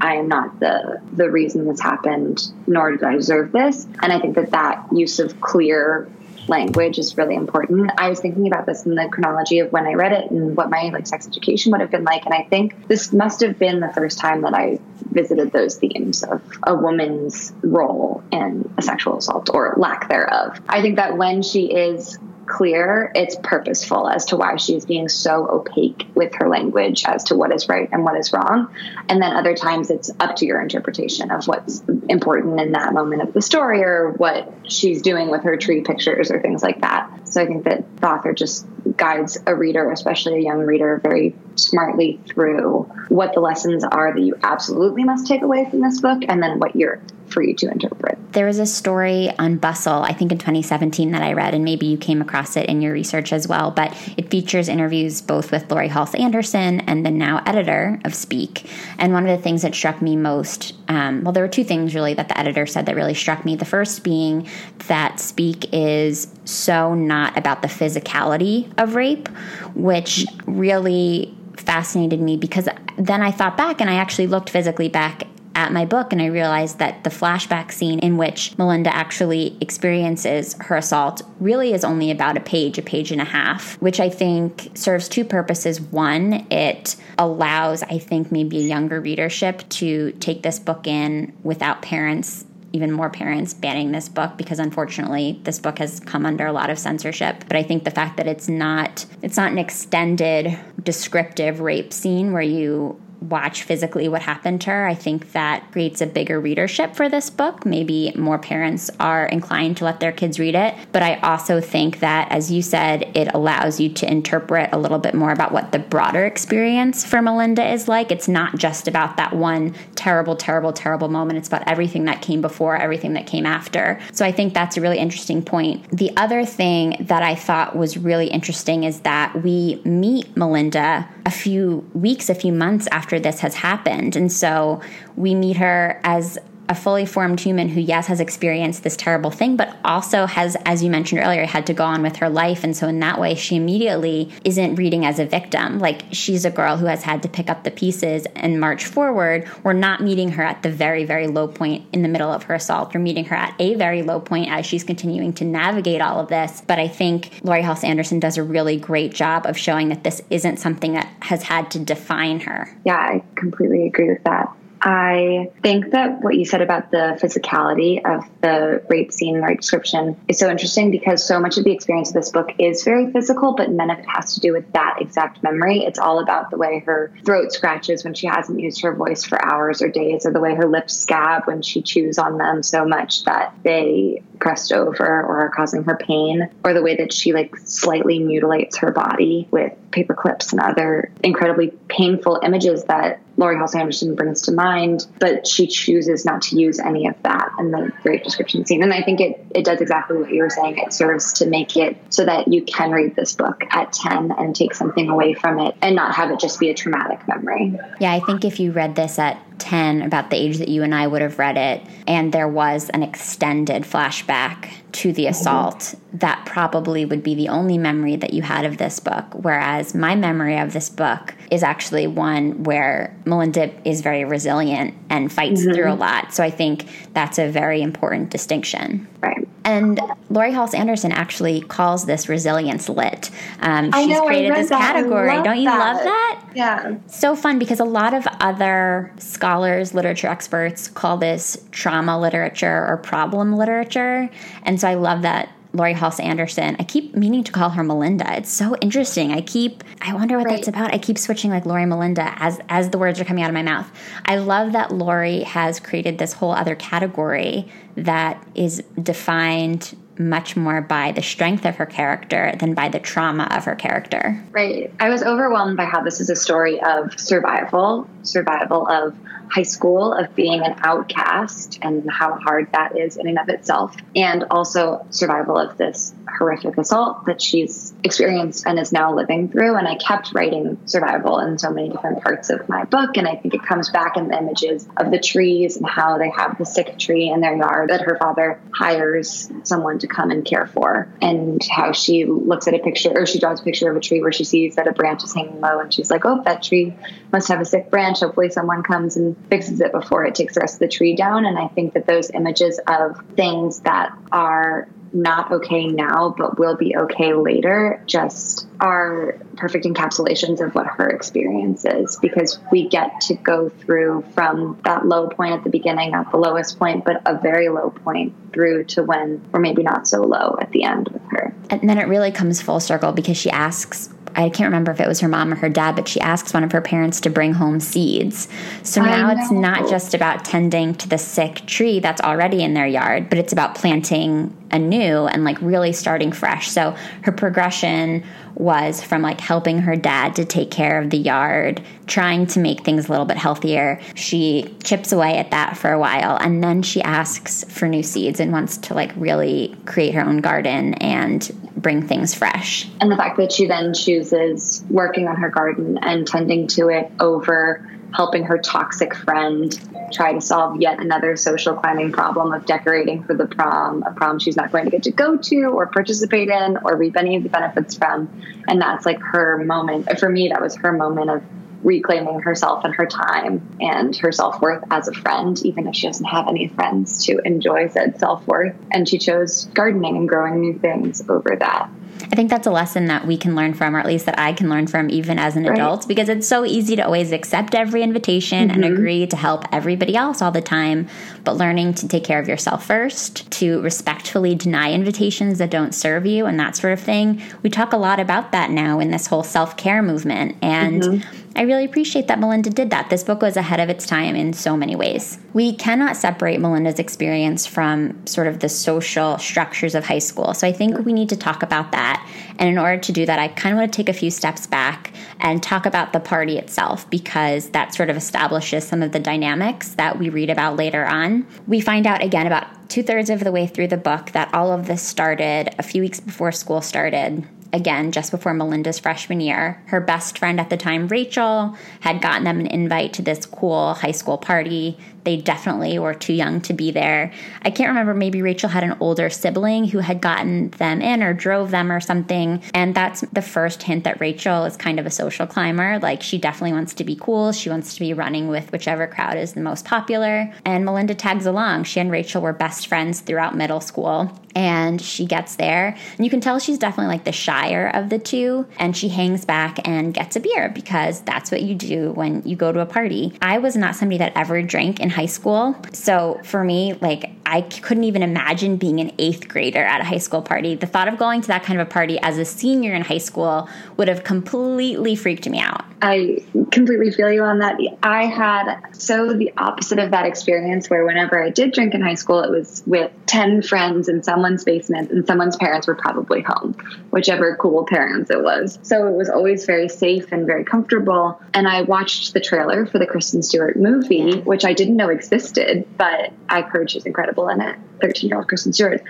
I 0.00 0.16
am 0.16 0.28
not 0.28 0.60
the 0.60 1.00
the 1.12 1.30
reason 1.30 1.66
this 1.66 1.80
happened, 1.80 2.50
nor 2.66 2.92
did 2.92 3.02
I 3.02 3.14
deserve 3.14 3.52
this. 3.52 3.86
And 4.02 4.12
I 4.12 4.18
think 4.18 4.34
that 4.36 4.50
that 4.50 4.86
use 4.92 5.18
of 5.18 5.40
clear 5.40 6.08
language 6.48 6.98
is 6.98 7.16
really 7.16 7.34
important. 7.34 7.90
I 7.98 8.08
was 8.08 8.20
thinking 8.20 8.46
about 8.46 8.66
this 8.66 8.86
in 8.86 8.94
the 8.94 9.08
chronology 9.10 9.58
of 9.58 9.72
when 9.72 9.86
I 9.86 9.94
read 9.94 10.12
it 10.12 10.30
and 10.30 10.56
what 10.56 10.70
my 10.70 10.90
like 10.90 11.06
sex 11.06 11.26
education 11.26 11.72
would 11.72 11.80
have 11.80 11.90
been 11.90 12.04
like, 12.04 12.24
and 12.24 12.34
I 12.34 12.44
think 12.44 12.86
this 12.88 13.12
must 13.12 13.40
have 13.40 13.58
been 13.58 13.80
the 13.80 13.92
first 13.92 14.18
time 14.18 14.42
that 14.42 14.54
I 14.54 14.78
visited 15.10 15.52
those 15.52 15.76
themes 15.76 16.22
of 16.22 16.42
a 16.62 16.74
woman's 16.74 17.52
role 17.62 18.22
in 18.30 18.72
a 18.76 18.82
sexual 18.82 19.18
assault 19.18 19.50
or 19.52 19.74
lack 19.76 20.08
thereof. 20.08 20.60
I 20.68 20.82
think 20.82 20.96
that 20.96 21.16
when 21.16 21.42
she 21.42 21.72
is 21.72 22.18
clear, 22.46 23.10
it's 23.14 23.36
purposeful 23.42 24.08
as 24.08 24.26
to 24.26 24.36
why 24.36 24.56
she's 24.56 24.84
being 24.84 25.08
so 25.08 25.48
opaque 25.48 26.06
with 26.14 26.34
her 26.36 26.48
language 26.48 27.04
as 27.06 27.24
to 27.24 27.34
what 27.34 27.52
is 27.52 27.68
right 27.68 27.88
and 27.92 28.04
what 28.04 28.16
is 28.16 28.32
wrong. 28.32 28.74
And 29.08 29.20
then 29.20 29.34
other 29.34 29.54
times 29.54 29.90
it's 29.90 30.10
up 30.20 30.36
to 30.36 30.46
your 30.46 30.60
interpretation 30.60 31.30
of 31.30 31.46
what's 31.46 31.82
important 32.08 32.60
in 32.60 32.72
that 32.72 32.92
moment 32.92 33.22
of 33.22 33.32
the 33.32 33.42
story 33.42 33.82
or 33.82 34.10
what 34.10 34.52
she's 34.68 35.02
doing 35.02 35.30
with 35.30 35.42
her 35.42 35.56
tree 35.56 35.82
pictures 35.82 36.30
or 36.30 36.40
things 36.40 36.62
like 36.62 36.80
that. 36.80 37.28
So 37.28 37.42
I 37.42 37.46
think 37.46 37.64
that 37.64 37.96
the 37.96 38.08
author 38.08 38.32
just 38.32 38.66
guides 38.96 39.38
a 39.46 39.54
reader, 39.54 39.90
especially 39.90 40.36
a 40.36 40.42
young 40.42 40.60
reader, 40.60 41.00
very 41.02 41.34
smartly 41.56 42.20
through 42.26 42.90
what 43.08 43.34
the 43.34 43.40
lessons 43.40 43.84
are 43.84 44.14
that 44.14 44.20
you 44.20 44.36
absolutely 44.42 45.04
must 45.04 45.26
take 45.26 45.42
away 45.42 45.68
from 45.68 45.80
this 45.80 46.00
book 46.00 46.22
and 46.28 46.42
then 46.42 46.58
what 46.58 46.76
you're 46.76 47.00
for 47.28 47.42
you 47.42 47.54
to 47.54 47.70
interpret. 47.70 48.18
There 48.32 48.46
was 48.46 48.58
a 48.58 48.66
story 48.66 49.30
on 49.38 49.56
Bustle, 49.56 50.02
I 50.02 50.12
think 50.12 50.32
in 50.32 50.38
2017, 50.38 51.12
that 51.12 51.22
I 51.22 51.32
read, 51.32 51.54
and 51.54 51.64
maybe 51.64 51.86
you 51.86 51.96
came 51.96 52.20
across 52.20 52.56
it 52.56 52.66
in 52.66 52.82
your 52.82 52.92
research 52.92 53.32
as 53.32 53.48
well. 53.48 53.70
But 53.70 53.96
it 54.16 54.30
features 54.30 54.68
interviews 54.68 55.20
both 55.22 55.50
with 55.50 55.70
Laurie 55.70 55.88
Halse 55.88 56.14
Anderson 56.14 56.80
and 56.80 57.04
the 57.04 57.10
now 57.10 57.42
editor 57.46 58.00
of 58.04 58.14
Speak. 58.14 58.70
And 58.98 59.12
one 59.12 59.26
of 59.26 59.36
the 59.36 59.42
things 59.42 59.62
that 59.62 59.74
struck 59.74 60.02
me 60.02 60.16
most, 60.16 60.74
um, 60.88 61.24
well, 61.24 61.32
there 61.32 61.42
were 61.42 61.48
two 61.48 61.64
things 61.64 61.94
really 61.94 62.14
that 62.14 62.28
the 62.28 62.38
editor 62.38 62.66
said 62.66 62.86
that 62.86 62.96
really 62.96 63.14
struck 63.14 63.44
me. 63.44 63.56
The 63.56 63.64
first 63.64 64.04
being 64.04 64.48
that 64.88 65.18
Speak 65.20 65.72
is 65.72 66.28
so 66.44 66.94
not 66.94 67.36
about 67.38 67.62
the 67.62 67.68
physicality 67.68 68.70
of 68.78 68.94
rape, 68.94 69.28
which 69.74 70.26
really 70.46 71.34
fascinated 71.56 72.20
me 72.20 72.36
because 72.36 72.68
then 72.96 73.22
I 73.22 73.30
thought 73.30 73.56
back 73.56 73.80
and 73.80 73.90
I 73.90 73.94
actually 73.94 74.26
looked 74.26 74.50
physically 74.50 74.88
back 74.88 75.26
at 75.56 75.72
my 75.72 75.86
book 75.86 76.12
and 76.12 76.20
I 76.20 76.26
realized 76.26 76.78
that 76.78 77.02
the 77.02 77.10
flashback 77.10 77.72
scene 77.72 77.98
in 78.00 78.18
which 78.18 78.56
Melinda 78.58 78.94
actually 78.94 79.56
experiences 79.60 80.54
her 80.60 80.76
assault 80.76 81.22
really 81.40 81.72
is 81.72 81.82
only 81.82 82.10
about 82.10 82.36
a 82.36 82.40
page, 82.40 82.76
a 82.78 82.82
page 82.82 83.10
and 83.10 83.22
a 83.22 83.24
half, 83.24 83.80
which 83.80 83.98
I 83.98 84.10
think 84.10 84.70
serves 84.74 85.08
two 85.08 85.24
purposes. 85.24 85.80
One, 85.80 86.46
it 86.50 86.96
allows, 87.18 87.82
I 87.82 87.98
think, 87.98 88.30
maybe 88.30 88.58
a 88.58 88.68
younger 88.68 89.00
readership 89.00 89.66
to 89.70 90.12
take 90.12 90.42
this 90.42 90.58
book 90.58 90.86
in 90.86 91.32
without 91.42 91.82
parents 91.82 92.44
even 92.72 92.92
more 92.92 93.08
parents 93.08 93.54
banning 93.54 93.92
this 93.92 94.06
book 94.06 94.36
because 94.36 94.58
unfortunately 94.58 95.40
this 95.44 95.58
book 95.58 95.78
has 95.78 95.98
come 96.00 96.26
under 96.26 96.44
a 96.44 96.52
lot 96.52 96.68
of 96.68 96.78
censorship 96.78 97.44
but 97.48 97.56
i 97.56 97.62
think 97.62 97.84
the 97.84 97.90
fact 97.90 98.18
that 98.18 98.26
it's 98.26 98.48
not 98.48 99.06
it's 99.22 99.36
not 99.36 99.50
an 99.50 99.56
extended 99.56 100.58
descriptive 100.82 101.60
rape 101.60 101.90
scene 101.92 102.32
where 102.32 102.42
you 102.42 103.00
watch 103.20 103.62
physically 103.62 104.08
what 104.08 104.22
happened 104.22 104.60
to 104.62 104.70
her. 104.70 104.86
I 104.86 104.94
think 104.94 105.32
that 105.32 105.70
creates 105.72 106.00
a 106.00 106.06
bigger 106.06 106.40
readership 106.40 106.94
for 106.94 107.08
this 107.08 107.30
book. 107.30 107.64
Maybe 107.66 108.12
more 108.16 108.38
parents 108.38 108.90
are 109.00 109.26
inclined 109.26 109.76
to 109.78 109.84
let 109.84 110.00
their 110.00 110.12
kids 110.12 110.38
read 110.38 110.54
it. 110.54 110.74
But 110.92 111.02
I 111.02 111.16
also 111.16 111.60
think 111.60 112.00
that, 112.00 112.30
as 112.30 112.50
you 112.50 112.62
said, 112.62 113.10
it 113.16 113.28
allows 113.34 113.80
you 113.80 113.88
to 113.90 114.10
interpret 114.10 114.70
a 114.72 114.78
little 114.78 114.98
bit 114.98 115.14
more 115.14 115.32
about 115.32 115.52
what 115.52 115.72
the 115.72 115.78
broader 115.78 116.24
experience 116.26 117.04
for 117.04 117.22
Melinda 117.22 117.66
is 117.66 117.88
like. 117.88 118.10
It's 118.10 118.28
not 118.28 118.56
just 118.56 118.88
about 118.88 119.16
that 119.16 119.34
one 119.34 119.74
terrible, 119.94 120.36
terrible, 120.36 120.72
terrible 120.72 121.08
moment. 121.08 121.38
It's 121.38 121.48
about 121.48 121.66
everything 121.66 122.04
that 122.04 122.22
came 122.22 122.40
before, 122.40 122.76
everything 122.76 123.14
that 123.14 123.26
came 123.26 123.46
after. 123.46 123.98
So 124.12 124.24
I 124.24 124.32
think 124.32 124.54
that's 124.54 124.76
a 124.76 124.80
really 124.80 124.98
interesting 124.98 125.42
point. 125.42 125.88
The 125.90 126.10
other 126.16 126.44
thing 126.44 126.96
that 127.00 127.22
I 127.22 127.34
thought 127.34 127.76
was 127.76 127.96
really 127.96 128.28
interesting 128.28 128.84
is 128.84 129.00
that 129.00 129.42
we 129.42 129.80
meet 129.84 130.36
Melinda 130.36 131.08
a 131.26 131.30
few 131.30 131.78
weeks, 131.92 132.30
a 132.30 132.34
few 132.34 132.52
months 132.52 132.86
after 132.92 133.18
this 133.18 133.40
has 133.40 133.56
happened. 133.56 134.14
And 134.14 134.32
so 134.32 134.80
we 135.16 135.34
meet 135.34 135.56
her 135.56 136.00
as 136.04 136.38
a 136.68 136.74
fully 136.74 137.06
formed 137.06 137.40
human 137.40 137.68
who, 137.68 137.80
yes, 137.80 138.06
has 138.06 138.20
experienced 138.20 138.82
this 138.82 138.96
terrible 138.96 139.30
thing, 139.30 139.56
but 139.56 139.76
also 139.84 140.26
has, 140.26 140.56
as 140.64 140.82
you 140.82 140.90
mentioned 140.90 141.20
earlier, 141.20 141.46
had 141.46 141.66
to 141.66 141.74
go 141.74 141.84
on 141.84 142.02
with 142.02 142.16
her 142.16 142.28
life. 142.28 142.64
And 142.64 142.76
so, 142.76 142.88
in 142.88 143.00
that 143.00 143.20
way, 143.20 143.34
she 143.34 143.56
immediately 143.56 144.30
isn't 144.44 144.76
reading 144.76 145.04
as 145.04 145.18
a 145.18 145.26
victim. 145.26 145.78
Like, 145.78 146.02
she's 146.10 146.44
a 146.44 146.50
girl 146.50 146.76
who 146.76 146.86
has 146.86 147.02
had 147.02 147.22
to 147.22 147.28
pick 147.28 147.48
up 147.48 147.64
the 147.64 147.70
pieces 147.70 148.26
and 148.34 148.60
march 148.60 148.84
forward. 148.84 149.48
We're 149.62 149.72
not 149.72 150.02
meeting 150.02 150.32
her 150.32 150.42
at 150.42 150.62
the 150.62 150.70
very, 150.70 151.04
very 151.04 151.26
low 151.26 151.48
point 151.48 151.86
in 151.92 152.02
the 152.02 152.08
middle 152.08 152.32
of 152.32 152.44
her 152.44 152.54
assault. 152.54 152.94
We're 152.94 153.00
meeting 153.00 153.26
her 153.26 153.36
at 153.36 153.54
a 153.58 153.74
very 153.74 154.02
low 154.02 154.20
point 154.20 154.50
as 154.50 154.66
she's 154.66 154.84
continuing 154.84 155.32
to 155.34 155.44
navigate 155.44 156.00
all 156.00 156.20
of 156.20 156.28
this. 156.28 156.62
But 156.66 156.78
I 156.78 156.88
think 156.88 157.40
Laurie 157.42 157.62
Halse 157.62 157.84
Anderson 157.84 158.20
does 158.20 158.36
a 158.36 158.42
really 158.42 158.76
great 158.76 159.14
job 159.14 159.46
of 159.46 159.56
showing 159.56 159.88
that 159.88 160.04
this 160.04 160.22
isn't 160.30 160.58
something 160.58 160.94
that 160.94 161.08
has 161.22 161.42
had 161.42 161.70
to 161.72 161.78
define 161.78 162.40
her. 162.40 162.76
Yeah, 162.84 162.96
I 162.96 163.22
completely 163.36 163.86
agree 163.86 164.08
with 164.08 164.24
that. 164.24 164.54
I 164.86 165.50
think 165.64 165.90
that 165.90 166.20
what 166.22 166.36
you 166.36 166.44
said 166.44 166.62
about 166.62 166.92
the 166.92 167.18
physicality 167.20 167.98
of 168.04 168.24
the 168.40 168.80
rape 168.88 169.10
scene, 169.10 169.42
rape 169.42 169.58
description, 169.60 170.16
is 170.28 170.38
so 170.38 170.48
interesting 170.48 170.92
because 170.92 171.26
so 171.26 171.40
much 171.40 171.58
of 171.58 171.64
the 171.64 171.72
experience 171.72 172.10
of 172.10 172.14
this 172.14 172.30
book 172.30 172.52
is 172.60 172.84
very 172.84 173.10
physical, 173.10 173.56
but 173.56 173.68
none 173.68 173.90
of 173.90 173.98
it 173.98 174.06
has 174.06 174.34
to 174.34 174.40
do 174.40 174.52
with 174.52 174.72
that 174.74 174.98
exact 175.00 175.42
memory. 175.42 175.80
It's 175.80 175.98
all 175.98 176.20
about 176.20 176.52
the 176.52 176.56
way 176.56 176.84
her 176.86 177.12
throat 177.24 177.50
scratches 177.50 178.04
when 178.04 178.14
she 178.14 178.28
hasn't 178.28 178.60
used 178.60 178.80
her 178.82 178.94
voice 178.94 179.24
for 179.24 179.44
hours 179.44 179.82
or 179.82 179.88
days, 179.88 180.24
or 180.24 180.30
the 180.30 180.38
way 180.38 180.54
her 180.54 180.68
lips 180.68 180.96
scab 180.96 181.46
when 181.46 181.62
she 181.62 181.82
chews 181.82 182.16
on 182.16 182.38
them 182.38 182.62
so 182.62 182.84
much 182.84 183.24
that 183.24 183.54
they 183.64 184.22
crust 184.38 184.72
over 184.72 185.04
or 185.04 185.40
are 185.40 185.50
causing 185.50 185.82
her 185.82 185.96
pain, 185.96 186.48
or 186.62 186.74
the 186.74 186.82
way 186.82 186.94
that 186.94 187.12
she 187.12 187.32
like 187.32 187.56
slightly 187.56 188.20
mutilates 188.20 188.76
her 188.76 188.92
body 188.92 189.48
with 189.50 189.72
paper 189.90 190.14
clips 190.14 190.52
and 190.52 190.60
other 190.60 191.10
incredibly 191.24 191.72
painful 191.88 192.38
images 192.44 192.84
that 192.84 193.18
Laurie 193.36 193.56
Halse 193.56 193.74
Anderson 193.74 194.14
brings 194.14 194.42
to 194.42 194.52
mind, 194.52 195.06
but 195.18 195.46
she 195.46 195.66
chooses 195.66 196.24
not 196.24 196.42
to 196.42 196.58
use 196.58 196.78
any 196.78 197.06
of 197.06 197.14
that 197.22 197.50
in 197.58 197.70
the 197.70 197.92
rape 198.04 198.24
description 198.24 198.64
scene. 198.64 198.82
And 198.82 198.92
I 198.92 199.02
think 199.02 199.20
it, 199.20 199.44
it 199.54 199.64
does 199.64 199.80
exactly 199.80 200.16
what 200.16 200.30
you 200.30 200.42
were 200.42 200.50
saying. 200.50 200.78
It 200.78 200.92
serves 200.92 201.34
to 201.34 201.46
make 201.46 201.76
it 201.76 201.96
so 202.10 202.24
that 202.24 202.48
you 202.48 202.62
can 202.62 202.90
read 202.92 203.14
this 203.14 203.34
book 203.34 203.64
at 203.70 203.92
10 203.92 204.32
and 204.32 204.54
take 204.54 204.74
something 204.74 205.08
away 205.08 205.34
from 205.34 205.60
it 205.60 205.76
and 205.82 205.94
not 205.94 206.14
have 206.14 206.30
it 206.30 206.40
just 206.40 206.58
be 206.58 206.70
a 206.70 206.74
traumatic 206.74 207.26
memory. 207.28 207.78
Yeah, 208.00 208.12
I 208.12 208.20
think 208.20 208.44
if 208.44 208.58
you 208.58 208.72
read 208.72 208.94
this 208.94 209.18
at 209.18 209.38
10, 209.58 210.02
about 210.02 210.30
the 210.30 210.36
age 210.36 210.58
that 210.58 210.68
you 210.68 210.82
and 210.82 210.94
I 210.94 211.06
would 211.06 211.22
have 211.22 211.38
read 211.38 211.56
it, 211.56 211.82
and 212.06 212.32
there 212.32 212.48
was 212.48 212.88
an 212.90 213.02
extended 213.02 213.82
flashback 213.82 214.70
to 214.92 215.12
the 215.12 215.26
assault, 215.26 215.78
mm-hmm. 215.78 216.18
that 216.18 216.44
probably 216.46 217.04
would 217.04 217.22
be 217.22 217.34
the 217.34 217.48
only 217.48 217.78
memory 217.78 218.16
that 218.16 218.32
you 218.32 218.42
had 218.42 218.64
of 218.64 218.78
this 218.78 219.00
book. 219.00 219.26
Whereas 219.34 219.94
my 219.94 220.14
memory 220.14 220.58
of 220.58 220.72
this 220.72 220.88
book 220.88 221.34
is 221.50 221.62
actually 221.62 222.06
one 222.06 222.64
where 222.64 223.14
Melinda 223.24 223.72
is 223.88 224.00
very 224.00 224.24
resilient 224.24 224.94
and 225.10 225.32
fights 225.32 225.62
mm-hmm. 225.62 225.74
through 225.74 225.92
a 225.92 225.94
lot. 225.94 226.32
So 226.32 226.42
I 226.42 226.50
think 226.50 226.88
that's 227.12 227.38
a 227.38 227.48
very 227.48 227.82
important 227.82 228.30
distinction. 228.30 229.06
Right. 229.20 229.48
And 229.66 230.00
Laurie 230.30 230.52
Halse 230.52 230.74
Anderson 230.74 231.10
actually 231.10 231.60
calls 231.62 232.06
this 232.06 232.28
resilience 232.28 232.88
lit. 232.88 233.32
Um, 233.60 233.90
she's 233.92 234.06
know, 234.06 234.24
created 234.24 234.54
this 234.54 234.68
that. 234.68 234.80
category. 234.80 235.42
Don't 235.42 235.58
you 235.58 235.64
that. 235.64 235.78
love 235.78 236.04
that? 236.04 236.50
Yeah. 236.54 236.96
So 237.08 237.34
fun 237.34 237.58
because 237.58 237.80
a 237.80 237.84
lot 237.84 238.14
of 238.14 238.28
other 238.38 239.12
scholars, 239.18 239.92
literature 239.92 240.28
experts 240.28 240.86
call 240.86 241.16
this 241.16 241.56
trauma 241.72 242.18
literature 242.18 242.86
or 242.86 242.96
problem 242.96 243.56
literature. 243.56 244.30
And 244.62 244.80
so 244.80 244.86
I 244.88 244.94
love 244.94 245.22
that 245.22 245.50
Laurie 245.76 245.92
Halse 245.92 246.20
Anderson. 246.20 246.76
I 246.78 246.84
keep 246.84 247.14
meaning 247.14 247.44
to 247.44 247.52
call 247.52 247.70
her 247.70 247.82
Melinda. 247.82 248.36
It's 248.36 248.50
so 248.50 248.76
interesting. 248.76 249.32
I 249.32 249.40
keep 249.40 249.84
I 250.00 250.14
wonder 250.14 250.38
what 250.38 250.46
right. 250.46 250.56
that's 250.56 250.68
about. 250.68 250.94
I 250.94 250.98
keep 250.98 251.18
switching 251.18 251.50
like 251.50 251.66
Laurie 251.66 251.86
Melinda 251.86 252.34
as 252.36 252.60
as 252.68 252.90
the 252.90 252.98
words 252.98 253.20
are 253.20 253.24
coming 253.24 253.44
out 253.44 253.50
of 253.50 253.54
my 253.54 253.62
mouth. 253.62 253.90
I 254.24 254.36
love 254.36 254.72
that 254.72 254.92
Laurie 254.92 255.42
has 255.42 255.80
created 255.80 256.18
this 256.18 256.32
whole 256.32 256.52
other 256.52 256.74
category 256.74 257.68
that 257.96 258.42
is 258.54 258.82
defined 259.02 259.96
much 260.18 260.56
more 260.56 260.80
by 260.80 261.12
the 261.12 261.22
strength 261.22 261.64
of 261.66 261.76
her 261.76 261.86
character 261.86 262.54
than 262.58 262.74
by 262.74 262.88
the 262.88 262.98
trauma 262.98 263.48
of 263.50 263.64
her 263.64 263.74
character. 263.74 264.42
Right. 264.50 264.92
I 264.98 265.08
was 265.08 265.22
overwhelmed 265.22 265.76
by 265.76 265.84
how 265.84 266.02
this 266.02 266.20
is 266.20 266.30
a 266.30 266.36
story 266.36 266.80
of 266.80 267.18
survival, 267.18 268.08
survival 268.26 268.86
of 268.86 269.16
high 269.48 269.62
school 269.62 270.12
of 270.12 270.34
being 270.34 270.64
an 270.64 270.74
outcast 270.78 271.78
and 271.82 272.10
how 272.10 272.34
hard 272.34 272.68
that 272.72 272.98
is 272.98 273.16
in 273.16 273.28
and 273.28 273.38
of 273.38 273.48
itself, 273.48 273.94
and 274.14 274.44
also 274.50 275.06
survival 275.10 275.56
of 275.56 275.76
this 275.76 276.14
horrific 276.38 276.76
assault 276.76 277.26
that 277.26 277.40
she's 277.40 277.94
experienced 278.02 278.66
and 278.66 278.78
is 278.78 278.92
now 278.92 279.14
living 279.14 279.48
through. 279.48 279.76
And 279.76 279.86
I 279.86 279.94
kept 279.94 280.34
writing 280.34 280.78
survival 280.86 281.38
in 281.38 281.58
so 281.58 281.70
many 281.70 281.88
different 281.88 282.22
parts 282.22 282.50
of 282.50 282.68
my 282.68 282.84
book. 282.84 283.16
And 283.16 283.26
I 283.26 283.36
think 283.36 283.54
it 283.54 283.62
comes 283.62 283.88
back 283.90 284.16
in 284.16 284.28
the 284.28 284.36
images 284.36 284.86
of 284.96 285.10
the 285.10 285.18
trees 285.18 285.76
and 285.76 285.86
how 285.86 286.18
they 286.18 286.30
have 286.30 286.58
the 286.58 286.66
sick 286.66 286.98
tree 286.98 287.30
in 287.30 287.40
their 287.40 287.56
yard 287.56 287.90
that 287.90 288.02
her 288.02 288.16
father 288.18 288.60
hires 288.74 289.50
someone 289.62 290.00
to 290.00 290.08
come 290.08 290.30
and 290.30 290.44
care 290.44 290.66
for, 290.66 291.08
and 291.22 291.64
how 291.70 291.92
she 291.92 292.24
looks 292.24 292.66
at 292.66 292.74
a 292.74 292.78
picture 292.80 293.12
or 293.14 293.26
she 293.26 293.38
draws 293.38 293.60
a 293.60 293.64
picture 293.64 293.90
of 293.90 293.96
a 293.96 294.00
tree 294.00 294.20
where 294.20 294.32
she 294.32 294.44
sees 294.44 294.74
that 294.74 294.88
a 294.88 294.92
branch 294.92 295.22
is 295.22 295.32
hanging 295.32 295.60
low 295.60 295.78
and 295.78 295.94
she's 295.94 296.10
like, 296.10 296.24
oh, 296.24 296.42
that 296.42 296.62
tree 296.62 296.94
must 297.32 297.48
have 297.48 297.60
a 297.60 297.64
sick 297.64 297.90
branch. 297.90 298.15
Hopefully, 298.20 298.50
someone 298.50 298.82
comes 298.82 299.16
and 299.16 299.36
fixes 299.48 299.80
it 299.80 299.92
before 299.92 300.24
it 300.24 300.34
takes 300.34 300.54
the 300.54 300.60
rest 300.60 300.74
of 300.74 300.80
the 300.80 300.88
tree 300.88 301.16
down. 301.16 301.44
And 301.44 301.58
I 301.58 301.68
think 301.68 301.94
that 301.94 302.06
those 302.06 302.30
images 302.30 302.80
of 302.86 303.22
things 303.36 303.80
that 303.80 304.16
are 304.32 304.88
not 305.12 305.50
okay 305.50 305.86
now, 305.86 306.34
but 306.36 306.58
will 306.58 306.76
be 306.76 306.96
okay 306.96 307.32
later, 307.34 308.02
just 308.06 308.66
are 308.80 309.38
perfect 309.56 309.84
encapsulations 309.84 310.60
of 310.60 310.74
what 310.74 310.86
her 310.86 311.08
experience 311.08 311.84
is 311.84 312.18
because 312.20 312.58
we 312.70 312.88
get 312.88 313.20
to 313.22 313.34
go 313.34 313.68
through 313.68 314.24
from 314.34 314.78
that 314.84 315.06
low 315.06 315.28
point 315.28 315.54
at 315.54 315.64
the 315.64 315.70
beginning, 315.70 316.10
not 316.10 316.30
the 316.30 316.36
lowest 316.36 316.78
point, 316.78 317.04
but 317.04 317.22
a 317.24 317.38
very 317.38 317.68
low 317.68 317.90
point 317.90 318.34
through 318.52 318.84
to 318.84 319.02
when 319.02 319.42
we're 319.52 319.60
maybe 319.60 319.82
not 319.82 320.06
so 320.06 320.22
low 320.22 320.56
at 320.60 320.70
the 320.72 320.82
end 320.82 321.08
with 321.08 321.22
her. 321.30 321.54
And 321.70 321.88
then 321.88 321.98
it 321.98 322.08
really 322.08 322.30
comes 322.30 322.60
full 322.60 322.80
circle 322.80 323.12
because 323.12 323.36
she 323.36 323.50
asks 323.50 324.10
I 324.36 324.50
can't 324.50 324.66
remember 324.66 324.92
if 324.92 325.00
it 325.00 325.08
was 325.08 325.20
her 325.20 325.28
mom 325.28 325.52
or 325.52 325.56
her 325.56 325.70
dad, 325.70 325.96
but 325.96 326.06
she 326.06 326.20
asks 326.20 326.52
one 326.52 326.62
of 326.62 326.72
her 326.72 326.82
parents 326.82 327.20
to 327.22 327.30
bring 327.30 327.54
home 327.54 327.80
seeds. 327.80 328.48
So 328.82 329.00
now 329.00 329.30
it's 329.30 329.50
not 329.50 329.88
just 329.88 330.12
about 330.12 330.44
tending 330.44 330.94
to 330.96 331.08
the 331.08 331.16
sick 331.16 331.64
tree 331.66 332.00
that's 332.00 332.20
already 332.20 332.62
in 332.62 332.74
their 332.74 332.86
yard, 332.86 333.30
but 333.30 333.38
it's 333.38 333.54
about 333.54 333.74
planting 333.74 334.54
anew 334.70 335.26
and 335.26 335.44
like 335.44 335.60
really 335.62 335.92
starting 335.92 336.32
fresh. 336.32 336.68
So 336.70 336.94
her 337.22 337.32
progression 337.32 338.24
was 338.54 339.02
from 339.02 339.22
like 339.22 339.40
helping 339.40 339.78
her 339.78 339.96
dad 339.96 340.34
to 340.36 340.44
take 340.44 340.70
care 340.70 341.00
of 341.00 341.10
the 341.10 341.18
yard, 341.18 341.82
trying 342.06 342.46
to 342.46 342.58
make 342.58 342.84
things 342.84 343.08
a 343.08 343.10
little 343.10 343.26
bit 343.26 343.36
healthier. 343.36 344.00
She 344.14 344.74
chips 344.82 345.12
away 345.12 345.36
at 345.38 345.50
that 345.50 345.76
for 345.76 345.92
a 345.92 345.98
while 345.98 346.36
and 346.40 346.62
then 346.62 346.82
she 346.82 347.02
asks 347.02 347.64
for 347.64 347.86
new 347.86 348.02
seeds 348.02 348.40
and 348.40 348.52
wants 348.52 348.76
to 348.78 348.94
like 348.94 349.12
really 349.16 349.74
create 349.84 350.14
her 350.14 350.22
own 350.22 350.38
garden 350.38 350.94
and 350.94 351.50
bring 351.86 352.04
things 352.04 352.34
fresh. 352.34 352.88
And 353.00 353.12
the 353.12 353.16
fact 353.16 353.36
that 353.36 353.52
she 353.52 353.66
then 353.66 353.94
chooses 353.94 354.82
working 354.90 355.28
on 355.28 355.36
her 355.36 355.50
garden 355.50 355.98
and 356.02 356.26
tending 356.26 356.66
to 356.66 356.88
it 356.88 357.12
over 357.20 357.88
helping 358.12 358.42
her 358.42 358.58
toxic 358.58 359.14
friend 359.14 359.78
try 360.12 360.32
to 360.32 360.40
solve 360.40 360.80
yet 360.80 360.98
another 360.98 361.36
social 361.36 361.76
climbing 361.76 362.10
problem 362.10 362.52
of 362.52 362.66
decorating 362.66 363.22
for 363.22 363.34
the 363.34 363.46
prom, 363.46 364.02
a 364.02 364.10
prom 364.10 364.40
she's 364.40 364.56
not 364.56 364.72
going 364.72 364.86
to 364.86 364.90
get 364.90 365.04
to 365.04 365.12
go 365.12 365.36
to 365.36 365.66
or 365.66 365.86
participate 365.86 366.48
in 366.48 366.76
or 366.78 366.96
reap 366.96 367.16
any 367.16 367.36
of 367.36 367.44
the 367.44 367.48
benefits 367.48 367.96
from. 367.96 368.28
And 368.66 368.80
that's 368.80 369.06
like 369.06 369.20
her 369.20 369.62
moment. 369.64 370.18
For 370.18 370.28
me, 370.28 370.48
that 370.48 370.60
was 370.60 370.74
her 370.78 370.90
moment 370.90 371.30
of 371.30 371.42
reclaiming 371.86 372.40
herself 372.40 372.84
and 372.84 372.94
her 372.94 373.06
time 373.06 373.76
and 373.80 374.14
her 374.16 374.32
self 374.32 374.60
worth 374.60 374.82
as 374.90 375.08
a 375.08 375.14
friend, 375.14 375.64
even 375.64 375.86
if 375.86 375.94
she 375.94 376.08
doesn't 376.08 376.26
have 376.26 376.48
any 376.48 376.66
friends 376.68 377.24
to 377.24 377.38
enjoy 377.44 377.88
said 377.88 378.18
self 378.18 378.46
worth. 378.46 378.74
And 378.90 379.08
she 379.08 379.18
chose 379.18 379.66
gardening 379.66 380.16
and 380.16 380.28
growing 380.28 380.60
new 380.60 380.78
things 380.78 381.22
over 381.28 381.56
that. 381.56 381.88
I 382.32 382.34
think 382.34 382.50
that's 382.50 382.66
a 382.66 382.72
lesson 382.72 383.06
that 383.06 383.26
we 383.26 383.36
can 383.36 383.54
learn 383.54 383.74
from, 383.74 383.94
or 383.94 384.00
at 384.00 384.06
least 384.06 384.26
that 384.26 384.38
I 384.38 384.52
can 384.52 384.68
learn 384.68 384.86
from 384.86 385.10
even 385.10 385.38
as 385.38 385.54
an 385.54 385.64
right. 385.64 385.78
adult, 385.78 386.08
because 386.08 386.28
it's 386.28 386.48
so 386.48 386.64
easy 386.64 386.96
to 386.96 387.02
always 387.02 387.30
accept 387.30 387.74
every 387.74 388.02
invitation 388.02 388.68
mm-hmm. 388.68 388.82
and 388.82 388.92
agree 388.92 389.26
to 389.26 389.36
help 389.36 389.64
everybody 389.70 390.16
else 390.16 390.42
all 390.42 390.50
the 390.50 390.62
time. 390.62 391.08
But 391.44 391.56
learning 391.56 391.94
to 391.94 392.08
take 392.08 392.24
care 392.24 392.40
of 392.40 392.48
yourself 392.48 392.84
first, 392.84 393.48
to 393.52 393.80
respectfully 393.80 394.54
deny 394.56 394.92
invitations 394.92 395.58
that 395.58 395.70
don't 395.70 395.94
serve 395.94 396.26
you, 396.26 396.46
and 396.46 396.58
that 396.58 396.74
sort 396.74 396.94
of 396.94 397.00
thing. 397.00 397.42
We 397.62 397.70
talk 397.70 397.92
a 397.92 397.98
lot 397.98 398.18
about 398.18 398.50
that 398.50 398.70
now 398.70 398.98
in 398.98 399.10
this 399.10 399.28
whole 399.28 399.44
self 399.44 399.76
care 399.76 400.02
movement. 400.02 400.56
And 400.62 401.02
mm-hmm. 401.02 401.45
I 401.56 401.62
really 401.62 401.86
appreciate 401.86 402.28
that 402.28 402.38
Melinda 402.38 402.68
did 402.68 402.90
that. 402.90 403.08
This 403.08 403.24
book 403.24 403.40
was 403.40 403.56
ahead 403.56 403.80
of 403.80 403.88
its 403.88 404.06
time 404.06 404.36
in 404.36 404.52
so 404.52 404.76
many 404.76 404.94
ways. 404.94 405.38
We 405.54 405.72
cannot 405.72 406.14
separate 406.14 406.60
Melinda's 406.60 406.98
experience 406.98 407.66
from 407.66 408.26
sort 408.26 408.46
of 408.46 408.60
the 408.60 408.68
social 408.68 409.38
structures 409.38 409.94
of 409.94 410.04
high 410.04 410.18
school. 410.18 410.52
So 410.52 410.66
I 410.66 410.72
think 410.72 411.06
we 411.06 411.14
need 411.14 411.30
to 411.30 411.36
talk 411.36 411.62
about 411.62 411.92
that. 411.92 412.30
And 412.58 412.68
in 412.68 412.76
order 412.76 413.00
to 413.00 413.10
do 413.10 413.24
that, 413.24 413.38
I 413.38 413.48
kind 413.48 413.72
of 413.72 413.78
want 413.78 413.90
to 413.90 413.96
take 413.96 414.10
a 414.10 414.18
few 414.18 414.30
steps 414.30 414.66
back 414.66 415.14
and 415.40 415.62
talk 415.62 415.86
about 415.86 416.12
the 416.12 416.20
party 416.20 416.58
itself 416.58 417.08
because 417.08 417.70
that 417.70 417.94
sort 417.94 418.10
of 418.10 418.18
establishes 418.18 418.86
some 418.86 419.02
of 419.02 419.12
the 419.12 419.18
dynamics 419.18 419.94
that 419.94 420.18
we 420.18 420.28
read 420.28 420.50
about 420.50 420.76
later 420.76 421.06
on. 421.06 421.46
We 421.66 421.80
find 421.80 422.06
out 422.06 422.22
again 422.22 422.46
about 422.46 422.90
two 422.90 423.02
thirds 423.02 423.30
of 423.30 423.40
the 423.40 423.50
way 423.50 423.66
through 423.66 423.88
the 423.88 423.96
book 423.96 424.32
that 424.32 424.52
all 424.52 424.72
of 424.72 424.88
this 424.88 425.02
started 425.02 425.74
a 425.78 425.82
few 425.82 426.02
weeks 426.02 426.20
before 426.20 426.52
school 426.52 426.82
started 426.82 427.46
again 427.72 428.12
just 428.12 428.30
before 428.30 428.54
Melinda's 428.54 428.98
freshman 428.98 429.40
year. 429.40 429.82
Her 429.86 430.00
best 430.00 430.38
friend 430.38 430.60
at 430.60 430.70
the 430.70 430.76
time, 430.76 431.08
Rachel, 431.08 431.76
had 432.00 432.22
gotten 432.22 432.44
them 432.44 432.60
an 432.60 432.66
invite 432.66 433.12
to 433.14 433.22
this 433.22 433.46
cool 433.46 433.94
high 433.94 434.12
school 434.12 434.38
party 434.38 434.98
they 435.26 435.36
definitely 435.36 435.98
were 435.98 436.14
too 436.14 436.32
young 436.32 436.60
to 436.62 436.72
be 436.72 436.92
there. 436.92 437.32
I 437.62 437.70
can't 437.70 437.88
remember, 437.88 438.14
maybe 438.14 438.42
Rachel 438.42 438.70
had 438.70 438.84
an 438.84 438.96
older 439.00 439.28
sibling 439.28 439.84
who 439.86 439.98
had 439.98 440.20
gotten 440.20 440.70
them 440.70 441.02
in 441.02 441.20
or 441.22 441.34
drove 441.34 441.72
them 441.72 441.90
or 441.90 442.00
something. 442.00 442.62
And 442.72 442.94
that's 442.94 443.22
the 443.32 443.42
first 443.42 443.82
hint 443.82 444.04
that 444.04 444.20
Rachel 444.20 444.64
is 444.64 444.76
kind 444.76 445.00
of 445.00 445.04
a 445.04 445.10
social 445.10 445.46
climber. 445.46 445.98
Like 445.98 446.22
she 446.22 446.38
definitely 446.38 446.74
wants 446.74 446.94
to 446.94 447.04
be 447.04 447.16
cool. 447.16 447.50
She 447.50 447.68
wants 447.68 447.94
to 447.94 448.00
be 448.00 448.14
running 448.14 448.46
with 448.46 448.70
whichever 448.70 449.08
crowd 449.08 449.36
is 449.36 449.54
the 449.54 449.60
most 449.60 449.84
popular. 449.84 450.54
And 450.64 450.84
Melinda 450.84 451.14
tags 451.14 451.44
along. 451.44 451.84
She 451.84 451.98
and 451.98 452.10
Rachel 452.10 452.40
were 452.40 452.52
best 452.52 452.86
friends 452.86 453.20
throughout 453.20 453.56
middle 453.56 453.80
school. 453.80 454.30
And 454.54 455.02
she 455.02 455.26
gets 455.26 455.56
there, 455.56 455.94
and 456.16 456.24
you 456.24 456.30
can 456.30 456.40
tell 456.40 456.58
she's 456.58 456.78
definitely 456.78 457.12
like 457.14 457.24
the 457.24 457.32
shyer 457.32 457.88
of 457.88 458.08
the 458.08 458.18
two. 458.18 458.66
And 458.78 458.96
she 458.96 459.10
hangs 459.10 459.44
back 459.44 459.86
and 459.86 460.14
gets 460.14 460.34
a 460.34 460.40
beer 460.40 460.70
because 460.70 461.20
that's 461.20 461.50
what 461.50 461.60
you 461.60 461.74
do 461.74 462.12
when 462.12 462.42
you 462.46 462.56
go 462.56 462.72
to 462.72 462.80
a 462.80 462.86
party. 462.86 463.36
I 463.42 463.58
was 463.58 463.76
not 463.76 463.96
somebody 463.96 464.16
that 464.16 464.32
ever 464.34 464.62
drank 464.62 464.98
in 464.98 465.10
high 465.16 465.26
school. 465.26 465.74
So 465.92 466.38
for 466.44 466.62
me, 466.62 466.92
like 467.00 467.30
I 467.46 467.60
couldn't 467.60 468.04
even 468.04 468.24
imagine 468.24 468.76
being 468.76 468.98
an 468.98 469.12
eighth 469.18 469.46
grader 469.46 469.84
at 469.84 470.00
a 470.00 470.04
high 470.04 470.18
school 470.18 470.42
party. 470.42 470.74
The 470.74 470.86
thought 470.86 471.06
of 471.06 471.16
going 471.16 471.42
to 471.42 471.48
that 471.48 471.62
kind 471.62 471.80
of 471.80 471.86
a 471.86 471.90
party 471.90 472.18
as 472.18 472.38
a 472.38 472.44
senior 472.44 472.92
in 472.92 473.02
high 473.02 473.18
school 473.18 473.68
would 473.96 474.08
have 474.08 474.24
completely 474.24 475.14
freaked 475.14 475.48
me 475.48 475.60
out. 475.60 475.84
I 476.02 476.44
completely 476.72 477.12
feel 477.12 477.30
you 477.32 477.42
on 477.44 477.60
that. 477.60 477.78
I 478.02 478.26
had 478.26 478.80
so 478.92 479.32
the 479.32 479.52
opposite 479.56 479.98
of 479.98 480.10
that 480.10 480.26
experience 480.26 480.90
where 480.90 481.06
whenever 481.06 481.42
I 481.42 481.50
did 481.50 481.72
drink 481.72 481.94
in 481.94 482.02
high 482.02 482.14
school, 482.14 482.40
it 482.40 482.50
was 482.50 482.82
with 482.84 483.12
10 483.26 483.62
friends 483.62 484.08
in 484.08 484.22
someone's 484.24 484.64
basement 484.64 485.10
and 485.12 485.26
someone's 485.26 485.56
parents 485.56 485.86
were 485.86 485.94
probably 485.94 486.42
home, 486.42 486.76
whichever 487.10 487.56
cool 487.56 487.86
parents 487.86 488.30
it 488.30 488.42
was. 488.42 488.78
So 488.82 489.06
it 489.06 489.16
was 489.16 489.30
always 489.30 489.64
very 489.64 489.88
safe 489.88 490.32
and 490.32 490.46
very 490.46 490.64
comfortable. 490.64 491.40
And 491.54 491.68
I 491.68 491.82
watched 491.82 492.34
the 492.34 492.40
trailer 492.40 492.86
for 492.86 492.98
the 492.98 493.06
Kristen 493.06 493.42
Stewart 493.42 493.76
movie, 493.76 494.40
which 494.40 494.64
I 494.64 494.74
didn't 494.74 494.96
know 494.96 495.08
existed, 495.08 495.86
but 495.96 496.32
I've 496.48 496.66
heard 496.66 496.90
she's 496.90 497.06
incredible 497.06 497.35
incredible 497.36 497.48
in 497.48 497.60
it, 497.60 497.78
13 498.00 498.28
year 498.28 498.38
old 498.38 498.48
Kristen 498.48 498.72
Stewart. 498.72 499.02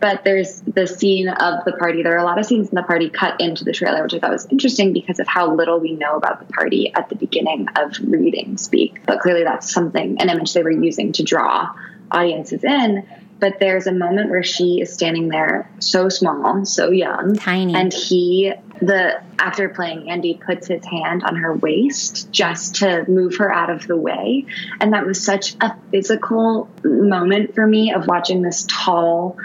But 0.00 0.24
there's 0.24 0.60
the 0.62 0.86
scene 0.86 1.28
of 1.28 1.64
the 1.64 1.72
party. 1.72 2.02
There 2.02 2.14
are 2.14 2.18
a 2.18 2.24
lot 2.24 2.38
of 2.38 2.46
scenes 2.46 2.68
in 2.70 2.74
the 2.74 2.82
party 2.82 3.10
cut 3.10 3.40
into 3.40 3.64
the 3.64 3.72
trailer, 3.72 4.02
which 4.02 4.14
I 4.14 4.18
thought 4.18 4.30
was 4.30 4.46
interesting 4.50 4.92
because 4.92 5.20
of 5.20 5.26
how 5.26 5.54
little 5.54 5.78
we 5.78 5.92
know 5.92 6.16
about 6.16 6.46
the 6.46 6.52
party 6.52 6.92
at 6.94 7.08
the 7.08 7.16
beginning 7.16 7.68
of 7.76 7.98
reading 8.00 8.56
Speak. 8.56 9.04
But 9.06 9.20
clearly, 9.20 9.44
that's 9.44 9.72
something, 9.72 10.20
an 10.20 10.30
image 10.30 10.54
they 10.54 10.62
were 10.62 10.70
using 10.70 11.12
to 11.12 11.22
draw 11.22 11.70
audiences 12.10 12.64
in 12.64 13.06
but 13.40 13.58
there's 13.58 13.86
a 13.86 13.92
moment 13.92 14.30
where 14.30 14.42
she 14.42 14.80
is 14.80 14.92
standing 14.92 15.28
there 15.28 15.68
so 15.80 16.08
small, 16.08 16.64
so 16.64 16.90
young, 16.90 17.36
tiny, 17.36 17.74
and 17.74 17.92
he, 17.92 18.52
the 18.80 19.20
after 19.38 19.68
playing 19.70 20.10
Andy, 20.10 20.34
puts 20.34 20.68
his 20.68 20.84
hand 20.84 21.24
on 21.24 21.36
her 21.36 21.54
waist 21.54 22.30
just 22.30 22.76
to 22.76 23.04
move 23.08 23.36
her 23.38 23.52
out 23.52 23.70
of 23.70 23.86
the 23.86 23.96
way, 23.96 24.46
and 24.80 24.92
that 24.92 25.06
was 25.06 25.22
such 25.24 25.56
a 25.60 25.74
physical 25.90 26.68
moment 26.84 27.54
for 27.54 27.66
me 27.66 27.92
of 27.92 28.06
watching 28.06 28.42
this 28.42 28.66
tall 28.68 29.36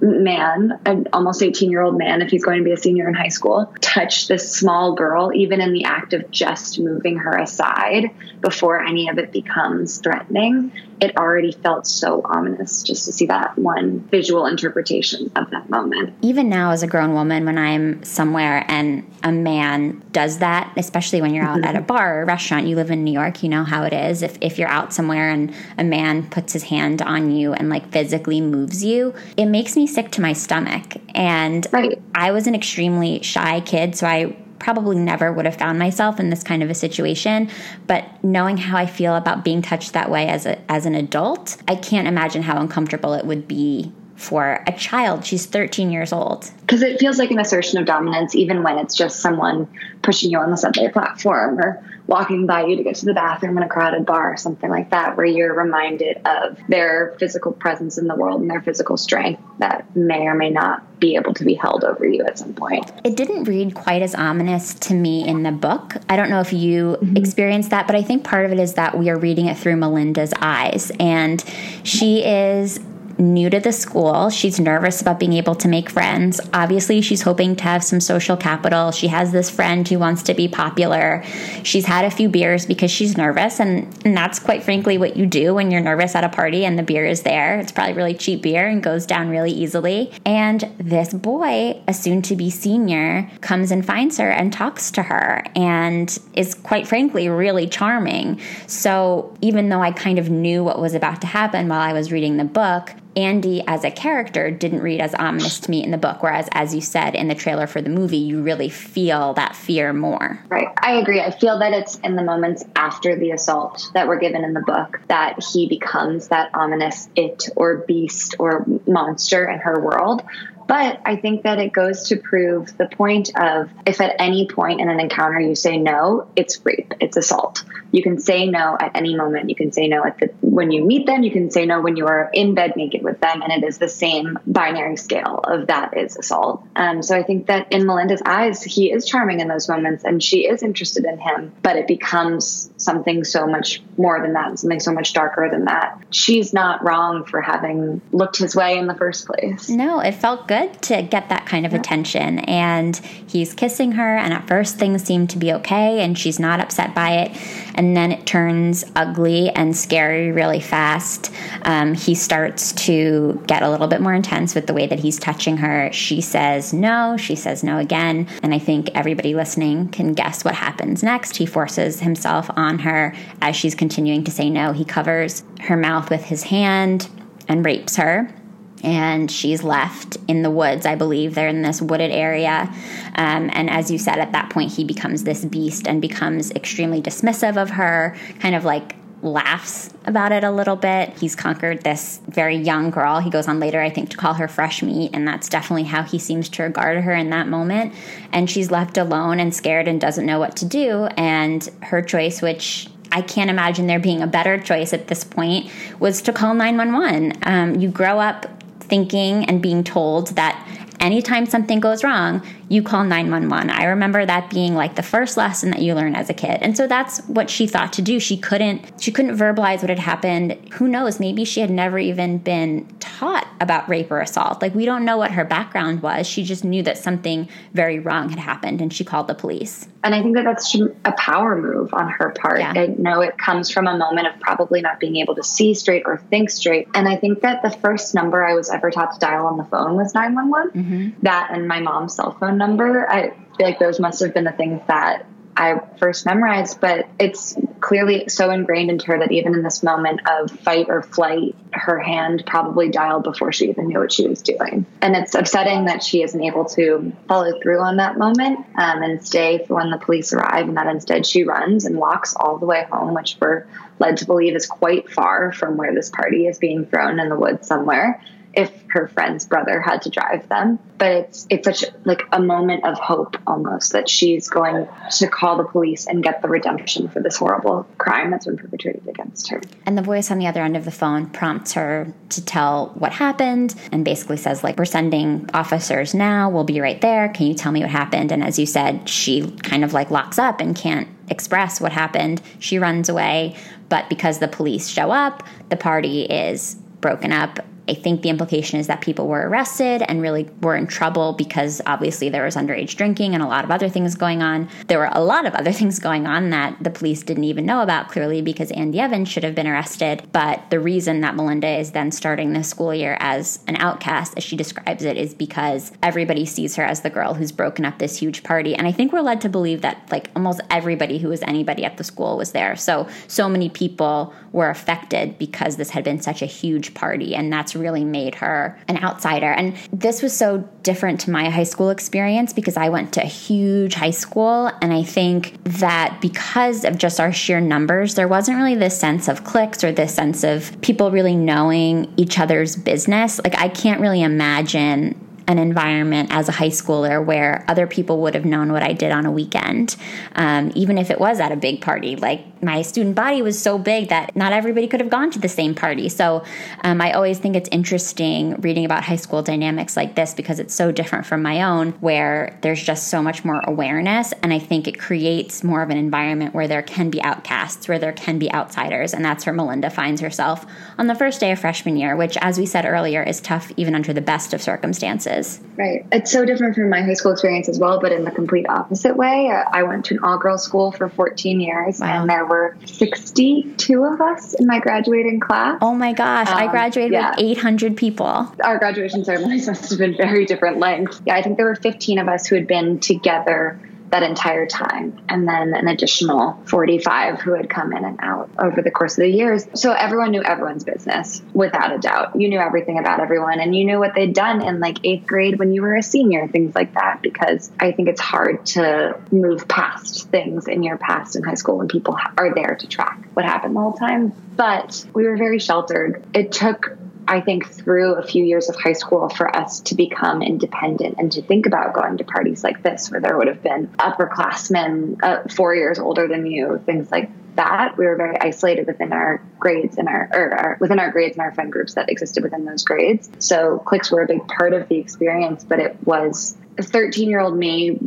man, 0.00 0.80
an 0.86 1.08
almost 1.12 1.42
18 1.42 1.70
year 1.70 1.82
old 1.82 1.98
man, 1.98 2.22
if 2.22 2.30
he's 2.30 2.44
going 2.44 2.58
to 2.58 2.64
be 2.64 2.72
a 2.72 2.76
senior 2.76 3.08
in 3.08 3.14
high 3.14 3.28
school, 3.28 3.72
touch 3.80 4.28
this 4.28 4.50
small 4.50 4.94
girl, 4.94 5.30
even 5.34 5.60
in 5.60 5.72
the 5.72 5.84
act 5.84 6.12
of 6.12 6.30
just 6.30 6.78
moving 6.80 7.18
her 7.18 7.36
aside 7.36 8.10
before 8.40 8.80
any 8.82 9.08
of 9.08 9.18
it 9.18 9.32
becomes 9.32 9.98
threatening 9.98 10.72
it 11.00 11.16
already 11.16 11.52
felt 11.52 11.86
so 11.86 12.22
ominous 12.24 12.82
just 12.82 13.06
to 13.06 13.12
see 13.12 13.26
that 13.26 13.56
one 13.58 14.00
visual 14.00 14.46
interpretation 14.46 15.30
of 15.36 15.50
that 15.50 15.70
moment. 15.70 16.14
Even 16.22 16.48
now, 16.48 16.70
as 16.70 16.82
a 16.82 16.86
grown 16.86 17.14
woman, 17.14 17.44
when 17.44 17.58
I'm 17.58 18.02
somewhere 18.04 18.64
and 18.68 19.10
a 19.22 19.32
man 19.32 20.02
does 20.12 20.38
that, 20.38 20.72
especially 20.76 21.20
when 21.22 21.34
you're 21.34 21.44
out 21.44 21.58
mm-hmm. 21.58 21.64
at 21.64 21.76
a 21.76 21.80
bar 21.80 22.20
or 22.20 22.24
restaurant, 22.24 22.66
you 22.66 22.76
live 22.76 22.90
in 22.90 23.04
New 23.04 23.12
York, 23.12 23.42
you 23.42 23.48
know 23.48 23.64
how 23.64 23.84
it 23.84 23.92
is. 23.92 24.22
If, 24.22 24.36
if 24.40 24.58
you're 24.58 24.68
out 24.68 24.92
somewhere 24.92 25.30
and 25.30 25.54
a 25.78 25.84
man 25.84 26.28
puts 26.28 26.52
his 26.52 26.64
hand 26.64 27.02
on 27.02 27.30
you 27.30 27.52
and 27.52 27.68
like 27.68 27.90
physically 27.90 28.40
moves 28.40 28.84
you, 28.84 29.14
it 29.36 29.46
makes 29.46 29.76
me 29.76 29.86
sick 29.86 30.10
to 30.12 30.20
my 30.20 30.32
stomach. 30.32 30.96
And 31.14 31.66
right. 31.72 32.00
I 32.14 32.32
was 32.32 32.46
an 32.46 32.54
extremely 32.54 33.22
shy 33.22 33.60
kid, 33.60 33.96
so 33.96 34.06
I 34.06 34.36
probably 34.60 34.96
never 34.96 35.32
would 35.32 35.46
have 35.46 35.56
found 35.56 35.78
myself 35.78 36.20
in 36.20 36.30
this 36.30 36.44
kind 36.44 36.62
of 36.62 36.70
a 36.70 36.74
situation. 36.74 37.50
But 37.88 38.22
knowing 38.22 38.58
how 38.58 38.76
I 38.76 38.86
feel 38.86 39.16
about 39.16 39.44
being 39.44 39.62
touched 39.62 39.94
that 39.94 40.10
way 40.10 40.28
as, 40.28 40.46
a, 40.46 40.58
as 40.70 40.86
an 40.86 40.94
adult, 40.94 41.56
I 41.66 41.74
can't 41.74 42.06
imagine 42.06 42.42
how 42.42 42.60
uncomfortable 42.60 43.14
it 43.14 43.24
would 43.24 43.48
be 43.48 43.92
for 44.20 44.62
a 44.66 44.72
child. 44.72 45.24
She's 45.24 45.46
13 45.46 45.90
years 45.90 46.12
old. 46.12 46.50
Because 46.60 46.82
it 46.82 47.00
feels 47.00 47.18
like 47.18 47.30
an 47.30 47.40
assertion 47.40 47.78
of 47.78 47.86
dominance, 47.86 48.34
even 48.34 48.62
when 48.62 48.78
it's 48.78 48.94
just 48.94 49.20
someone 49.20 49.66
pushing 50.02 50.30
you 50.30 50.38
on 50.38 50.50
the 50.50 50.56
subway 50.56 50.88
platform 50.88 51.58
or 51.58 51.82
walking 52.06 52.44
by 52.44 52.64
you 52.64 52.76
to 52.76 52.82
get 52.82 52.96
to 52.96 53.06
the 53.06 53.14
bathroom 53.14 53.56
in 53.56 53.62
a 53.62 53.68
crowded 53.68 54.04
bar 54.04 54.32
or 54.32 54.36
something 54.36 54.68
like 54.68 54.90
that, 54.90 55.16
where 55.16 55.24
you're 55.24 55.54
reminded 55.54 56.20
of 56.26 56.58
their 56.68 57.14
physical 57.18 57.52
presence 57.52 57.96
in 57.98 58.08
the 58.08 58.14
world 58.14 58.40
and 58.40 58.50
their 58.50 58.60
physical 58.60 58.96
strength 58.96 59.42
that 59.58 59.96
may 59.96 60.26
or 60.26 60.34
may 60.34 60.50
not 60.50 61.00
be 61.00 61.16
able 61.16 61.32
to 61.32 61.44
be 61.44 61.54
held 61.54 61.82
over 61.82 62.06
you 62.06 62.22
at 62.24 62.38
some 62.38 62.52
point. 62.52 62.92
It 63.04 63.16
didn't 63.16 63.44
read 63.44 63.74
quite 63.74 64.02
as 64.02 64.14
ominous 64.14 64.74
to 64.74 64.94
me 64.94 65.26
in 65.26 65.44
the 65.44 65.52
book. 65.52 65.96
I 66.08 66.16
don't 66.16 66.28
know 66.28 66.40
if 66.40 66.52
you 66.52 66.98
mm-hmm. 67.00 67.16
experienced 67.16 67.70
that, 67.70 67.86
but 67.86 67.96
I 67.96 68.02
think 68.02 68.24
part 68.24 68.44
of 68.44 68.52
it 68.52 68.58
is 68.58 68.74
that 68.74 68.98
we 68.98 69.08
are 69.08 69.18
reading 69.18 69.46
it 69.46 69.56
through 69.56 69.76
Melinda's 69.76 70.34
eyes. 70.40 70.92
And 71.00 71.42
she 71.84 72.24
is 72.24 72.80
new 73.20 73.50
to 73.50 73.60
the 73.60 73.72
school. 73.72 74.30
She's 74.30 74.58
nervous 74.58 75.00
about 75.00 75.20
being 75.20 75.34
able 75.34 75.54
to 75.56 75.68
make 75.68 75.90
friends. 75.90 76.40
Obviously, 76.52 77.00
she's 77.00 77.22
hoping 77.22 77.56
to 77.56 77.64
have 77.64 77.84
some 77.84 78.00
social 78.00 78.36
capital. 78.36 78.90
She 78.90 79.08
has 79.08 79.32
this 79.32 79.50
friend 79.50 79.86
who 79.86 79.98
wants 79.98 80.22
to 80.24 80.34
be 80.34 80.48
popular. 80.48 81.22
She's 81.62 81.86
had 81.86 82.04
a 82.04 82.10
few 82.10 82.28
beers 82.28 82.66
because 82.66 82.90
she's 82.90 83.16
nervous, 83.16 83.60
and, 83.60 83.86
and 84.04 84.16
that's 84.16 84.38
quite 84.38 84.62
frankly 84.62 84.98
what 84.98 85.16
you 85.16 85.26
do 85.26 85.54
when 85.54 85.70
you're 85.70 85.80
nervous 85.80 86.14
at 86.14 86.24
a 86.24 86.28
party 86.28 86.64
and 86.64 86.78
the 86.78 86.82
beer 86.82 87.04
is 87.04 87.22
there. 87.22 87.58
It's 87.58 87.72
probably 87.72 87.94
really 87.94 88.14
cheap 88.14 88.42
beer 88.42 88.66
and 88.66 88.82
goes 88.82 89.06
down 89.06 89.28
really 89.28 89.52
easily. 89.52 90.12
And 90.24 90.60
this 90.78 91.12
boy, 91.12 91.82
a 91.86 91.94
soon 91.94 92.22
to 92.22 92.36
be 92.36 92.50
senior, 92.50 93.30
comes 93.40 93.70
and 93.70 93.84
finds 93.84 94.18
her 94.18 94.30
and 94.30 94.52
talks 94.52 94.90
to 94.92 95.02
her 95.02 95.44
and 95.54 96.18
is 96.34 96.54
quite 96.54 96.86
frankly 96.86 97.28
really 97.28 97.66
charming. 97.66 98.40
So 98.66 99.36
even 99.40 99.68
though 99.68 99.82
I 99.82 99.92
kind 99.92 100.18
of 100.18 100.30
knew 100.30 100.64
what 100.64 100.80
was 100.80 100.94
about 100.94 101.20
to 101.20 101.26
happen 101.26 101.68
while 101.68 101.80
I 101.80 101.92
was 101.92 102.12
reading 102.12 102.36
the 102.36 102.44
book, 102.44 102.92
Andy 103.16 103.62
as 103.66 103.84
a 103.84 103.90
character 103.90 104.50
didn't 104.50 104.82
read 104.82 105.00
as 105.00 105.14
ominous 105.14 105.60
to 105.60 105.70
me 105.70 105.82
in 105.82 105.90
the 105.90 105.98
book, 105.98 106.22
whereas, 106.22 106.48
as 106.52 106.74
you 106.74 106.80
said 106.80 107.14
in 107.14 107.28
the 107.28 107.34
trailer 107.34 107.66
for 107.66 107.80
the 107.80 107.90
movie, 107.90 108.18
you 108.18 108.42
really 108.42 108.68
feel 108.68 109.34
that 109.34 109.56
fear 109.56 109.92
more. 109.92 110.42
Right. 110.48 110.68
I 110.78 110.92
agree. 110.94 111.20
I 111.20 111.30
feel 111.30 111.58
that 111.58 111.72
it's 111.72 111.98
in 111.98 112.16
the 112.16 112.22
moments 112.22 112.64
after 112.76 113.16
the 113.16 113.32
assault 113.32 113.90
that 113.94 114.06
were 114.06 114.18
given 114.18 114.44
in 114.44 114.54
the 114.54 114.60
book 114.60 115.00
that 115.08 115.42
he 115.52 115.68
becomes 115.68 116.28
that 116.28 116.50
ominous 116.54 117.08
it 117.16 117.48
or 117.56 117.78
beast 117.78 118.36
or 118.38 118.64
monster 118.86 119.48
in 119.48 119.58
her 119.58 119.80
world. 119.80 120.22
But 120.70 121.00
I 121.04 121.16
think 121.16 121.42
that 121.42 121.58
it 121.58 121.72
goes 121.72 122.10
to 122.10 122.16
prove 122.16 122.76
the 122.78 122.86
point 122.86 123.32
of 123.36 123.68
if 123.84 124.00
at 124.00 124.14
any 124.20 124.46
point 124.46 124.80
in 124.80 124.88
an 124.88 125.00
encounter 125.00 125.40
you 125.40 125.56
say 125.56 125.78
no, 125.78 126.28
it's 126.36 126.64
rape, 126.64 126.94
it's 127.00 127.16
assault. 127.16 127.64
You 127.90 128.04
can 128.04 128.20
say 128.20 128.46
no 128.46 128.76
at 128.78 128.92
any 128.94 129.16
moment. 129.16 129.50
You 129.50 129.56
can 129.56 129.72
say 129.72 129.88
no 129.88 130.04
at 130.04 130.18
the 130.18 130.30
when 130.42 130.70
you 130.70 130.84
meet 130.84 131.06
them, 131.06 131.24
you 131.24 131.32
can 131.32 131.50
say 131.50 131.66
no 131.66 131.80
when 131.80 131.96
you 131.96 132.06
are 132.06 132.30
in 132.32 132.54
bed 132.54 132.76
naked 132.76 133.02
with 133.02 133.18
them, 133.18 133.42
and 133.42 133.52
it 133.52 133.66
is 133.66 133.78
the 133.78 133.88
same 133.88 134.38
binary 134.46 134.96
scale 134.96 135.40
of 135.42 135.66
that 135.66 135.96
is 135.96 136.16
assault. 136.16 136.64
Um, 136.76 137.02
so 137.02 137.16
I 137.16 137.24
think 137.24 137.48
that 137.48 137.72
in 137.72 137.84
Melinda's 137.84 138.22
eyes, 138.24 138.62
he 138.62 138.92
is 138.92 139.06
charming 139.06 139.40
in 139.40 139.48
those 139.48 139.68
moments, 139.68 140.04
and 140.04 140.22
she 140.22 140.46
is 140.46 140.62
interested 140.62 141.04
in 141.04 141.18
him, 141.18 141.52
but 141.62 141.74
it 141.74 141.88
becomes 141.88 142.70
something 142.76 143.24
so 143.24 143.44
much 143.44 143.82
more 143.98 144.22
than 144.22 144.34
that, 144.34 144.56
something 144.60 144.78
so 144.78 144.92
much 144.92 145.14
darker 145.14 145.48
than 145.50 145.64
that. 145.64 146.00
She's 146.10 146.52
not 146.52 146.84
wrong 146.84 147.24
for 147.24 147.40
having 147.40 148.00
looked 148.12 148.36
his 148.36 148.54
way 148.54 148.78
in 148.78 148.86
the 148.86 148.94
first 148.94 149.26
place. 149.26 149.68
No, 149.68 149.98
it 149.98 150.12
felt 150.12 150.46
good 150.46 150.59
good 150.60 150.82
to 150.82 151.02
get 151.02 151.28
that 151.28 151.46
kind 151.46 151.66
of 151.66 151.72
yeah. 151.72 151.78
attention. 151.78 152.40
And 152.40 152.96
he's 152.96 153.54
kissing 153.54 153.92
her, 153.92 154.16
and 154.16 154.32
at 154.32 154.46
first 154.46 154.76
things 154.76 155.02
seem 155.02 155.26
to 155.28 155.38
be 155.38 155.52
okay, 155.54 156.00
and 156.00 156.18
she's 156.18 156.38
not 156.38 156.60
upset 156.60 156.94
by 156.94 157.12
it. 157.18 157.36
And 157.74 157.96
then 157.96 158.12
it 158.12 158.26
turns 158.26 158.84
ugly 158.96 159.50
and 159.50 159.76
scary 159.76 160.32
really 160.32 160.60
fast. 160.60 161.32
Um, 161.62 161.94
he 161.94 162.14
starts 162.14 162.72
to 162.86 163.42
get 163.46 163.62
a 163.62 163.70
little 163.70 163.88
bit 163.88 164.00
more 164.00 164.14
intense 164.14 164.54
with 164.54 164.66
the 164.66 164.74
way 164.74 164.86
that 164.86 165.00
he's 165.00 165.18
touching 165.18 165.58
her. 165.58 165.90
She 165.92 166.20
says 166.20 166.72
no, 166.72 167.16
she 167.16 167.34
says 167.34 167.62
no 167.62 167.78
again. 167.78 168.28
And 168.42 168.54
I 168.54 168.58
think 168.58 168.90
everybody 168.94 169.34
listening 169.34 169.88
can 169.88 170.12
guess 170.14 170.44
what 170.44 170.54
happens 170.54 171.02
next. 171.02 171.36
He 171.36 171.46
forces 171.46 172.00
himself 172.00 172.50
on 172.56 172.80
her 172.80 173.14
as 173.40 173.56
she's 173.56 173.74
continuing 173.74 174.24
to 174.24 174.30
say 174.30 174.50
no. 174.50 174.72
He 174.72 174.84
covers 174.84 175.42
her 175.60 175.76
mouth 175.76 176.10
with 176.10 176.24
his 176.24 176.44
hand 176.44 177.08
and 177.48 177.64
rapes 177.64 177.96
her 177.96 178.34
and 178.82 179.30
she's 179.30 179.62
left 179.62 180.16
in 180.28 180.42
the 180.42 180.50
woods. 180.50 180.86
I 180.86 180.94
believe 180.94 181.34
they're 181.34 181.48
in 181.48 181.62
this 181.62 181.82
wooded 181.82 182.10
area. 182.10 182.72
Um, 183.14 183.50
and 183.52 183.68
as 183.68 183.90
you 183.90 183.98
said, 183.98 184.18
at 184.18 184.32
that 184.32 184.50
point, 184.50 184.72
he 184.72 184.84
becomes 184.84 185.24
this 185.24 185.44
beast 185.44 185.86
and 185.86 186.00
becomes 186.00 186.50
extremely 186.52 187.02
dismissive 187.02 187.56
of 187.60 187.70
her, 187.70 188.16
kind 188.38 188.54
of 188.54 188.64
like 188.64 188.94
laughs 189.22 189.90
about 190.06 190.32
it 190.32 190.44
a 190.44 190.50
little 190.50 190.76
bit. 190.76 191.16
He's 191.18 191.36
conquered 191.36 191.82
this 191.82 192.20
very 192.28 192.56
young 192.56 192.90
girl. 192.90 193.20
He 193.20 193.30
goes 193.30 193.48
on 193.48 193.60
later, 193.60 193.80
I 193.80 193.90
think, 193.90 194.10
to 194.10 194.16
call 194.16 194.34
her 194.34 194.48
fresh 194.48 194.82
meat, 194.82 195.10
and 195.12 195.26
that's 195.26 195.48
definitely 195.48 195.84
how 195.84 196.02
he 196.02 196.18
seems 196.18 196.48
to 196.50 196.62
regard 196.62 197.02
her 197.02 197.14
in 197.14 197.30
that 197.30 197.48
moment. 197.48 197.94
And 198.32 198.48
she's 198.48 198.70
left 198.70 198.96
alone 198.96 199.40
and 199.40 199.54
scared 199.54 199.88
and 199.88 200.00
doesn't 200.00 200.24
know 200.26 200.38
what 200.38 200.56
to 200.56 200.64
do. 200.64 201.06
And 201.16 201.68
her 201.82 202.02
choice, 202.02 202.40
which 202.40 202.88
I 203.12 203.22
can't 203.22 203.50
imagine 203.50 203.86
there 203.86 203.98
being 203.98 204.22
a 204.22 204.26
better 204.26 204.58
choice 204.58 204.92
at 204.92 205.08
this 205.08 205.24
point, 205.24 205.70
was 205.98 206.22
to 206.22 206.32
call 206.32 206.54
911. 206.54 207.38
Um, 207.42 207.80
you 207.80 207.90
grow 207.90 208.20
up 208.20 208.46
thinking 208.90 209.44
and 209.46 209.62
being 209.62 209.82
told 209.82 210.34
that 210.36 210.66
anytime 211.00 211.46
something 211.46 211.80
goes 211.80 212.04
wrong, 212.04 212.42
you 212.70 212.84
call 212.84 213.02
911. 213.02 213.68
I 213.68 213.86
remember 213.86 214.24
that 214.24 214.48
being 214.48 214.76
like 214.76 214.94
the 214.94 215.02
first 215.02 215.36
lesson 215.36 215.72
that 215.72 215.82
you 215.82 215.92
learn 215.96 216.14
as 216.14 216.30
a 216.30 216.34
kid. 216.34 216.58
And 216.62 216.76
so 216.76 216.86
that's 216.86 217.18
what 217.26 217.50
she 217.50 217.66
thought 217.66 217.92
to 217.94 218.02
do. 218.02 218.20
She 218.20 218.36
couldn't 218.36 218.92
she 219.02 219.10
couldn't 219.10 219.36
verbalize 219.36 219.80
what 219.80 219.90
had 219.90 219.98
happened. 219.98 220.52
Who 220.74 220.86
knows, 220.86 221.18
maybe 221.18 221.44
she 221.44 221.60
had 221.60 221.70
never 221.70 221.98
even 221.98 222.38
been 222.38 222.86
taught 223.00 223.48
about 223.60 223.88
rape 223.88 224.12
or 224.12 224.20
assault. 224.20 224.62
Like 224.62 224.72
we 224.72 224.84
don't 224.84 225.04
know 225.04 225.18
what 225.18 225.32
her 225.32 225.44
background 225.44 226.00
was. 226.00 226.28
She 226.28 226.44
just 226.44 226.64
knew 226.64 226.84
that 226.84 226.96
something 226.96 227.48
very 227.74 227.98
wrong 227.98 228.28
had 228.28 228.38
happened 228.38 228.80
and 228.80 228.92
she 228.92 229.02
called 229.02 229.26
the 229.26 229.34
police. 229.34 229.88
And 230.04 230.14
I 230.14 230.22
think 230.22 230.36
that 230.36 230.44
that's 230.44 230.74
a 231.04 231.12
power 231.12 231.60
move 231.60 231.92
on 231.92 232.08
her 232.08 232.30
part. 232.30 232.60
Yeah. 232.60 232.72
I 232.74 232.86
know 232.86 233.20
it 233.20 233.36
comes 233.36 233.68
from 233.68 233.88
a 233.88 233.98
moment 233.98 234.28
of 234.28 234.40
probably 234.40 234.80
not 234.80 235.00
being 235.00 235.16
able 235.16 235.34
to 235.34 235.42
see 235.42 235.74
straight 235.74 236.04
or 236.06 236.18
think 236.30 236.50
straight. 236.50 236.88
And 236.94 237.08
I 237.08 237.16
think 237.16 237.40
that 237.40 237.62
the 237.62 237.70
first 237.70 238.14
number 238.14 238.44
I 238.44 238.54
was 238.54 238.70
ever 238.70 238.90
taught 238.90 239.12
to 239.12 239.18
dial 239.18 239.46
on 239.46 239.56
the 239.58 239.64
phone 239.64 239.96
was 239.96 240.14
911. 240.14 240.70
Mm-hmm. 240.70 241.24
That 241.24 241.50
and 241.52 241.66
my 241.66 241.80
mom's 241.80 242.14
cell 242.14 242.36
phone 242.38 242.59
number. 242.60 243.10
I 243.10 243.30
feel 243.56 243.66
like 243.66 243.80
those 243.80 243.98
must 243.98 244.20
have 244.20 244.32
been 244.32 244.44
the 244.44 244.52
things 244.52 244.80
that 244.86 245.26
I 245.56 245.78
first 245.98 246.24
memorized, 246.24 246.80
but 246.80 247.06
it's 247.18 247.54
clearly 247.80 248.28
so 248.28 248.50
ingrained 248.50 248.90
into 248.90 249.06
her 249.06 249.18
that 249.18 249.32
even 249.32 249.54
in 249.54 249.62
this 249.62 249.82
moment 249.82 250.20
of 250.26 250.50
fight 250.50 250.86
or 250.88 251.02
flight, 251.02 251.54
her 251.72 251.98
hand 251.98 252.44
probably 252.46 252.88
dialed 252.88 253.24
before 253.24 253.52
she 253.52 253.68
even 253.68 253.88
knew 253.88 253.98
what 253.98 254.12
she 254.12 254.26
was 254.26 254.40
doing. 254.42 254.86
And 255.02 255.16
it's 255.16 255.34
upsetting 255.34 255.84
that 255.86 256.02
she 256.02 256.22
isn't 256.22 256.42
able 256.42 256.64
to 256.66 257.12
follow 257.28 257.60
through 257.60 257.80
on 257.80 257.96
that 257.96 258.16
moment 258.16 258.60
um, 258.76 259.02
and 259.02 259.24
stay 259.24 259.64
for 259.66 259.74
when 259.74 259.90
the 259.90 259.98
police 259.98 260.32
arrive, 260.32 260.68
and 260.68 260.76
that 260.76 260.86
instead 260.86 261.26
she 261.26 261.44
runs 261.44 261.84
and 261.84 261.96
walks 261.96 262.34
all 262.36 262.56
the 262.56 262.66
way 262.66 262.86
home, 262.90 263.12
which 263.12 263.36
we're 263.40 263.66
led 263.98 264.16
to 264.18 264.26
believe 264.26 264.56
is 264.56 264.66
quite 264.66 265.10
far 265.10 265.52
from 265.52 265.76
where 265.76 265.94
this 265.94 266.10
party 266.10 266.46
is 266.46 266.58
being 266.58 266.86
thrown 266.86 267.20
in 267.20 267.28
the 267.28 267.36
woods 267.36 267.66
somewhere 267.66 268.22
if 268.52 268.72
her 268.88 269.08
friend's 269.08 269.46
brother 269.46 269.80
had 269.80 270.02
to 270.02 270.10
drive 270.10 270.48
them. 270.48 270.78
But 270.98 271.12
it's 271.12 271.46
it's 271.48 271.64
such 271.64 271.84
like 272.04 272.22
a 272.32 272.40
moment 272.40 272.84
of 272.84 272.98
hope 272.98 273.36
almost 273.46 273.92
that 273.92 274.08
she's 274.08 274.48
going 274.48 274.88
to 275.18 275.28
call 275.28 275.56
the 275.56 275.64
police 275.64 276.06
and 276.06 276.22
get 276.22 276.42
the 276.42 276.48
redemption 276.48 277.08
for 277.08 277.20
this 277.20 277.36
horrible 277.36 277.86
crime 277.98 278.30
that's 278.30 278.46
been 278.46 278.56
perpetrated 278.56 279.06
against 279.08 279.48
her. 279.50 279.60
And 279.86 279.96
the 279.96 280.02
voice 280.02 280.30
on 280.30 280.38
the 280.38 280.46
other 280.46 280.62
end 280.62 280.76
of 280.76 280.84
the 280.84 280.90
phone 280.90 281.26
prompts 281.30 281.72
her 281.74 282.12
to 282.30 282.44
tell 282.44 282.88
what 282.94 283.12
happened 283.12 283.74
and 283.92 284.04
basically 284.04 284.36
says 284.36 284.62
like 284.62 284.76
we're 284.76 284.84
sending 284.84 285.48
officers 285.54 286.12
now, 286.12 286.50
we'll 286.50 286.64
be 286.64 286.80
right 286.80 287.00
there. 287.00 287.28
Can 287.28 287.46
you 287.46 287.54
tell 287.54 287.72
me 287.72 287.80
what 287.80 287.90
happened? 287.90 288.32
And 288.32 288.42
as 288.42 288.58
you 288.58 288.66
said, 288.66 289.08
she 289.08 289.50
kind 289.62 289.84
of 289.84 289.92
like 289.92 290.10
locks 290.10 290.38
up 290.38 290.60
and 290.60 290.76
can't 290.76 291.08
express 291.28 291.80
what 291.80 291.92
happened. 291.92 292.42
She 292.58 292.78
runs 292.78 293.08
away, 293.08 293.56
but 293.88 294.08
because 294.08 294.38
the 294.38 294.48
police 294.48 294.88
show 294.88 295.10
up, 295.10 295.44
the 295.68 295.76
party 295.76 296.22
is 296.22 296.74
broken 297.00 297.32
up 297.32 297.60
I 297.90 297.94
think 297.94 298.22
the 298.22 298.28
implication 298.28 298.78
is 298.78 298.86
that 298.86 299.00
people 299.00 299.26
were 299.26 299.48
arrested 299.48 300.02
and 300.06 300.22
really 300.22 300.48
were 300.62 300.76
in 300.76 300.86
trouble 300.86 301.32
because 301.32 301.82
obviously 301.86 302.28
there 302.28 302.44
was 302.44 302.54
underage 302.54 302.94
drinking 302.94 303.34
and 303.34 303.42
a 303.42 303.48
lot 303.48 303.64
of 303.64 303.72
other 303.72 303.88
things 303.88 304.14
going 304.14 304.42
on. 304.42 304.68
There 304.86 305.00
were 305.00 305.10
a 305.10 305.20
lot 305.20 305.44
of 305.44 305.54
other 305.54 305.72
things 305.80 305.98
going 305.98 306.28
on 306.28 306.50
that 306.50 306.76
the 306.80 306.90
police 306.90 307.24
didn't 307.24 307.44
even 307.44 307.66
know 307.66 307.82
about 307.82 308.08
clearly 308.08 308.42
because 308.42 308.70
Andy 308.70 309.00
Evans 309.00 309.28
should 309.28 309.42
have 309.42 309.56
been 309.56 309.66
arrested. 309.66 310.22
But 310.30 310.70
the 310.70 310.78
reason 310.78 311.20
that 311.22 311.34
Melinda 311.34 311.66
is 311.66 311.90
then 311.90 312.12
starting 312.12 312.52
the 312.52 312.62
school 312.62 312.94
year 312.94 313.16
as 313.18 313.58
an 313.66 313.74
outcast, 313.76 314.34
as 314.36 314.44
she 314.44 314.56
describes 314.56 315.02
it, 315.02 315.16
is 315.16 315.34
because 315.34 315.90
everybody 316.00 316.46
sees 316.46 316.76
her 316.76 316.84
as 316.84 317.00
the 317.00 317.10
girl 317.10 317.34
who's 317.34 317.50
broken 317.50 317.84
up 317.84 317.98
this 317.98 318.18
huge 318.18 318.44
party. 318.44 318.76
And 318.76 318.86
I 318.86 318.92
think 318.92 319.12
we're 319.12 319.20
led 319.20 319.40
to 319.40 319.48
believe 319.48 319.80
that 319.82 320.08
like 320.12 320.30
almost 320.36 320.60
everybody 320.70 321.18
who 321.18 321.28
was 321.30 321.42
anybody 321.42 321.84
at 321.84 321.96
the 321.96 322.04
school 322.04 322.36
was 322.36 322.52
there. 322.52 322.76
So, 322.76 323.08
so 323.26 323.48
many 323.48 323.68
people 323.68 324.32
were 324.52 324.70
affected 324.70 325.38
because 325.38 325.76
this 325.76 325.90
had 325.90 326.04
been 326.04 326.20
such 326.20 326.40
a 326.40 326.46
huge 326.46 326.94
party. 326.94 327.34
And 327.34 327.52
that's 327.52 327.74
really 327.80 328.04
made 328.04 328.36
her 328.36 328.78
an 328.88 329.02
outsider. 329.02 329.50
And 329.50 329.76
this 329.92 330.22
was 330.22 330.36
so 330.36 330.68
different 330.82 331.20
to 331.20 331.30
my 331.30 331.50
high 331.50 331.64
school 331.64 331.90
experience 331.90 332.52
because 332.52 332.76
I 332.76 332.88
went 332.88 333.12
to 333.14 333.22
a 333.22 333.26
huge 333.26 333.94
high 333.94 334.10
school. 334.10 334.70
And 334.80 334.92
I 334.92 335.02
think 335.02 335.62
that 335.64 336.20
because 336.20 336.84
of 336.84 336.98
just 336.98 337.18
our 337.18 337.32
sheer 337.32 337.60
numbers, 337.60 338.14
there 338.14 338.28
wasn't 338.28 338.58
really 338.58 338.74
this 338.74 338.98
sense 338.98 339.28
of 339.28 339.44
cliques 339.44 339.82
or 339.82 339.92
this 339.92 340.14
sense 340.14 340.44
of 340.44 340.80
people 340.80 341.10
really 341.10 341.36
knowing 341.36 342.12
each 342.16 342.38
other's 342.38 342.76
business. 342.76 343.40
Like, 343.42 343.58
I 343.58 343.68
can't 343.68 344.00
really 344.00 344.22
imagine 344.22 345.26
an 345.50 345.58
environment 345.58 346.28
as 346.30 346.48
a 346.48 346.52
high 346.52 346.68
schooler 346.68 347.24
where 347.24 347.64
other 347.66 347.86
people 347.86 348.20
would 348.20 348.34
have 348.34 348.44
known 348.44 348.72
what 348.72 348.84
I 348.84 348.92
did 348.92 349.10
on 349.10 349.26
a 349.26 349.32
weekend, 349.32 349.96
um, 350.36 350.70
even 350.76 350.96
if 350.96 351.10
it 351.10 351.18
was 351.18 351.40
at 351.40 351.50
a 351.50 351.56
big 351.56 351.80
party. 351.80 352.14
Like 352.14 352.44
my 352.62 352.82
student 352.82 353.14
body 353.14 353.42
was 353.42 353.60
so 353.60 353.78
big 353.78 354.08
that 354.08 354.34
not 354.36 354.52
everybody 354.52 354.86
could 354.86 355.00
have 355.00 355.10
gone 355.10 355.30
to 355.30 355.38
the 355.38 355.48
same 355.48 355.74
party. 355.74 356.08
So 356.08 356.44
um, 356.82 357.00
I 357.00 357.12
always 357.12 357.38
think 357.38 357.56
it's 357.56 357.68
interesting 357.72 358.54
reading 358.60 358.84
about 358.84 359.04
high 359.04 359.16
school 359.16 359.42
dynamics 359.42 359.96
like 359.96 360.14
this 360.14 360.34
because 360.34 360.58
it's 360.58 360.74
so 360.74 360.92
different 360.92 361.26
from 361.26 361.42
my 361.42 361.62
own, 361.62 361.92
where 362.00 362.58
there's 362.62 362.82
just 362.82 363.08
so 363.08 363.22
much 363.22 363.44
more 363.44 363.60
awareness. 363.64 364.32
And 364.42 364.52
I 364.52 364.58
think 364.58 364.86
it 364.86 364.98
creates 364.98 365.64
more 365.64 365.82
of 365.82 365.90
an 365.90 365.96
environment 365.96 366.54
where 366.54 366.68
there 366.68 366.82
can 366.82 367.10
be 367.10 367.22
outcasts, 367.22 367.88
where 367.88 367.98
there 367.98 368.12
can 368.12 368.38
be 368.38 368.52
outsiders. 368.52 369.14
And 369.14 369.24
that's 369.24 369.46
where 369.46 369.54
Melinda 369.54 369.90
finds 369.90 370.20
herself 370.20 370.66
on 370.98 371.06
the 371.06 371.14
first 371.14 371.40
day 371.40 371.52
of 371.52 371.58
freshman 371.58 371.96
year, 371.96 372.16
which, 372.16 372.36
as 372.40 372.58
we 372.58 372.66
said 372.66 372.84
earlier, 372.84 373.22
is 373.22 373.40
tough 373.40 373.72
even 373.76 373.94
under 373.94 374.12
the 374.12 374.20
best 374.20 374.52
of 374.52 374.62
circumstances. 374.62 375.60
Right. 375.76 376.06
It's 376.12 376.30
so 376.30 376.44
different 376.44 376.74
from 376.74 376.90
my 376.90 377.02
high 377.02 377.14
school 377.14 377.32
experience 377.32 377.68
as 377.68 377.78
well, 377.78 378.00
but 378.00 378.12
in 378.12 378.24
the 378.24 378.30
complete 378.30 378.66
opposite 378.68 379.16
way. 379.16 379.50
I 379.50 379.82
went 379.82 380.04
to 380.06 380.14
an 380.14 380.20
all 380.22 380.38
girls 380.38 380.62
school 380.62 380.92
for 380.92 381.08
14 381.08 381.60
years, 381.60 382.00
wow. 382.00 382.20
and 382.20 382.30
there 382.30 382.44
were 382.50 382.76
62 382.84 384.04
of 384.04 384.20
us 384.20 384.54
in 384.54 384.66
my 384.66 384.80
graduating 384.80 385.40
class. 385.40 385.78
Oh 385.80 385.94
my 385.94 386.12
gosh. 386.12 386.48
Um, 386.48 386.56
I 386.56 386.66
graduated 386.66 387.12
yeah. 387.12 387.30
with 387.30 387.38
800 387.38 387.96
people. 387.96 388.52
Our 388.62 388.78
graduation 388.78 389.24
ceremonies 389.24 389.66
must 389.68 389.88
have 389.88 389.98
been 389.98 390.16
very 390.16 390.44
different 390.44 390.78
lengths. 390.78 391.22
Yeah, 391.24 391.36
I 391.36 391.42
think 391.42 391.56
there 391.56 391.66
were 391.66 391.76
15 391.76 392.18
of 392.18 392.28
us 392.28 392.46
who 392.46 392.56
had 392.56 392.66
been 392.66 392.98
together 392.98 393.80
that 394.10 394.22
entire 394.22 394.66
time. 394.66 395.20
And 395.28 395.46
then 395.46 395.74
an 395.74 395.88
additional 395.88 396.60
45 396.66 397.40
who 397.40 397.54
had 397.54 397.70
come 397.70 397.92
in 397.92 398.04
and 398.04 398.18
out 398.20 398.50
over 398.58 398.82
the 398.82 398.90
course 398.90 399.12
of 399.12 399.22
the 399.22 399.30
years. 399.30 399.66
So 399.74 399.92
everyone 399.92 400.32
knew 400.32 400.42
everyone's 400.42 400.84
business 400.84 401.42
without 401.54 401.94
a 401.94 401.98
doubt. 401.98 402.40
You 402.40 402.48
knew 402.48 402.58
everything 402.58 402.98
about 402.98 403.20
everyone 403.20 403.60
and 403.60 403.74
you 403.74 403.84
knew 403.84 403.98
what 403.98 404.14
they'd 404.14 404.34
done 404.34 404.62
in 404.62 404.80
like 404.80 404.98
eighth 405.04 405.26
grade 405.26 405.58
when 405.58 405.72
you 405.72 405.82
were 405.82 405.96
a 405.96 406.02
senior, 406.02 406.48
things 406.48 406.74
like 406.74 406.94
that. 406.94 407.22
Because 407.22 407.70
I 407.78 407.92
think 407.92 408.08
it's 408.08 408.20
hard 408.20 408.66
to 408.66 409.18
move 409.30 409.68
past 409.68 410.28
things 410.30 410.66
in 410.66 410.82
your 410.82 410.98
past 410.98 411.36
in 411.36 411.42
high 411.42 411.54
school 411.54 411.78
when 411.78 411.88
people 411.88 412.16
are 412.36 412.54
there 412.54 412.76
to 412.80 412.86
track 412.86 413.28
what 413.34 413.44
happened 413.44 413.76
the 413.76 413.80
whole 413.80 413.92
time. 413.92 414.32
But 414.56 415.06
we 415.14 415.24
were 415.24 415.36
very 415.36 415.58
sheltered. 415.58 416.24
It 416.34 416.52
took 416.52 416.96
I 417.26 417.40
think, 417.40 417.70
through 417.70 418.14
a 418.14 418.26
few 418.26 418.44
years 418.44 418.68
of 418.68 418.76
high 418.76 418.92
school 418.92 419.28
for 419.28 419.54
us 419.54 419.80
to 419.80 419.94
become 419.94 420.42
independent 420.42 421.16
and 421.18 421.30
to 421.32 421.42
think 421.42 421.66
about 421.66 421.94
going 421.94 422.18
to 422.18 422.24
parties 422.24 422.64
like 422.64 422.82
this, 422.82 423.10
where 423.10 423.20
there 423.20 423.36
would 423.36 423.48
have 423.48 423.62
been 423.62 423.88
upperclassmen 423.98 425.22
uh, 425.22 425.42
four 425.48 425.74
years 425.74 425.98
older 425.98 426.26
than 426.28 426.46
you, 426.46 426.80
things 426.84 427.10
like 427.10 427.30
that. 427.56 427.96
We 427.96 428.06
were 428.06 428.16
very 428.16 428.40
isolated 428.40 428.86
within 428.86 429.12
our 429.12 429.42
grades 429.58 429.98
and 429.98 430.08
our, 430.08 430.28
or 430.32 430.54
our, 430.54 430.76
within 430.80 430.98
our 430.98 431.10
grades 431.10 431.36
and 431.36 431.42
our 431.42 431.52
friend 431.52 431.70
groups 431.70 431.94
that 431.94 432.10
existed 432.10 432.42
within 432.42 432.64
those 432.64 432.84
grades. 432.84 433.30
So 433.38 433.78
cliques 433.78 434.10
were 434.10 434.22
a 434.22 434.26
big 434.26 434.46
part 434.48 434.72
of 434.72 434.88
the 434.88 434.96
experience, 434.96 435.64
but 435.64 435.78
it 435.78 435.96
was 436.04 436.56
a 436.78 436.82
13 436.82 437.28
year 437.28 437.40
old 437.40 437.56
me 437.56 437.98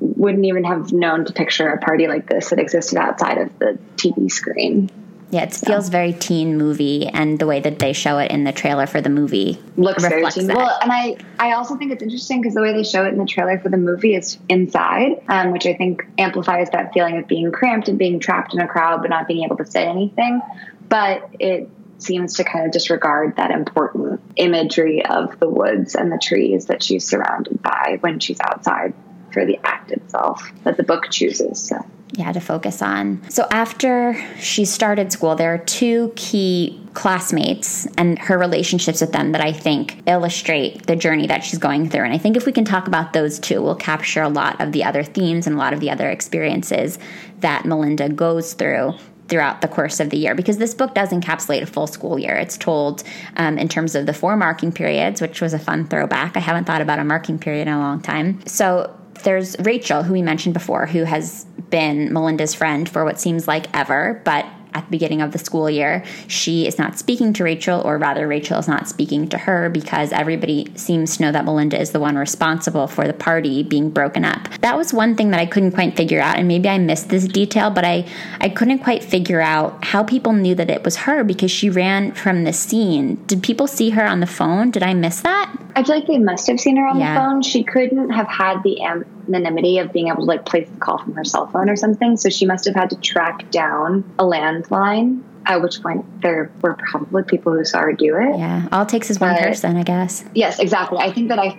wouldn't 0.00 0.44
even 0.44 0.64
have 0.64 0.92
known 0.92 1.24
to 1.24 1.32
picture 1.32 1.68
a 1.68 1.78
party 1.78 2.06
like 2.06 2.28
this 2.28 2.50
that 2.50 2.58
existed 2.58 2.98
outside 2.98 3.38
of 3.38 3.58
the 3.58 3.78
TV 3.96 4.30
screen. 4.30 4.90
Yeah, 5.30 5.42
it 5.42 5.54
feels 5.54 5.86
so. 5.86 5.90
very 5.90 6.14
teen 6.14 6.56
movie, 6.56 7.06
and 7.06 7.38
the 7.38 7.46
way 7.46 7.60
that 7.60 7.78
they 7.78 7.92
show 7.92 8.18
it 8.18 8.30
in 8.30 8.44
the 8.44 8.52
trailer 8.52 8.86
for 8.86 9.02
the 9.02 9.10
movie 9.10 9.60
looks 9.76 10.02
very 10.02 10.24
teen. 10.30 10.46
That. 10.46 10.56
Well, 10.56 10.78
and 10.80 10.90
I, 10.90 11.16
I 11.38 11.52
also 11.52 11.76
think 11.76 11.92
it's 11.92 12.02
interesting 12.02 12.40
because 12.40 12.54
the 12.54 12.62
way 12.62 12.72
they 12.72 12.82
show 12.82 13.04
it 13.04 13.08
in 13.08 13.18
the 13.18 13.26
trailer 13.26 13.58
for 13.58 13.68
the 13.68 13.76
movie 13.76 14.14
is 14.14 14.38
inside, 14.48 15.22
um, 15.28 15.50
which 15.50 15.66
I 15.66 15.74
think 15.74 16.06
amplifies 16.16 16.70
that 16.70 16.94
feeling 16.94 17.18
of 17.18 17.28
being 17.28 17.52
cramped 17.52 17.88
and 17.88 17.98
being 17.98 18.20
trapped 18.20 18.54
in 18.54 18.60
a 18.60 18.66
crowd 18.66 19.02
but 19.02 19.10
not 19.10 19.28
being 19.28 19.44
able 19.44 19.58
to 19.58 19.66
say 19.66 19.86
anything. 19.86 20.40
But 20.88 21.28
it 21.38 21.68
seems 21.98 22.34
to 22.34 22.44
kind 22.44 22.64
of 22.64 22.72
disregard 22.72 23.36
that 23.36 23.50
important 23.50 24.20
imagery 24.36 25.04
of 25.04 25.38
the 25.40 25.48
woods 25.48 25.94
and 25.94 26.10
the 26.10 26.18
trees 26.18 26.66
that 26.66 26.82
she's 26.82 27.06
surrounded 27.06 27.60
by 27.62 27.98
when 28.00 28.18
she's 28.18 28.40
outside 28.40 28.94
for 29.32 29.44
the 29.44 29.58
act 29.64 29.90
itself 29.90 30.50
that 30.64 30.76
the 30.76 30.82
book 30.82 31.10
chooses. 31.10 31.60
So 31.60 31.84
yeah 32.12 32.32
to 32.32 32.40
focus 32.40 32.82
on. 32.82 33.22
So 33.30 33.46
after 33.50 34.16
she 34.38 34.64
started 34.64 35.12
school, 35.12 35.36
there 35.36 35.54
are 35.54 35.58
two 35.58 36.12
key 36.16 36.80
classmates 36.94 37.86
and 37.96 38.18
her 38.18 38.36
relationships 38.38 39.00
with 39.00 39.12
them 39.12 39.32
that 39.32 39.40
I 39.40 39.52
think 39.52 40.02
illustrate 40.06 40.86
the 40.86 40.96
journey 40.96 41.26
that 41.28 41.44
she's 41.44 41.58
going 41.58 41.88
through. 41.88 42.04
And 42.04 42.12
I 42.12 42.18
think 42.18 42.36
if 42.36 42.44
we 42.44 42.52
can 42.52 42.64
talk 42.64 42.88
about 42.88 43.12
those 43.12 43.38
two, 43.38 43.62
we'll 43.62 43.76
capture 43.76 44.22
a 44.22 44.28
lot 44.28 44.60
of 44.60 44.72
the 44.72 44.84
other 44.84 45.04
themes 45.04 45.46
and 45.46 45.54
a 45.54 45.58
lot 45.58 45.72
of 45.72 45.80
the 45.80 45.90
other 45.90 46.10
experiences 46.10 46.98
that 47.38 47.64
Melinda 47.64 48.08
goes 48.08 48.54
through 48.54 48.94
throughout 49.28 49.60
the 49.60 49.68
course 49.68 50.00
of 50.00 50.08
the 50.08 50.16
year 50.16 50.34
because 50.34 50.56
this 50.56 50.72
book 50.74 50.94
does 50.94 51.10
encapsulate 51.10 51.62
a 51.62 51.66
full 51.66 51.86
school 51.86 52.18
year. 52.18 52.34
It's 52.34 52.56
told 52.56 53.04
um, 53.36 53.58
in 53.58 53.68
terms 53.68 53.94
of 53.94 54.06
the 54.06 54.14
four 54.14 54.36
marking 54.36 54.72
periods, 54.72 55.20
which 55.20 55.42
was 55.42 55.52
a 55.52 55.58
fun 55.58 55.86
throwback. 55.86 56.36
I 56.36 56.40
haven't 56.40 56.64
thought 56.64 56.80
about 56.80 56.98
a 56.98 57.04
marking 57.04 57.38
period 57.38 57.68
in 57.68 57.74
a 57.74 57.78
long 57.78 58.00
time. 58.00 58.44
So 58.46 58.97
there's 59.22 59.58
Rachel, 59.60 60.02
who 60.02 60.12
we 60.12 60.22
mentioned 60.22 60.54
before, 60.54 60.86
who 60.86 61.04
has 61.04 61.44
been 61.70 62.12
Melinda's 62.12 62.54
friend 62.54 62.88
for 62.88 63.04
what 63.04 63.20
seems 63.20 63.46
like 63.46 63.66
ever, 63.76 64.20
but 64.24 64.46
at 64.78 64.84
the 64.84 64.90
beginning 64.90 65.20
of 65.20 65.32
the 65.32 65.38
school 65.38 65.68
year, 65.68 66.04
she 66.28 66.66
is 66.66 66.78
not 66.78 66.98
speaking 66.98 67.32
to 67.34 67.44
Rachel, 67.44 67.80
or 67.84 67.98
rather, 67.98 68.26
Rachel 68.28 68.58
is 68.58 68.68
not 68.68 68.88
speaking 68.88 69.28
to 69.28 69.38
her 69.38 69.68
because 69.68 70.12
everybody 70.12 70.70
seems 70.76 71.16
to 71.16 71.22
know 71.24 71.32
that 71.32 71.44
Melinda 71.44 71.78
is 71.78 71.90
the 71.90 72.00
one 72.00 72.16
responsible 72.16 72.86
for 72.86 73.06
the 73.06 73.12
party 73.12 73.62
being 73.62 73.90
broken 73.90 74.24
up. 74.24 74.48
That 74.60 74.76
was 74.76 74.94
one 74.94 75.16
thing 75.16 75.30
that 75.32 75.40
I 75.40 75.46
couldn't 75.46 75.72
quite 75.72 75.96
figure 75.96 76.20
out, 76.20 76.38
and 76.38 76.46
maybe 76.46 76.68
I 76.68 76.78
missed 76.78 77.08
this 77.08 77.26
detail, 77.26 77.70
but 77.70 77.84
I, 77.84 78.06
I 78.40 78.48
couldn't 78.48 78.78
quite 78.78 79.02
figure 79.02 79.40
out 79.40 79.84
how 79.84 80.04
people 80.04 80.32
knew 80.32 80.54
that 80.54 80.70
it 80.70 80.84
was 80.84 80.96
her 80.96 81.24
because 81.24 81.50
she 81.50 81.68
ran 81.68 82.12
from 82.12 82.44
the 82.44 82.52
scene. 82.52 83.16
Did 83.26 83.42
people 83.42 83.66
see 83.66 83.90
her 83.90 84.06
on 84.06 84.20
the 84.20 84.26
phone? 84.26 84.70
Did 84.70 84.84
I 84.84 84.94
miss 84.94 85.20
that? 85.22 85.52
I 85.74 85.82
feel 85.82 85.96
like 85.96 86.06
they 86.06 86.18
must 86.18 86.46
have 86.46 86.60
seen 86.60 86.76
her 86.76 86.86
on 86.86 87.00
yeah. 87.00 87.14
the 87.14 87.20
phone. 87.20 87.42
She 87.42 87.64
couldn't 87.64 88.10
have 88.10 88.28
had 88.28 88.62
the 88.62 88.80
anonymity 89.28 89.78
of 89.78 89.92
being 89.92 90.08
able 90.08 90.22
to 90.22 90.24
like 90.24 90.44
place 90.44 90.68
the 90.68 90.78
call 90.78 90.98
from 90.98 91.14
her 91.14 91.24
cell 91.24 91.46
phone 91.46 91.68
or 91.68 91.76
something. 91.76 92.16
So 92.16 92.28
she 92.28 92.46
must 92.46 92.64
have 92.64 92.74
had 92.74 92.90
to 92.90 92.96
track 92.96 93.50
down 93.50 94.10
a 94.18 94.24
landline. 94.24 95.22
At 95.46 95.62
which 95.62 95.80
point 95.82 96.20
there 96.20 96.50
were 96.60 96.74
probably 96.74 97.22
people 97.22 97.54
who 97.54 97.64
saw 97.64 97.80
her 97.80 97.94
do 97.94 98.16
it. 98.16 98.38
Yeah, 98.38 98.68
all 98.70 98.82
it 98.82 98.90
takes 98.90 99.08
is 99.08 99.18
one 99.18 99.34
but, 99.34 99.42
person, 99.42 99.76
I 99.76 99.82
guess. 99.82 100.22
Yes, 100.34 100.58
exactly. 100.58 100.98
I 100.98 101.10
think 101.10 101.28
that 101.28 101.38
I 101.38 101.56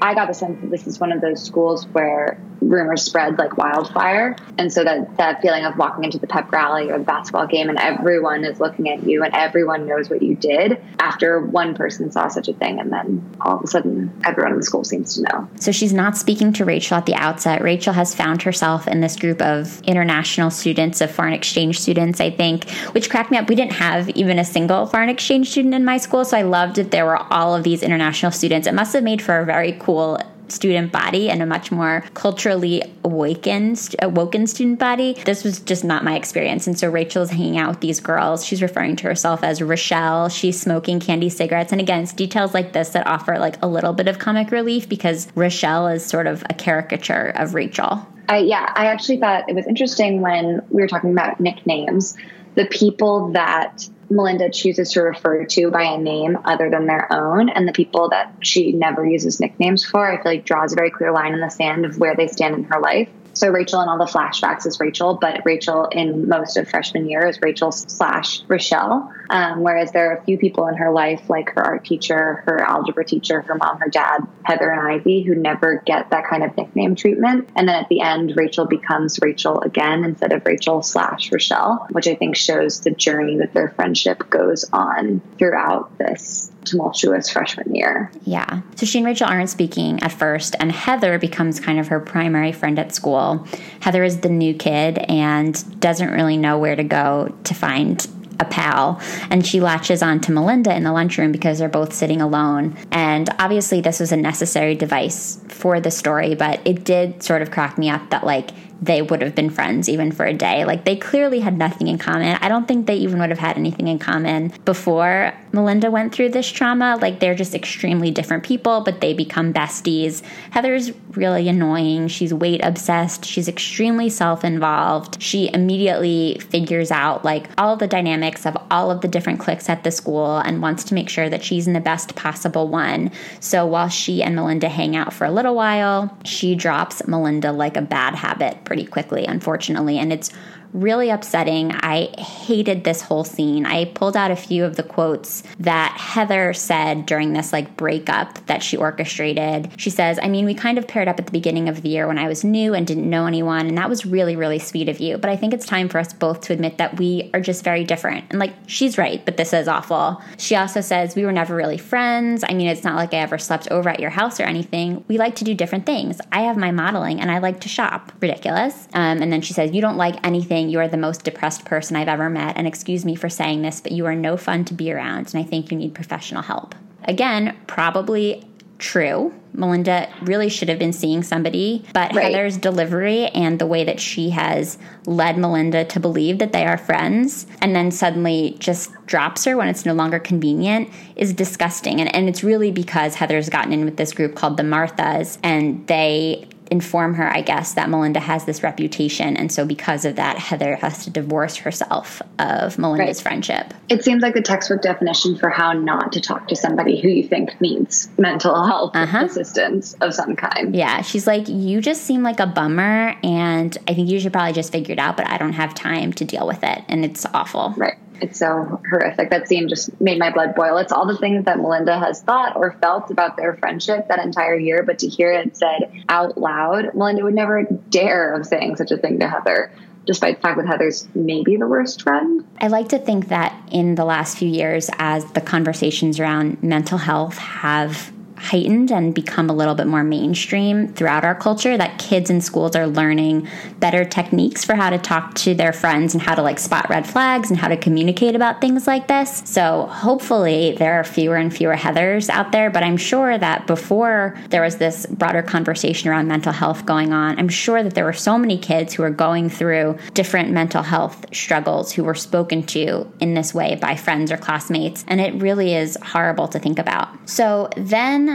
I 0.00 0.14
got 0.14 0.28
the 0.28 0.34
sense 0.34 0.60
that 0.60 0.70
this 0.70 0.86
is 0.86 0.98
one 0.98 1.12
of 1.12 1.20
those 1.20 1.42
schools 1.42 1.86
where 1.88 2.40
rumors 2.60 3.02
spread 3.02 3.38
like 3.38 3.56
wildfire. 3.56 4.36
And 4.58 4.72
so 4.72 4.84
that, 4.84 5.16
that 5.16 5.40
feeling 5.42 5.64
of 5.64 5.76
walking 5.76 6.04
into 6.04 6.18
the 6.18 6.26
pep 6.26 6.50
rally 6.52 6.90
or 6.90 6.98
the 6.98 7.04
basketball 7.04 7.46
game 7.46 7.68
and 7.68 7.78
everyone 7.78 8.44
is 8.44 8.60
looking 8.60 8.88
at 8.88 9.04
you 9.04 9.22
and 9.22 9.34
everyone 9.34 9.86
knows 9.86 10.10
what 10.10 10.22
you 10.22 10.34
did 10.34 10.82
after 10.98 11.40
one 11.40 11.74
person 11.74 12.10
saw 12.10 12.28
such 12.28 12.48
a 12.48 12.52
thing. 12.52 12.80
And 12.80 12.92
then 12.92 13.36
all 13.40 13.56
of 13.56 13.64
a 13.64 13.66
sudden, 13.66 14.12
everyone 14.24 14.52
in 14.52 14.58
the 14.58 14.64
school 14.64 14.84
seems 14.84 15.14
to 15.14 15.22
know. 15.22 15.48
So 15.60 15.72
she's 15.72 15.92
not 15.92 16.16
speaking 16.16 16.52
to 16.54 16.64
Rachel 16.64 16.96
at 16.96 17.06
the 17.06 17.14
outset. 17.14 17.62
Rachel 17.62 17.92
has 17.92 18.14
found 18.14 18.42
herself 18.42 18.88
in 18.88 19.00
this 19.00 19.16
group 19.16 19.40
of 19.40 19.80
international 19.82 20.50
students, 20.50 21.00
of 21.00 21.10
foreign 21.10 21.34
exchange 21.34 21.80
students, 21.80 22.20
I 22.20 22.30
think, 22.30 22.68
which 22.92 23.10
cracked 23.10 23.30
me 23.30 23.38
up. 23.38 23.48
We 23.48 23.54
didn't 23.54 23.74
have 23.74 24.08
even 24.10 24.38
a 24.38 24.44
single 24.44 24.86
foreign 24.86 25.08
exchange 25.08 25.50
student 25.50 25.74
in 25.74 25.84
my 25.84 25.98
school. 25.98 26.24
So 26.24 26.36
I 26.36 26.42
loved 26.42 26.76
that 26.76 26.90
there 26.90 27.04
were 27.04 27.18
all 27.32 27.54
of 27.54 27.64
these 27.64 27.82
international 27.82 28.32
students. 28.32 28.66
It 28.66 28.74
must 28.74 28.92
have 28.92 29.04
made 29.04 29.22
for 29.22 29.38
a 29.38 29.44
very 29.44 29.72
cool 29.72 30.18
student 30.52 30.92
body 30.92 31.30
and 31.30 31.42
a 31.42 31.46
much 31.46 31.70
more 31.70 32.04
culturally 32.14 32.82
awakened 33.04 33.94
awoken 34.00 34.46
student 34.46 34.78
body. 34.78 35.14
This 35.24 35.44
was 35.44 35.60
just 35.60 35.84
not 35.84 36.04
my 36.04 36.16
experience. 36.16 36.66
And 36.66 36.78
so 36.78 36.88
Rachel's 36.88 37.30
hanging 37.30 37.58
out 37.58 37.70
with 37.70 37.80
these 37.80 38.00
girls. 38.00 38.44
She's 38.44 38.62
referring 38.62 38.96
to 38.96 39.04
herself 39.04 39.42
as 39.42 39.62
Rochelle. 39.62 40.28
She's 40.28 40.60
smoking 40.60 41.00
candy 41.00 41.28
cigarettes. 41.28 41.72
And 41.72 41.80
again, 41.80 42.02
it's 42.02 42.12
details 42.12 42.54
like 42.54 42.72
this 42.72 42.90
that 42.90 43.06
offer 43.06 43.38
like 43.38 43.62
a 43.62 43.68
little 43.68 43.92
bit 43.92 44.08
of 44.08 44.18
comic 44.18 44.50
relief 44.50 44.88
because 44.88 45.28
Rochelle 45.34 45.88
is 45.88 46.04
sort 46.04 46.26
of 46.26 46.44
a 46.50 46.54
caricature 46.54 47.32
of 47.36 47.54
Rachel. 47.54 48.06
I, 48.28 48.38
yeah, 48.38 48.72
I 48.74 48.86
actually 48.86 49.18
thought 49.18 49.48
it 49.48 49.54
was 49.54 49.66
interesting 49.66 50.20
when 50.20 50.60
we 50.70 50.82
were 50.82 50.88
talking 50.88 51.12
about 51.12 51.40
nicknames. 51.40 52.16
The 52.56 52.66
people 52.66 53.32
that 53.32 53.88
Melinda 54.10 54.50
chooses 54.50 54.92
to 54.92 55.02
refer 55.02 55.44
to 55.44 55.70
by 55.70 55.82
a 55.82 55.98
name 55.98 56.38
other 56.44 56.70
than 56.70 56.86
their 56.86 57.12
own, 57.12 57.48
and 57.48 57.68
the 57.68 57.72
people 57.72 58.08
that 58.10 58.34
she 58.40 58.72
never 58.72 59.04
uses 59.04 59.40
nicknames 59.40 59.84
for, 59.84 60.10
I 60.10 60.16
feel 60.16 60.32
like 60.32 60.44
draws 60.44 60.72
a 60.72 60.76
very 60.76 60.90
clear 60.90 61.12
line 61.12 61.34
in 61.34 61.40
the 61.40 61.50
sand 61.50 61.84
of 61.84 61.98
where 61.98 62.16
they 62.16 62.26
stand 62.26 62.54
in 62.54 62.64
her 62.64 62.80
life. 62.80 63.08
So 63.38 63.50
Rachel 63.50 63.80
in 63.82 63.88
all 63.88 63.98
the 63.98 64.04
flashbacks 64.04 64.66
is 64.66 64.80
Rachel, 64.80 65.14
but 65.14 65.42
Rachel 65.44 65.84
in 65.92 66.28
most 66.28 66.56
of 66.56 66.68
freshman 66.68 67.08
year 67.08 67.24
is 67.24 67.38
Rachel 67.40 67.70
slash 67.70 68.42
Rochelle. 68.48 69.12
Um, 69.30 69.62
whereas 69.62 69.92
there 69.92 70.10
are 70.10 70.16
a 70.16 70.24
few 70.24 70.38
people 70.38 70.66
in 70.66 70.74
her 70.74 70.90
life, 70.90 71.30
like 71.30 71.50
her 71.50 71.64
art 71.64 71.84
teacher, 71.84 72.42
her 72.46 72.60
algebra 72.60 73.04
teacher, 73.04 73.42
her 73.42 73.54
mom, 73.54 73.78
her 73.78 73.88
dad, 73.88 74.26
Heather 74.42 74.68
and 74.72 74.80
Ivy, 74.80 75.22
who 75.22 75.36
never 75.36 75.80
get 75.86 76.10
that 76.10 76.26
kind 76.26 76.42
of 76.42 76.56
nickname 76.56 76.96
treatment. 76.96 77.48
And 77.54 77.68
then 77.68 77.76
at 77.76 77.88
the 77.88 78.00
end, 78.00 78.32
Rachel 78.34 78.66
becomes 78.66 79.20
Rachel 79.22 79.60
again 79.60 80.02
instead 80.02 80.32
of 80.32 80.44
Rachel 80.44 80.82
slash 80.82 81.30
Rochelle, 81.30 81.86
which 81.92 82.08
I 82.08 82.16
think 82.16 82.34
shows 82.34 82.80
the 82.80 82.90
journey 82.90 83.36
that 83.36 83.54
their 83.54 83.68
friendship 83.68 84.28
goes 84.28 84.64
on 84.72 85.20
throughout 85.38 85.96
this 85.98 86.50
tumultuous 86.68 87.30
freshman 87.30 87.74
year. 87.74 88.10
Yeah. 88.24 88.62
So 88.76 88.86
she 88.86 88.98
and 88.98 89.06
Rachel 89.06 89.28
aren't 89.28 89.50
speaking 89.50 90.02
at 90.02 90.12
first, 90.12 90.56
and 90.60 90.70
Heather 90.72 91.18
becomes 91.18 91.60
kind 91.60 91.78
of 91.78 91.88
her 91.88 92.00
primary 92.00 92.52
friend 92.52 92.78
at 92.78 92.94
school. 92.94 93.46
Heather 93.80 94.04
is 94.04 94.20
the 94.20 94.28
new 94.28 94.54
kid 94.54 94.98
and 95.08 95.80
doesn't 95.80 96.10
really 96.10 96.36
know 96.36 96.58
where 96.58 96.76
to 96.76 96.84
go 96.84 97.34
to 97.44 97.54
find 97.54 98.06
a 98.40 98.44
pal 98.44 99.00
and 99.30 99.46
she 99.46 99.60
latches 99.60 100.02
on 100.02 100.20
to 100.20 100.32
Melinda 100.32 100.74
in 100.74 100.84
the 100.84 100.92
lunchroom 100.92 101.32
because 101.32 101.58
they're 101.58 101.68
both 101.68 101.92
sitting 101.92 102.20
alone. 102.20 102.76
And 102.90 103.28
obviously, 103.38 103.80
this 103.80 104.00
was 104.00 104.12
a 104.12 104.16
necessary 104.16 104.74
device 104.74 105.40
for 105.48 105.80
the 105.80 105.90
story, 105.90 106.34
but 106.34 106.60
it 106.64 106.84
did 106.84 107.22
sort 107.22 107.42
of 107.42 107.50
crack 107.50 107.78
me 107.78 107.90
up 107.90 108.10
that, 108.10 108.24
like, 108.24 108.50
they 108.80 109.02
would 109.02 109.22
have 109.22 109.34
been 109.34 109.50
friends 109.50 109.88
even 109.88 110.12
for 110.12 110.26
a 110.26 110.32
day. 110.32 110.64
Like 110.64 110.84
they 110.84 110.96
clearly 110.96 111.40
had 111.40 111.58
nothing 111.58 111.88
in 111.88 111.98
common. 111.98 112.38
I 112.40 112.48
don't 112.48 112.68
think 112.68 112.86
they 112.86 112.96
even 112.96 113.18
would 113.20 113.30
have 113.30 113.38
had 113.38 113.56
anything 113.56 113.88
in 113.88 113.98
common 113.98 114.52
before 114.64 115.32
Melinda 115.52 115.90
went 115.90 116.14
through 116.14 116.30
this 116.30 116.48
trauma. 116.48 116.98
Like 117.00 117.20
they're 117.20 117.34
just 117.34 117.54
extremely 117.54 118.10
different 118.10 118.44
people, 118.44 118.82
but 118.82 119.00
they 119.00 119.14
become 119.14 119.52
besties. 119.52 120.22
Heather's 120.50 120.92
really 121.12 121.48
annoying. 121.48 122.08
She's 122.08 122.32
weight 122.32 122.60
obsessed. 122.62 123.24
She's 123.24 123.48
extremely 123.48 124.08
self 124.08 124.44
involved. 124.44 125.20
She 125.20 125.50
immediately 125.52 126.40
figures 126.50 126.90
out 126.90 127.24
like 127.24 127.48
all 127.58 127.76
the 127.76 127.86
dynamics 127.86 128.46
of 128.46 128.56
all 128.70 128.90
of 128.90 129.00
the 129.00 129.08
different 129.08 129.40
cliques 129.40 129.68
at 129.68 129.84
the 129.84 129.90
school 129.90 130.38
and 130.38 130.62
wants 130.62 130.84
to 130.84 130.94
make 130.94 131.08
sure 131.08 131.28
that 131.28 131.42
she's 131.42 131.66
in 131.66 131.72
the 131.72 131.80
best 131.80 132.14
possible 132.14 132.68
one. 132.68 133.10
So 133.40 133.66
while 133.66 133.88
she 133.88 134.22
and 134.22 134.36
Melinda 134.36 134.68
hang 134.68 134.94
out 134.94 135.12
for 135.12 135.24
a 135.24 135.30
little 135.30 135.54
while, 135.54 136.16
she 136.24 136.54
drops 136.54 137.06
Melinda 137.06 137.52
like 137.52 137.76
a 137.76 137.82
bad 137.82 138.14
habit 138.14 138.64
pretty 138.68 138.84
quickly, 138.84 139.24
unfortunately. 139.24 139.98
And 139.98 140.12
it's 140.12 140.30
really 140.72 141.10
upsetting. 141.10 141.72
I 141.72 142.08
hated 142.20 142.84
this 142.84 143.02
whole 143.02 143.24
scene. 143.24 143.66
I 143.66 143.86
pulled 143.86 144.16
out 144.16 144.30
a 144.30 144.36
few 144.36 144.64
of 144.64 144.76
the 144.76 144.82
quotes 144.82 145.42
that 145.58 145.96
Heather 145.96 146.52
said 146.52 147.06
during 147.06 147.32
this 147.32 147.52
like 147.52 147.76
breakup 147.76 148.46
that 148.46 148.62
she 148.62 148.76
orchestrated. 148.76 149.70
She 149.76 149.90
says, 149.90 150.18
I 150.22 150.28
mean, 150.28 150.44
we 150.44 150.54
kind 150.54 150.78
of 150.78 150.86
paired 150.86 151.08
up 151.08 151.18
at 151.18 151.26
the 151.26 151.32
beginning 151.32 151.68
of 151.68 151.82
the 151.82 151.88
year 151.88 152.06
when 152.06 152.18
I 152.18 152.28
was 152.28 152.44
new 152.44 152.74
and 152.74 152.86
didn't 152.86 153.08
know 153.08 153.26
anyone, 153.26 153.66
and 153.66 153.78
that 153.78 153.88
was 153.88 154.06
really, 154.06 154.36
really 154.36 154.58
sweet 154.58 154.88
of 154.88 155.00
you. 155.00 155.18
But 155.18 155.30
I 155.30 155.36
think 155.36 155.54
it's 155.54 155.66
time 155.66 155.88
for 155.88 155.98
us 155.98 156.12
both 156.12 156.42
to 156.42 156.52
admit 156.52 156.78
that 156.78 156.98
we 156.98 157.30
are 157.34 157.40
just 157.40 157.64
very 157.64 157.84
different. 157.84 158.26
And 158.30 158.38
like, 158.38 158.54
she's 158.66 158.98
right, 158.98 159.24
but 159.24 159.36
this 159.36 159.52
is 159.52 159.68
awful. 159.68 160.22
She 160.36 160.56
also 160.56 160.80
says, 160.80 161.16
We 161.16 161.24
were 161.24 161.32
never 161.32 161.54
really 161.54 161.78
friends. 161.78 162.44
I 162.48 162.54
mean, 162.54 162.68
it's 162.68 162.84
not 162.84 162.96
like 162.96 163.14
I 163.14 163.18
ever 163.18 163.38
slept 163.38 163.68
over 163.70 163.88
at 163.88 164.00
your 164.00 164.10
house 164.10 164.40
or 164.40 164.44
anything. 164.44 165.04
We 165.08 165.18
like 165.18 165.36
to 165.36 165.44
do 165.44 165.54
different 165.54 165.86
things. 165.86 166.20
I 166.32 166.42
have 166.42 166.56
my 166.56 166.70
modeling 166.70 167.20
and 167.20 167.30
I 167.30 167.38
like 167.38 167.60
to 167.60 167.68
shop. 167.68 168.12
Ridiculous. 168.20 168.88
Um, 168.92 169.22
and 169.22 169.32
then 169.32 169.42
she 169.42 169.52
says, 169.52 169.72
You 169.72 169.80
don't 169.80 169.96
like 169.96 170.24
anything 170.26 170.57
saying, 170.58 170.70
You 170.70 170.80
are 170.80 170.88
the 170.88 170.96
most 170.96 171.24
depressed 171.24 171.64
person 171.64 171.96
I've 171.96 172.08
ever 172.08 172.28
met, 172.28 172.56
and 172.56 172.66
excuse 172.66 173.04
me 173.04 173.14
for 173.14 173.28
saying 173.28 173.62
this, 173.62 173.80
but 173.80 173.92
you 173.92 174.06
are 174.06 174.14
no 174.14 174.36
fun 174.36 174.64
to 174.66 174.74
be 174.74 174.92
around, 174.92 175.32
and 175.32 175.36
I 175.36 175.48
think 175.48 175.70
you 175.70 175.76
need 175.76 175.94
professional 175.94 176.42
help. 176.42 176.74
Again, 177.04 177.56
probably 177.66 178.44
true. 178.78 179.32
Melinda 179.54 180.08
really 180.22 180.48
should 180.48 180.68
have 180.68 180.78
been 180.78 180.92
seeing 180.92 181.22
somebody, 181.22 181.84
but 181.92 182.14
right. 182.14 182.26
Heather's 182.26 182.56
delivery 182.56 183.26
and 183.26 183.58
the 183.58 183.66
way 183.66 183.82
that 183.82 183.98
she 183.98 184.30
has 184.30 184.78
led 185.06 185.36
Melinda 185.36 185.84
to 185.86 185.98
believe 185.98 186.38
that 186.38 186.52
they 186.52 186.64
are 186.64 186.78
friends 186.78 187.46
and 187.60 187.74
then 187.74 187.90
suddenly 187.90 188.56
just 188.60 188.92
drops 189.06 189.44
her 189.46 189.56
when 189.56 189.66
it's 189.66 189.84
no 189.84 189.94
longer 189.94 190.20
convenient 190.20 190.90
is 191.16 191.32
disgusting. 191.32 192.00
And, 192.00 192.14
and 192.14 192.28
it's 192.28 192.44
really 192.44 192.70
because 192.70 193.16
Heather's 193.16 193.48
gotten 193.48 193.72
in 193.72 193.84
with 193.84 193.96
this 193.96 194.12
group 194.12 194.36
called 194.36 194.58
the 194.58 194.62
Marthas 194.62 195.38
and 195.42 195.84
they 195.88 196.46
inform 196.70 197.14
her, 197.14 197.28
I 197.28 197.40
guess, 197.40 197.74
that 197.74 197.88
Melinda 197.90 198.20
has 198.20 198.44
this 198.44 198.62
reputation. 198.62 199.36
And 199.36 199.50
so, 199.50 199.64
because 199.64 200.04
of 200.04 200.16
that, 200.16 200.38
Heather 200.38 200.76
has 200.76 201.04
to 201.04 201.10
divorce 201.10 201.56
herself 201.56 202.22
of 202.38 202.78
Melinda's 202.78 203.18
right. 203.18 203.22
friendship. 203.22 203.74
It 203.88 204.04
seems 204.04 204.22
like 204.22 204.34
the 204.34 204.42
textbook 204.42 204.82
definition 204.82 205.36
for 205.36 205.50
how 205.50 205.72
not 205.72 206.12
to 206.12 206.20
talk 206.20 206.48
to 206.48 206.56
somebody 206.56 207.00
who 207.00 207.08
you 207.08 207.26
think 207.26 207.60
needs 207.60 208.08
mental 208.18 208.64
health 208.66 208.94
uh-huh. 208.94 209.24
assistance 209.24 209.94
of 210.00 210.14
some 210.14 210.36
kind. 210.36 210.74
Yeah. 210.74 211.02
She's 211.02 211.26
like, 211.26 211.48
You 211.48 211.80
just 211.80 212.02
seem 212.02 212.22
like 212.22 212.40
a 212.40 212.46
bummer. 212.46 213.16
And 213.22 213.76
I 213.88 213.94
think 213.94 214.08
you 214.08 214.20
should 214.20 214.32
probably 214.32 214.52
just 214.52 214.72
figure 214.72 214.92
it 214.92 214.98
out, 214.98 215.16
but 215.16 215.28
I 215.28 215.38
don't 215.38 215.54
have 215.54 215.74
time 215.74 216.12
to 216.14 216.24
deal 216.24 216.46
with 216.46 216.62
it. 216.62 216.82
And 216.88 217.04
it's 217.04 217.26
awful. 217.26 217.74
Right 217.76 217.96
it's 218.20 218.38
so 218.38 218.80
horrific. 218.88 219.30
That 219.30 219.48
scene 219.48 219.68
just 219.68 220.00
made 220.00 220.18
my 220.18 220.32
blood 220.32 220.54
boil. 220.54 220.76
It's 220.78 220.92
all 220.92 221.06
the 221.06 221.16
things 221.16 221.44
that 221.44 221.58
Melinda 221.58 221.98
has 221.98 222.22
thought 222.22 222.56
or 222.56 222.76
felt 222.80 223.10
about 223.10 223.36
their 223.36 223.56
friendship 223.56 224.08
that 224.08 224.18
entire 224.24 224.56
year, 224.56 224.82
but 224.82 225.00
to 225.00 225.08
hear 225.08 225.32
it 225.32 225.56
said 225.56 225.90
out 226.08 226.38
loud, 226.38 226.94
Melinda 226.94 227.24
would 227.24 227.34
never 227.34 227.62
dare 227.62 228.34
of 228.34 228.46
saying 228.46 228.76
such 228.76 228.90
a 228.90 228.96
thing 228.96 229.20
to 229.20 229.28
Heather. 229.28 229.72
Despite 230.06 230.36
the 230.36 230.40
fact 230.40 230.56
that 230.56 230.66
Heather's 230.66 231.06
maybe 231.14 231.56
the 231.56 231.66
worst 231.66 232.00
friend. 232.00 232.42
I 232.62 232.68
like 232.68 232.88
to 232.88 232.98
think 232.98 233.28
that 233.28 233.54
in 233.70 233.94
the 233.94 234.06
last 234.06 234.38
few 234.38 234.48
years, 234.48 234.88
as 234.98 235.32
the 235.32 235.42
conversations 235.42 236.18
around 236.18 236.62
mental 236.62 236.96
health 236.96 237.36
have 237.36 238.10
heightened 238.38 238.90
and 238.90 239.14
become 239.14 239.50
a 239.50 239.52
little 239.52 239.74
bit 239.74 239.86
more 239.86 240.04
mainstream 240.04 240.88
throughout 240.88 241.24
our 241.24 241.34
culture 241.34 241.76
that 241.76 241.98
kids 241.98 242.30
in 242.30 242.40
schools 242.40 242.76
are 242.76 242.86
learning 242.86 243.48
better 243.80 244.04
techniques 244.04 244.64
for 244.64 244.74
how 244.74 244.90
to 244.90 244.98
talk 244.98 245.34
to 245.34 245.54
their 245.54 245.72
friends 245.72 246.14
and 246.14 246.22
how 246.22 246.34
to 246.34 246.42
like 246.42 246.58
spot 246.58 246.88
red 246.88 247.06
flags 247.06 247.50
and 247.50 247.58
how 247.58 247.68
to 247.68 247.76
communicate 247.76 248.34
about 248.34 248.60
things 248.60 248.86
like 248.86 249.08
this. 249.08 249.42
So 249.44 249.86
hopefully 249.86 250.76
there 250.78 250.94
are 251.00 251.04
fewer 251.04 251.36
and 251.36 251.54
fewer 251.54 251.74
Heathers 251.74 252.28
out 252.28 252.52
there, 252.52 252.70
but 252.70 252.82
I'm 252.82 252.96
sure 252.96 253.36
that 253.36 253.66
before 253.66 254.38
there 254.50 254.62
was 254.62 254.76
this 254.76 255.06
broader 255.06 255.42
conversation 255.42 256.08
around 256.08 256.28
mental 256.28 256.52
health 256.52 256.86
going 256.86 257.12
on, 257.12 257.38
I'm 257.38 257.48
sure 257.48 257.82
that 257.82 257.94
there 257.94 258.04
were 258.04 258.12
so 258.12 258.38
many 258.38 258.58
kids 258.58 258.94
who 258.94 259.02
are 259.02 259.10
going 259.10 259.50
through 259.50 259.98
different 260.14 260.50
mental 260.50 260.82
health 260.82 261.26
struggles 261.34 261.92
who 261.92 262.04
were 262.04 262.14
spoken 262.14 262.62
to 262.64 263.10
in 263.20 263.34
this 263.34 263.54
way 263.54 263.76
by 263.76 263.96
friends 263.96 264.30
or 264.30 264.36
classmates. 264.36 265.04
And 265.08 265.20
it 265.20 265.34
really 265.34 265.74
is 265.74 265.96
horrible 266.02 266.48
to 266.48 266.58
think 266.58 266.78
about. 266.78 267.08
So 267.28 267.70
then 267.76 268.27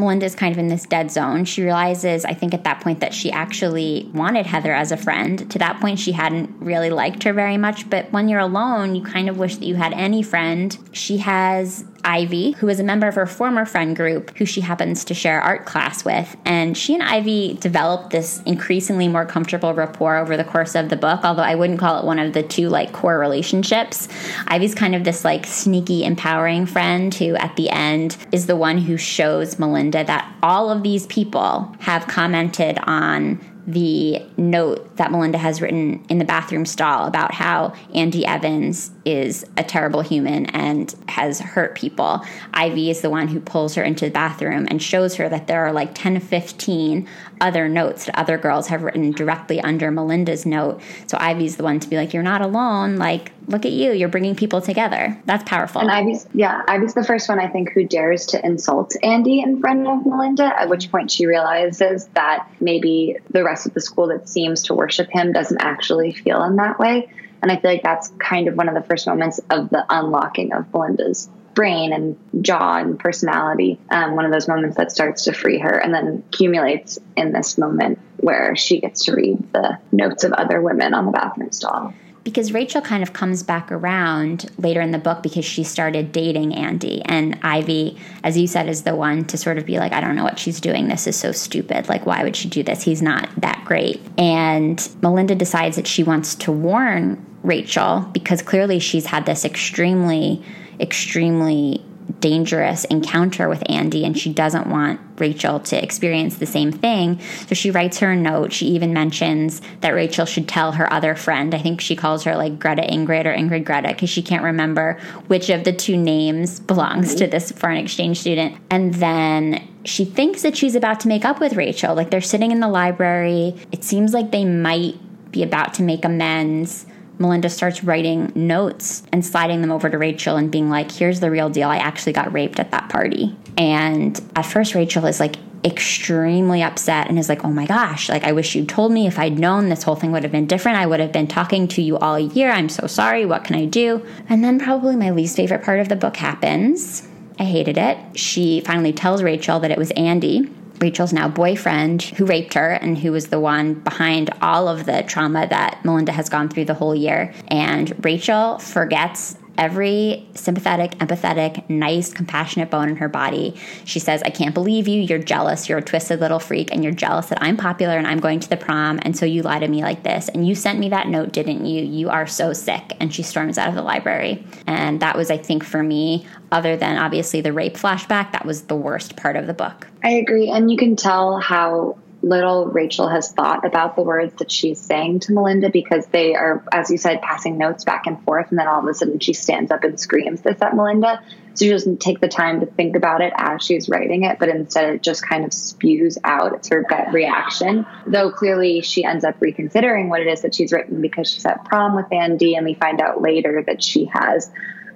Melinda 0.00 0.26
is 0.26 0.34
kind 0.34 0.52
of 0.52 0.58
in 0.58 0.68
this 0.68 0.84
dead 0.84 1.10
zone. 1.10 1.44
She 1.44 1.62
realizes, 1.62 2.24
I 2.24 2.34
think, 2.34 2.54
at 2.54 2.64
that 2.64 2.80
point 2.80 3.00
that 3.00 3.14
she 3.14 3.30
actually 3.30 4.10
wanted 4.12 4.46
Heather 4.46 4.74
as 4.74 4.90
a 4.90 4.96
friend. 4.96 5.50
To 5.50 5.58
that 5.58 5.80
point, 5.80 5.98
she 5.98 6.12
hadn't 6.12 6.50
really 6.60 6.90
liked 6.90 7.22
her 7.24 7.32
very 7.32 7.56
much, 7.56 7.88
but 7.88 8.10
when 8.12 8.28
you're 8.28 8.40
alone, 8.40 8.94
you 8.94 9.04
kind 9.04 9.28
of 9.28 9.38
wish 9.38 9.56
that 9.56 9.66
you 9.66 9.76
had 9.76 9.92
any 9.92 10.22
friend. 10.22 10.76
She 10.92 11.18
has 11.18 11.84
Ivy, 12.04 12.52
who 12.52 12.68
is 12.68 12.80
a 12.80 12.84
member 12.84 13.06
of 13.08 13.14
her 13.14 13.26
former 13.26 13.64
friend 13.64 13.94
group, 13.94 14.36
who 14.36 14.46
she 14.46 14.60
happens 14.60 15.04
to 15.04 15.14
share 15.14 15.40
art 15.40 15.66
class 15.66 16.04
with. 16.04 16.36
And 16.44 16.76
she 16.76 16.94
and 16.94 17.02
Ivy 17.02 17.58
developed 17.60 18.10
this 18.10 18.42
increasingly 18.46 19.08
more 19.08 19.26
comfortable 19.26 19.74
rapport 19.74 20.16
over 20.16 20.36
the 20.36 20.44
course 20.44 20.74
of 20.74 20.88
the 20.88 20.96
book, 20.96 21.20
although 21.24 21.42
I 21.42 21.54
wouldn't 21.54 21.78
call 21.78 21.98
it 21.98 22.04
one 22.04 22.18
of 22.18 22.32
the 22.32 22.42
two 22.42 22.68
like 22.68 22.92
core 22.92 23.18
relationships. 23.18 24.08
Ivy's 24.46 24.74
kind 24.74 24.94
of 24.94 25.04
this 25.04 25.24
like 25.24 25.46
sneaky, 25.46 26.04
empowering 26.04 26.66
friend 26.66 27.14
who 27.14 27.36
at 27.36 27.56
the 27.56 27.70
end 27.70 28.16
is 28.32 28.46
the 28.46 28.56
one 28.56 28.78
who 28.78 28.96
shows 28.96 29.58
Melinda 29.58 30.04
that 30.04 30.32
all 30.42 30.70
of 30.70 30.82
these 30.82 31.06
people 31.06 31.74
have 31.80 32.06
commented 32.06 32.78
on 32.84 33.40
the 33.66 34.22
note 34.36 34.89
that 35.00 35.10
Melinda 35.10 35.38
has 35.38 35.62
written 35.62 36.04
in 36.10 36.18
the 36.18 36.26
bathroom 36.26 36.66
stall 36.66 37.06
about 37.06 37.32
how 37.32 37.72
Andy 37.94 38.26
Evans 38.26 38.90
is 39.06 39.46
a 39.56 39.64
terrible 39.64 40.02
human 40.02 40.44
and 40.46 40.94
has 41.08 41.40
hurt 41.40 41.74
people. 41.74 42.22
Ivy 42.52 42.90
is 42.90 43.00
the 43.00 43.08
one 43.08 43.28
who 43.28 43.40
pulls 43.40 43.76
her 43.76 43.82
into 43.82 44.04
the 44.04 44.10
bathroom 44.10 44.66
and 44.68 44.82
shows 44.82 45.14
her 45.14 45.26
that 45.30 45.46
there 45.46 45.64
are 45.64 45.72
like 45.72 45.94
10 45.94 46.14
to 46.14 46.20
15 46.20 47.08
other 47.40 47.66
notes 47.66 48.04
that 48.04 48.18
other 48.18 48.36
girls 48.36 48.66
have 48.66 48.82
written 48.82 49.10
directly 49.12 49.58
under 49.62 49.90
Melinda's 49.90 50.44
note. 50.44 50.82
So 51.06 51.16
Ivy's 51.18 51.56
the 51.56 51.64
one 51.64 51.80
to 51.80 51.88
be 51.88 51.96
like, 51.96 52.12
You're 52.12 52.22
not 52.22 52.42
alone. 52.42 52.96
Like, 52.96 53.32
look 53.46 53.64
at 53.64 53.72
you. 53.72 53.92
You're 53.92 54.10
bringing 54.10 54.36
people 54.36 54.60
together. 54.60 55.18
That's 55.24 55.44
powerful. 55.44 55.80
And 55.80 55.90
Ivy's, 55.90 56.26
yeah, 56.34 56.60
Ivy's 56.68 56.92
the 56.92 57.04
first 57.04 57.26
one 57.26 57.38
I 57.38 57.48
think 57.48 57.72
who 57.72 57.86
dares 57.86 58.26
to 58.26 58.44
insult 58.44 58.94
Andy 59.02 59.40
in 59.40 59.60
front 59.60 59.86
of 59.86 60.04
Melinda, 60.04 60.44
at 60.60 60.68
which 60.68 60.90
point 60.90 61.10
she 61.10 61.24
realizes 61.24 62.06
that 62.08 62.46
maybe 62.60 63.16
the 63.30 63.42
rest 63.42 63.66
of 63.66 63.72
the 63.72 63.80
school 63.80 64.08
that 64.08 64.28
seems 64.28 64.64
to 64.64 64.74
worship 64.74 64.89
him 64.98 65.32
doesn't 65.32 65.60
actually 65.60 66.12
feel 66.12 66.42
in 66.44 66.56
that 66.56 66.78
way. 66.78 67.10
And 67.42 67.50
I 67.50 67.56
feel 67.56 67.70
like 67.70 67.82
that's 67.82 68.08
kind 68.18 68.48
of 68.48 68.56
one 68.56 68.68
of 68.68 68.74
the 68.74 68.82
first 68.82 69.06
moments 69.06 69.40
of 69.50 69.70
the 69.70 69.84
unlocking 69.88 70.52
of 70.52 70.72
Melinda's 70.72 71.28
brain 71.54 71.92
and 71.92 72.16
jaw 72.42 72.76
and 72.76 72.98
personality. 72.98 73.78
Um, 73.90 74.14
one 74.14 74.24
of 74.24 74.32
those 74.32 74.46
moments 74.46 74.76
that 74.76 74.92
starts 74.92 75.24
to 75.24 75.32
free 75.32 75.58
her 75.58 75.78
and 75.78 75.92
then 75.92 76.22
accumulates 76.28 76.98
in 77.16 77.32
this 77.32 77.58
moment 77.58 77.98
where 78.18 78.54
she 78.56 78.80
gets 78.80 79.06
to 79.06 79.14
read 79.14 79.52
the 79.52 79.78
notes 79.90 80.24
of 80.24 80.32
other 80.32 80.60
women 80.60 80.94
on 80.94 81.06
the 81.06 81.12
bathroom 81.12 81.50
stall 81.50 81.94
because 82.24 82.52
Rachel 82.52 82.82
kind 82.82 83.02
of 83.02 83.12
comes 83.12 83.42
back 83.42 83.72
around 83.72 84.50
later 84.58 84.80
in 84.80 84.90
the 84.90 84.98
book 84.98 85.22
because 85.22 85.44
she 85.44 85.64
started 85.64 86.12
dating 86.12 86.54
Andy. 86.54 87.02
And 87.06 87.38
Ivy, 87.42 87.98
as 88.22 88.36
you 88.36 88.46
said, 88.46 88.68
is 88.68 88.82
the 88.82 88.94
one 88.94 89.24
to 89.26 89.38
sort 89.38 89.58
of 89.58 89.64
be 89.64 89.78
like, 89.78 89.92
I 89.92 90.00
don't 90.00 90.16
know 90.16 90.24
what 90.24 90.38
she's 90.38 90.60
doing. 90.60 90.88
This 90.88 91.06
is 91.06 91.16
so 91.16 91.32
stupid. 91.32 91.88
Like, 91.88 92.04
why 92.06 92.22
would 92.22 92.36
she 92.36 92.48
do 92.48 92.62
this? 92.62 92.82
He's 92.82 93.00
not 93.00 93.28
that 93.40 93.64
great. 93.64 94.00
And 94.18 94.86
Melinda 95.00 95.34
decides 95.34 95.76
that 95.76 95.86
she 95.86 96.02
wants 96.02 96.34
to 96.36 96.52
warn 96.52 97.24
Rachel 97.42 98.00
because 98.12 98.42
clearly 98.42 98.78
she's 98.80 99.06
had 99.06 99.24
this 99.24 99.44
extremely, 99.44 100.44
extremely 100.78 101.82
dangerous 102.20 102.84
encounter 102.84 103.48
with 103.48 103.62
Andy 103.68 104.04
and 104.04 104.18
she 104.18 104.32
doesn't 104.32 104.66
want 104.66 105.00
Rachel 105.18 105.60
to 105.60 105.82
experience 105.82 106.36
the 106.36 106.46
same 106.46 106.72
thing. 106.72 107.20
So 107.46 107.54
she 107.54 107.70
writes 107.70 107.98
her 107.98 108.12
a 108.12 108.16
note. 108.16 108.52
She 108.52 108.66
even 108.66 108.92
mentions 108.92 109.60
that 109.80 109.94
Rachel 109.94 110.26
should 110.26 110.48
tell 110.48 110.72
her 110.72 110.90
other 110.92 111.14
friend. 111.14 111.54
I 111.54 111.58
think 111.58 111.80
she 111.80 111.96
calls 111.96 112.24
her 112.24 112.36
like 112.36 112.58
Greta 112.58 112.82
Ingrid 112.82 113.26
or 113.26 113.34
Ingrid 113.34 113.64
Greta 113.64 113.88
because 113.88 114.10
she 114.10 114.22
can't 114.22 114.42
remember 114.42 114.98
which 115.26 115.50
of 115.50 115.64
the 115.64 115.72
two 115.72 115.96
names 115.96 116.60
belongs 116.60 117.14
to 117.16 117.26
this 117.26 117.52
foreign 117.52 117.78
exchange 117.78 118.20
student. 118.20 118.56
And 118.70 118.94
then 118.94 119.66
she 119.84 120.04
thinks 120.04 120.42
that 120.42 120.56
she's 120.56 120.74
about 120.74 121.00
to 121.00 121.08
make 121.08 121.24
up 121.24 121.40
with 121.40 121.54
Rachel. 121.54 121.94
Like 121.94 122.10
they're 122.10 122.20
sitting 122.20 122.50
in 122.50 122.60
the 122.60 122.68
library. 122.68 123.54
It 123.72 123.84
seems 123.84 124.12
like 124.12 124.30
they 124.30 124.44
might 124.44 124.96
be 125.30 125.42
about 125.42 125.74
to 125.74 125.82
make 125.82 126.04
amends. 126.04 126.86
Melinda 127.20 127.50
starts 127.50 127.84
writing 127.84 128.32
notes 128.34 129.02
and 129.12 129.24
sliding 129.24 129.60
them 129.60 129.70
over 129.70 129.90
to 129.90 129.98
Rachel 129.98 130.36
and 130.36 130.50
being 130.50 130.70
like, 130.70 130.90
here's 130.90 131.20
the 131.20 131.30
real 131.30 131.50
deal. 131.50 131.68
I 131.68 131.76
actually 131.76 132.14
got 132.14 132.32
raped 132.32 132.58
at 132.58 132.70
that 132.70 132.88
party. 132.88 133.36
And 133.58 134.18
at 134.34 134.46
first, 134.46 134.74
Rachel 134.74 135.04
is 135.04 135.20
like 135.20 135.36
extremely 135.62 136.62
upset 136.62 137.08
and 137.08 137.18
is 137.18 137.28
like, 137.28 137.44
oh 137.44 137.50
my 137.50 137.66
gosh, 137.66 138.08
like 138.08 138.24
I 138.24 138.32
wish 138.32 138.54
you 138.54 138.64
told 138.64 138.90
me. 138.90 139.06
If 139.06 139.18
I'd 139.18 139.38
known 139.38 139.68
this 139.68 139.82
whole 139.82 139.96
thing 139.96 140.12
would 140.12 140.22
have 140.22 140.32
been 140.32 140.46
different, 140.46 140.78
I 140.78 140.86
would 140.86 141.00
have 141.00 141.12
been 141.12 141.26
talking 141.26 141.68
to 141.68 141.82
you 141.82 141.98
all 141.98 142.18
year. 142.18 142.50
I'm 142.50 142.70
so 142.70 142.86
sorry. 142.86 143.26
What 143.26 143.44
can 143.44 143.56
I 143.56 143.66
do? 143.66 144.04
And 144.28 144.42
then, 144.42 144.58
probably 144.58 144.96
my 144.96 145.10
least 145.10 145.36
favorite 145.36 145.62
part 145.62 145.80
of 145.80 145.90
the 145.90 145.96
book 145.96 146.16
happens. 146.16 147.06
I 147.38 147.44
hated 147.44 147.76
it. 147.76 147.98
She 148.18 148.62
finally 148.62 148.94
tells 148.94 149.22
Rachel 149.22 149.60
that 149.60 149.70
it 149.70 149.78
was 149.78 149.90
Andy 149.92 150.50
Rachel's 150.80 151.12
now 151.12 151.28
boyfriend 151.28 152.02
who 152.02 152.24
raped 152.24 152.54
her 152.54 152.72
and 152.72 152.98
who 152.98 153.12
was 153.12 153.28
the 153.28 153.40
one 153.40 153.74
behind 153.74 154.30
all 154.40 154.68
of 154.68 154.86
the 154.86 155.02
trauma 155.02 155.46
that 155.48 155.84
Melinda 155.84 156.12
has 156.12 156.28
gone 156.28 156.48
through 156.48 156.64
the 156.64 156.74
whole 156.74 156.94
year. 156.94 157.32
And 157.48 158.04
Rachel 158.04 158.58
forgets 158.58 159.36
every 159.60 160.26
sympathetic, 160.34 160.92
empathetic, 160.98 161.68
nice, 161.68 162.12
compassionate 162.12 162.70
bone 162.70 162.88
in 162.88 162.96
her 162.96 163.10
body. 163.10 163.54
She 163.84 163.98
says, 163.98 164.22
I 164.22 164.30
can't 164.30 164.54
believe 164.54 164.88
you. 164.88 165.02
You're 165.02 165.18
jealous. 165.18 165.68
You're 165.68 165.78
a 165.78 165.82
twisted 165.82 166.18
little 166.18 166.38
freak. 166.38 166.72
And 166.72 166.82
you're 166.82 166.94
jealous 166.94 167.26
that 167.26 167.42
I'm 167.42 167.58
popular 167.58 167.98
and 167.98 168.06
I'm 168.06 168.20
going 168.20 168.40
to 168.40 168.48
the 168.48 168.56
prom. 168.56 168.98
And 169.02 169.16
so 169.16 169.26
you 169.26 169.42
lie 169.42 169.58
to 169.58 169.68
me 169.68 169.82
like 169.82 170.02
this. 170.02 170.30
And 170.30 170.48
you 170.48 170.54
sent 170.54 170.78
me 170.78 170.88
that 170.88 171.08
note, 171.08 171.32
didn't 171.32 171.66
you? 171.66 171.84
You 171.84 172.08
are 172.08 172.26
so 172.26 172.54
sick. 172.54 172.96
And 172.98 173.14
she 173.14 173.22
storms 173.22 173.58
out 173.58 173.68
of 173.68 173.74
the 173.74 173.82
library. 173.82 174.42
And 174.66 175.00
that 175.00 175.14
was, 175.14 175.30
I 175.30 175.36
think, 175.36 175.62
for 175.62 175.82
me, 175.82 176.26
other 176.50 176.78
than 176.78 176.96
obviously 176.96 177.42
the 177.42 177.52
rape 177.52 177.76
flashback, 177.76 178.32
that 178.32 178.46
was 178.46 178.62
the 178.62 178.76
worst 178.76 179.14
part 179.16 179.36
of 179.36 179.46
the 179.46 179.54
book. 179.54 179.86
I 180.02 180.12
agree. 180.12 180.48
And 180.48 180.70
you 180.70 180.78
can 180.78 180.96
tell 180.96 181.38
how 181.38 181.98
little 182.22 182.66
Rachel 182.66 183.08
has 183.08 183.32
thought 183.32 183.64
about 183.64 183.96
the 183.96 184.02
words 184.02 184.34
that 184.34 184.50
she's 184.50 184.80
saying 184.80 185.20
to 185.20 185.32
Melinda 185.32 185.70
because 185.70 186.06
they 186.08 186.34
are, 186.34 186.62
as 186.72 186.90
you 186.90 186.98
said, 186.98 187.22
passing 187.22 187.56
notes 187.56 187.84
back 187.84 188.06
and 188.06 188.22
forth. 188.24 188.50
And 188.50 188.58
then 188.58 188.68
all 188.68 188.80
of 188.80 188.86
a 188.86 188.94
sudden 188.94 189.20
she 189.20 189.32
stands 189.32 189.70
up 189.70 189.84
and 189.84 189.98
screams 189.98 190.40
this 190.42 190.60
at 190.60 190.76
Melinda. 190.76 191.22
So 191.54 191.64
she 191.64 191.70
doesn't 191.70 192.00
take 192.00 192.20
the 192.20 192.28
time 192.28 192.60
to 192.60 192.66
think 192.66 192.94
about 192.94 193.22
it 193.22 193.32
as 193.36 193.62
she's 193.62 193.88
writing 193.88 194.24
it, 194.24 194.38
but 194.38 194.48
instead 194.48 194.94
it 194.94 195.02
just 195.02 195.26
kind 195.26 195.44
of 195.44 195.52
spews 195.52 196.18
out. 196.22 196.54
It's 196.54 196.68
her 196.68 196.82
gut 196.82 197.12
reaction. 197.12 197.86
Though 198.06 198.30
clearly 198.30 198.82
she 198.82 199.04
ends 199.04 199.24
up 199.24 199.40
reconsidering 199.40 200.08
what 200.08 200.20
it 200.20 200.28
is 200.28 200.42
that 200.42 200.54
she's 200.54 200.72
written 200.72 201.00
because 201.00 201.30
she's 201.30 201.44
at 201.46 201.64
prom 201.64 201.96
with 201.96 202.12
Andy, 202.12 202.54
and 202.54 202.64
we 202.64 202.74
find 202.74 203.00
out 203.00 203.20
later 203.20 203.64
that 203.66 203.82
she 203.82 204.06
has 204.06 204.50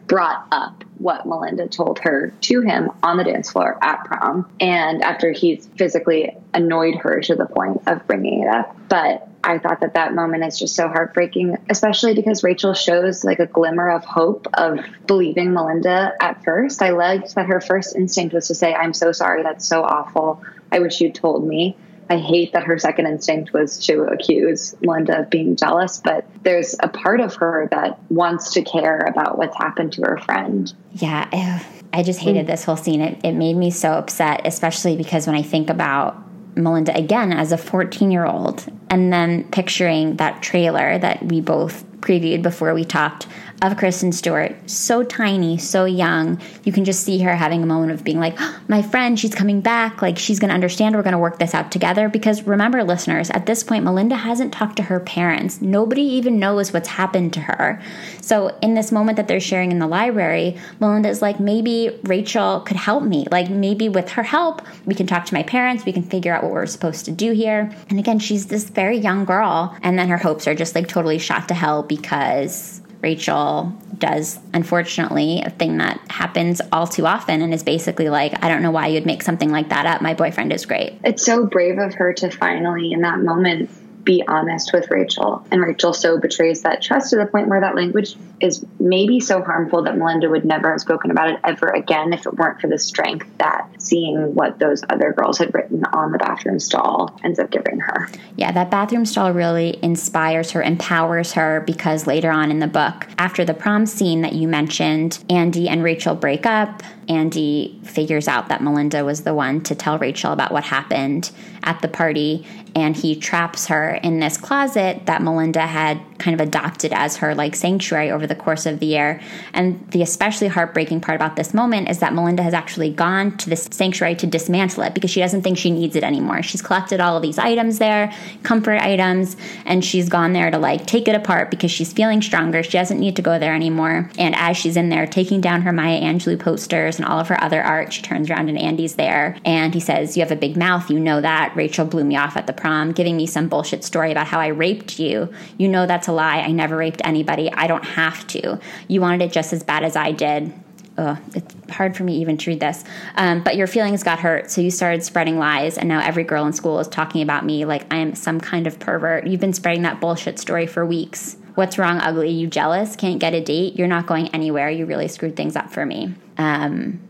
brought 0.07 0.46
up 0.52 0.84
what 0.98 1.26
Melinda 1.26 1.68
told 1.68 1.98
her 2.00 2.32
to 2.40 2.61
him 2.61 2.90
on 3.02 3.16
the 3.16 3.24
dance 3.24 3.50
floor 3.50 3.78
at 3.82 4.05
prom. 4.05 4.48
And 4.61 5.02
after 5.02 5.32
he's 5.32 5.66
physically 5.76 6.36
annoyed 6.52 6.96
her 6.96 7.20
to 7.20 7.34
the 7.34 7.46
point 7.46 7.82
of 7.86 8.07
bringing 8.07 8.42
it 8.42 8.48
up. 8.48 8.76
But 8.88 9.28
I 9.42 9.59
thought 9.59 9.80
that 9.80 9.94
that 9.94 10.14
moment 10.14 10.44
is 10.44 10.59
just 10.59 10.74
so 10.74 10.88
heartbreaking, 10.88 11.59
especially 11.68 12.14
because 12.14 12.42
Rachel 12.42 12.72
shows 12.72 13.24
like 13.24 13.40
a 13.40 13.46
glimmer 13.46 13.90
of 13.90 14.05
hope 14.05 14.46
of 14.55 14.80
believing 15.07 15.52
Melinda 15.52 16.14
at 16.20 16.44
first. 16.44 16.80
I 16.80 16.90
liked 16.90 17.34
that 17.34 17.46
her 17.46 17.61
first 17.61 17.94
instinct 17.94 18.34
was 18.34 18.48
to 18.48 18.55
say, 18.55 18.72
I'm 18.72 18.94
so 18.94 19.12
sorry, 19.12 19.42
that's 19.42 19.66
so 19.66 19.82
awful. 19.82 20.42
I 20.72 20.78
wish 20.78 21.00
you'd 21.00 21.14
told 21.14 21.46
me. 21.46 21.76
I 22.11 22.18
hate 22.18 22.52
that 22.52 22.64
her 22.64 22.78
second 22.78 23.07
instinct 23.07 23.52
was 23.52 23.78
to 23.86 24.02
accuse 24.02 24.74
Linda 24.82 25.20
of 25.20 25.30
being 25.30 25.57
jealous, 25.57 26.00
but 26.02 26.26
there's 26.42 26.76
a 26.80 26.88
part 26.88 27.20
of 27.20 27.34
her 27.36 27.68
that 27.70 27.98
wants 28.11 28.52
to 28.55 28.62
care 28.62 28.98
about 28.98 29.38
what's 29.38 29.57
happened 29.57 29.92
to 29.94 30.02
her 30.02 30.18
friend. 30.18 30.72
Yeah, 30.92 31.62
I 31.92 32.02
just 32.02 32.20
hated 32.20 32.44
mm. 32.44 32.48
this 32.48 32.64
whole 32.64 32.76
scene. 32.76 33.00
It, 33.00 33.20
it 33.24 33.32
made 33.32 33.57
me 33.57 33.70
so 33.70 33.92
upset, 33.92 34.42
especially 34.44 34.96
because 34.96 35.26
when 35.26 35.36
I 35.36 35.42
think 35.42 35.70
about 35.70 36.16
Melinda 36.57 36.96
again 36.96 37.32
as 37.32 37.52
a 37.52 37.59
14 37.59 38.11
year 38.11 38.26
old, 38.26 38.70
and 38.90 39.12
then 39.12 39.44
picturing 39.50 40.16
that 40.16 40.42
trailer 40.42 40.98
that 40.98 41.22
we 41.24 41.40
both 41.40 41.84
previewed 42.00 42.42
before 42.42 42.74
we 42.74 42.84
talked 42.84 43.26
of 43.62 43.76
Kristen 43.76 44.12
Stewart, 44.12 44.55
so 44.68 45.02
tiny, 45.02 45.57
so 45.57 45.84
young. 45.84 46.40
You 46.64 46.72
can 46.72 46.84
just 46.84 47.05
see 47.05 47.20
her 47.20 47.34
having 47.34 47.62
a 47.62 47.66
moment 47.66 47.92
of 47.92 48.05
being 48.05 48.18
like, 48.18 48.34
oh, 48.38 48.61
my 48.68 48.82
friend, 48.82 49.18
she's 49.18 49.34
coming 49.34 49.61
back. 49.61 50.02
Like, 50.02 50.18
she's 50.18 50.38
going 50.38 50.48
to 50.48 50.55
understand. 50.55 50.94
We're 50.94 51.02
going 51.02 51.12
to 51.12 51.18
work 51.18 51.38
this 51.38 51.55
out 51.55 51.72
together. 51.72 52.09
Because 52.09 52.42
remember, 52.42 52.82
listeners, 52.84 53.30
at 53.30 53.46
this 53.46 53.62
point, 53.62 53.84
Melinda 53.84 54.16
hasn't 54.16 54.52
talked 54.52 54.76
to 54.76 54.82
her 54.84 55.00
parents. 55.00 55.62
Nobody 55.62 56.02
even 56.02 56.38
knows 56.38 56.72
what's 56.72 56.88
happened 56.88 57.32
to 57.34 57.40
her. 57.40 57.80
So, 58.20 58.57
in 58.61 58.74
this 58.74 58.92
moment 58.92 59.16
that 59.16 59.28
they're 59.28 59.40
sharing 59.40 59.70
in 59.70 59.78
the 59.78 59.86
library, 59.86 60.59
Melinda 60.80 61.09
is 61.09 61.22
like, 61.22 61.40
maybe 61.40 61.98
Rachel 62.05 62.61
could 62.61 62.76
help 62.76 63.05
me. 63.05 63.26
Like, 63.30 63.50
maybe 63.50 63.88
with 63.88 64.11
her 64.11 64.22
help, 64.22 64.62
we 64.84 64.94
can 64.94 65.07
talk 65.07 65.24
to 65.26 65.34
my 65.34 65.42
parents. 65.42 65.84
We 65.84 65.92
can 65.92 66.02
figure 66.02 66.34
out 66.34 66.42
what 66.42 66.52
we're 66.52 66.66
supposed 66.66 67.05
to 67.07 67.12
do 67.12 67.32
here. 67.32 67.74
And 67.88 67.98
again, 67.98 68.18
she's 68.18 68.46
this 68.46 68.64
very 68.64 68.98
young 68.98 69.24
girl. 69.24 69.76
And 69.82 69.98
then 69.98 70.09
her 70.09 70.18
hopes 70.18 70.46
are 70.46 70.55
just 70.55 70.74
like 70.74 70.88
totally 70.88 71.18
shot 71.18 71.48
to 71.48 71.55
hell 71.55 71.82
because 71.82 72.82
Rachel 73.05 73.70
does, 73.98 74.38
unfortunately, 74.55 75.42
a 75.44 75.50
thing 75.50 75.76
that 75.76 76.00
happens 76.09 76.62
all 76.72 76.86
too 76.86 77.05
often 77.05 77.42
and 77.42 77.52
is 77.52 77.62
basically 77.62 78.09
like, 78.09 78.42
I 78.42 78.48
don't 78.48 78.62
know 78.62 78.70
why 78.70 78.86
you'd 78.86 79.05
make 79.05 79.22
something 79.22 79.50
like 79.50 79.68
that 79.68 79.84
up. 79.84 80.00
My 80.00 80.14
boyfriend 80.14 80.55
is 80.55 80.64
great. 80.64 80.98
It's 81.05 81.22
so 81.22 81.44
brave 81.44 81.76
of 81.76 81.92
her 81.96 82.14
to 82.14 82.30
finally, 82.30 82.92
in 82.92 83.02
that 83.02 83.18
moment, 83.18 83.68
be 84.05 84.22
honest 84.28 84.72
with 84.72 84.90
Rachel. 84.90 85.44
And 85.50 85.62
Rachel 85.62 85.92
so 85.92 86.18
betrays 86.18 86.62
that 86.62 86.82
trust 86.82 87.11
to 87.11 87.16
the 87.16 87.26
point 87.26 87.48
where 87.48 87.61
that 87.61 87.74
language 87.74 88.16
is 88.40 88.64
maybe 88.78 89.20
so 89.20 89.42
harmful 89.42 89.82
that 89.82 89.96
Melinda 89.96 90.28
would 90.28 90.44
never 90.44 90.70
have 90.70 90.80
spoken 90.80 91.11
about 91.11 91.30
it 91.30 91.40
ever 91.44 91.68
again 91.68 92.12
if 92.12 92.26
it 92.26 92.34
weren't 92.34 92.61
for 92.61 92.68
the 92.68 92.78
strength 92.78 93.26
that 93.38 93.68
seeing 93.78 94.34
what 94.34 94.59
those 94.59 94.82
other 94.90 95.12
girls 95.12 95.38
had 95.38 95.52
written 95.55 95.84
on 95.86 96.12
the 96.12 96.18
bathroom 96.18 96.59
stall 96.59 97.18
ends 97.24 97.38
up 97.38 97.50
giving 97.50 97.80
her. 97.80 98.09
Yeah, 98.36 98.52
that 98.52 98.70
bathroom 98.70 99.07
stall 99.07 99.32
really 99.32 99.78
inspires 99.82 100.50
her, 100.52 100.62
empowers 100.62 101.32
her 101.32 101.62
because 101.62 102.07
later 102.07 102.30
on 102.30 102.50
in 102.50 102.59
the 102.59 102.66
book, 102.66 103.07
after 103.18 103.44
the 103.44 103.55
prom 103.55 103.86
scene 103.86 104.20
that 104.20 104.34
you 104.34 104.48
mentioned, 104.48 105.24
Andy 105.30 105.68
and 105.68 105.82
Rachel 105.82 106.14
break 106.14 106.46
up. 106.46 106.82
Andy 107.09 107.78
figures 107.82 108.28
out 108.28 108.48
that 108.48 108.62
Melinda 108.62 109.05
was 109.05 109.22
the 109.22 109.34
one 109.34 109.62
to 109.62 109.74
tell 109.74 109.98
Rachel 109.98 110.32
about 110.32 110.52
what 110.52 110.64
happened 110.64 111.30
at 111.62 111.80
the 111.82 111.88
party 111.88 112.46
and 112.74 112.96
he 112.96 113.14
traps 113.14 113.66
her 113.66 113.94
in 114.02 114.20
this 114.20 114.36
closet 114.36 115.07
that 115.07 115.22
Melinda 115.22 115.66
had 115.66 116.00
kind 116.25 116.41
of 116.41 116.47
adopted 116.47 116.93
as 116.93 117.18
her 117.18 117.35
like 117.35 117.55
sanctuary 117.55 118.11
over 118.11 118.27
the 118.27 118.35
course 118.35 118.64
of 118.64 118.81
the 118.81 118.87
year. 118.87 119.20
And 119.53 119.87
the 119.91 120.01
especially 120.01 120.49
heartbreaking 120.49 121.03
part 121.03 121.16
about 121.16 121.37
this 121.37 121.53
moment 121.53 121.91
is 121.91 121.99
that 121.99 122.14
Melinda 122.14 122.43
has 122.43 122.55
actually 122.55 122.91
gone 122.91 123.37
to 123.37 123.51
this 123.51 123.68
sanctuary 123.70 124.14
to 124.16 124.27
dismantle 124.27 124.85
it 124.85 124.95
because 124.95 125.11
she 125.11 125.20
doesn't 125.20 125.43
think 125.43 125.59
she 125.59 125.70
needs 125.70 125.97
it 125.97 126.03
anymore. 126.03 126.43
She's 126.43 126.62
collected 126.62 126.99
all 126.99 127.16
of 127.16 127.22
these 127.22 127.39
items 127.39 127.79
there, 127.79 128.12
comfort 128.43 128.81
items, 128.81 129.37
and 129.66 129.85
she's 129.85 130.09
gone 130.09 130.33
there 130.33 130.51
to 130.51 130.59
like 130.59 130.87
take 130.87 131.09
it 131.09 131.14
apart 131.14 131.51
because 131.51 131.70
she's 131.70 131.93
feeling 131.93 132.22
stronger. 132.22 132.62
She 132.62 132.72
doesn't 132.72 132.99
need 132.99 133.16
to 133.16 133.22
go 133.22 133.39
there 133.39 133.55
anymore. 133.55 134.11
And 134.18 134.35
as 134.35 134.57
she's 134.57 134.79
in 134.79 134.89
there 134.89 135.07
taking 135.07 135.43
down 135.43 135.62
her 135.62 135.72
Maya 135.72 136.01
Angelou 136.01 136.41
posters 136.41 136.97
and 136.97 137.07
all 137.07 137.20
of 137.20 137.29
her 137.29 137.43
other 137.43 137.62
art, 137.62 137.93
she 137.93 138.01
turns 138.01 138.31
around 138.31 138.49
and 138.49 138.59
Andy's 138.59 138.95
there 138.95 139.37
and 139.45 139.75
he 139.75 139.81
says, 139.81 140.16
You 140.16 140.22
have 140.22 140.33
a 140.33 140.37
big 140.37 140.57
mouth, 140.57 140.89
you 140.91 140.99
know 140.99 141.20
that. 141.20 141.55
Rachel 141.55 141.85
blew 141.85 142.05
me 142.05 142.16
off 142.16 142.39
at 142.39 142.47
the 142.47 142.55
prom, 142.55 142.93
giving 142.93 143.16
me 143.18 143.27
some 143.27 143.49
bullshit 143.49 143.85
story 143.85 144.11
about 144.11 144.27
how 144.27 144.41
I 144.41 144.47
raped 144.47 144.99
you. 144.99 145.29
You 145.59 145.68
know 145.68 145.85
that's 145.85 146.09
a 146.09 146.14
lie. 146.15 146.39
I 146.39 146.53
never 146.53 146.77
raped 146.77 147.01
anybody. 147.05 147.53
I 147.53 147.67
don't 147.67 147.85
have 147.85 148.27
to. 148.29 148.59
You 148.89 149.01
wanted 149.01 149.23
it 149.23 149.33
just 149.33 149.53
as 149.53 149.62
bad 149.62 149.85
as 149.85 149.97
I 149.97 150.12
did. 150.12 150.53
Ugh, 150.97 151.19
it's 151.35 151.55
hard 151.71 151.97
for 151.97 152.05
me 152.05 152.19
even 152.19 152.37
to 152.37 152.51
read 152.51 152.61
this. 152.61 152.85
Um, 153.17 153.43
but 153.43 153.57
your 153.57 153.67
feelings 153.67 154.05
got 154.05 154.21
hurt, 154.21 154.51
so 154.51 154.61
you 154.61 154.71
started 154.71 155.03
spreading 155.03 155.39
lies, 155.39 155.77
and 155.77 155.89
now 155.89 156.01
every 156.01 156.23
girl 156.23 156.47
in 156.47 156.53
school 156.53 156.79
is 156.79 156.87
talking 156.87 157.21
about 157.21 157.45
me 157.45 157.65
like 157.65 157.93
I 157.93 157.97
am 157.97 158.15
some 158.15 158.41
kind 158.41 158.67
of 158.69 158.79
pervert. 158.79 159.27
You've 159.27 159.41
been 159.41 159.53
spreading 159.53 159.83
that 159.83 160.01
bullshit 160.01 160.39
story 160.39 160.69
for 160.69 160.87
weeks. 160.87 161.37
What's 161.57 161.79
wrong, 161.79 161.99
ugly? 161.99 162.31
You 162.31 162.47
jealous? 162.47 162.95
Can't 162.97 163.19
get 163.19 163.35
a 163.35 163.41
date? 163.41 163.77
You're 163.77 163.89
not 163.89 164.07
going 164.07 164.29
anywhere. 164.29 164.71
You 164.71 164.87
really 164.87 165.09
screwed 165.09 165.37
things 165.37 165.57
up 165.57 165.73
for 165.73 165.85
me. 165.85 166.15
Um, 166.39 167.01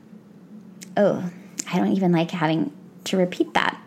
oh, 0.96 1.30
I 1.70 1.76
don't 1.76 1.92
even 1.92 2.12
like 2.12 2.30
having 2.30 2.72
to 3.04 3.16
repeat 3.16 3.54
that. 3.54 3.80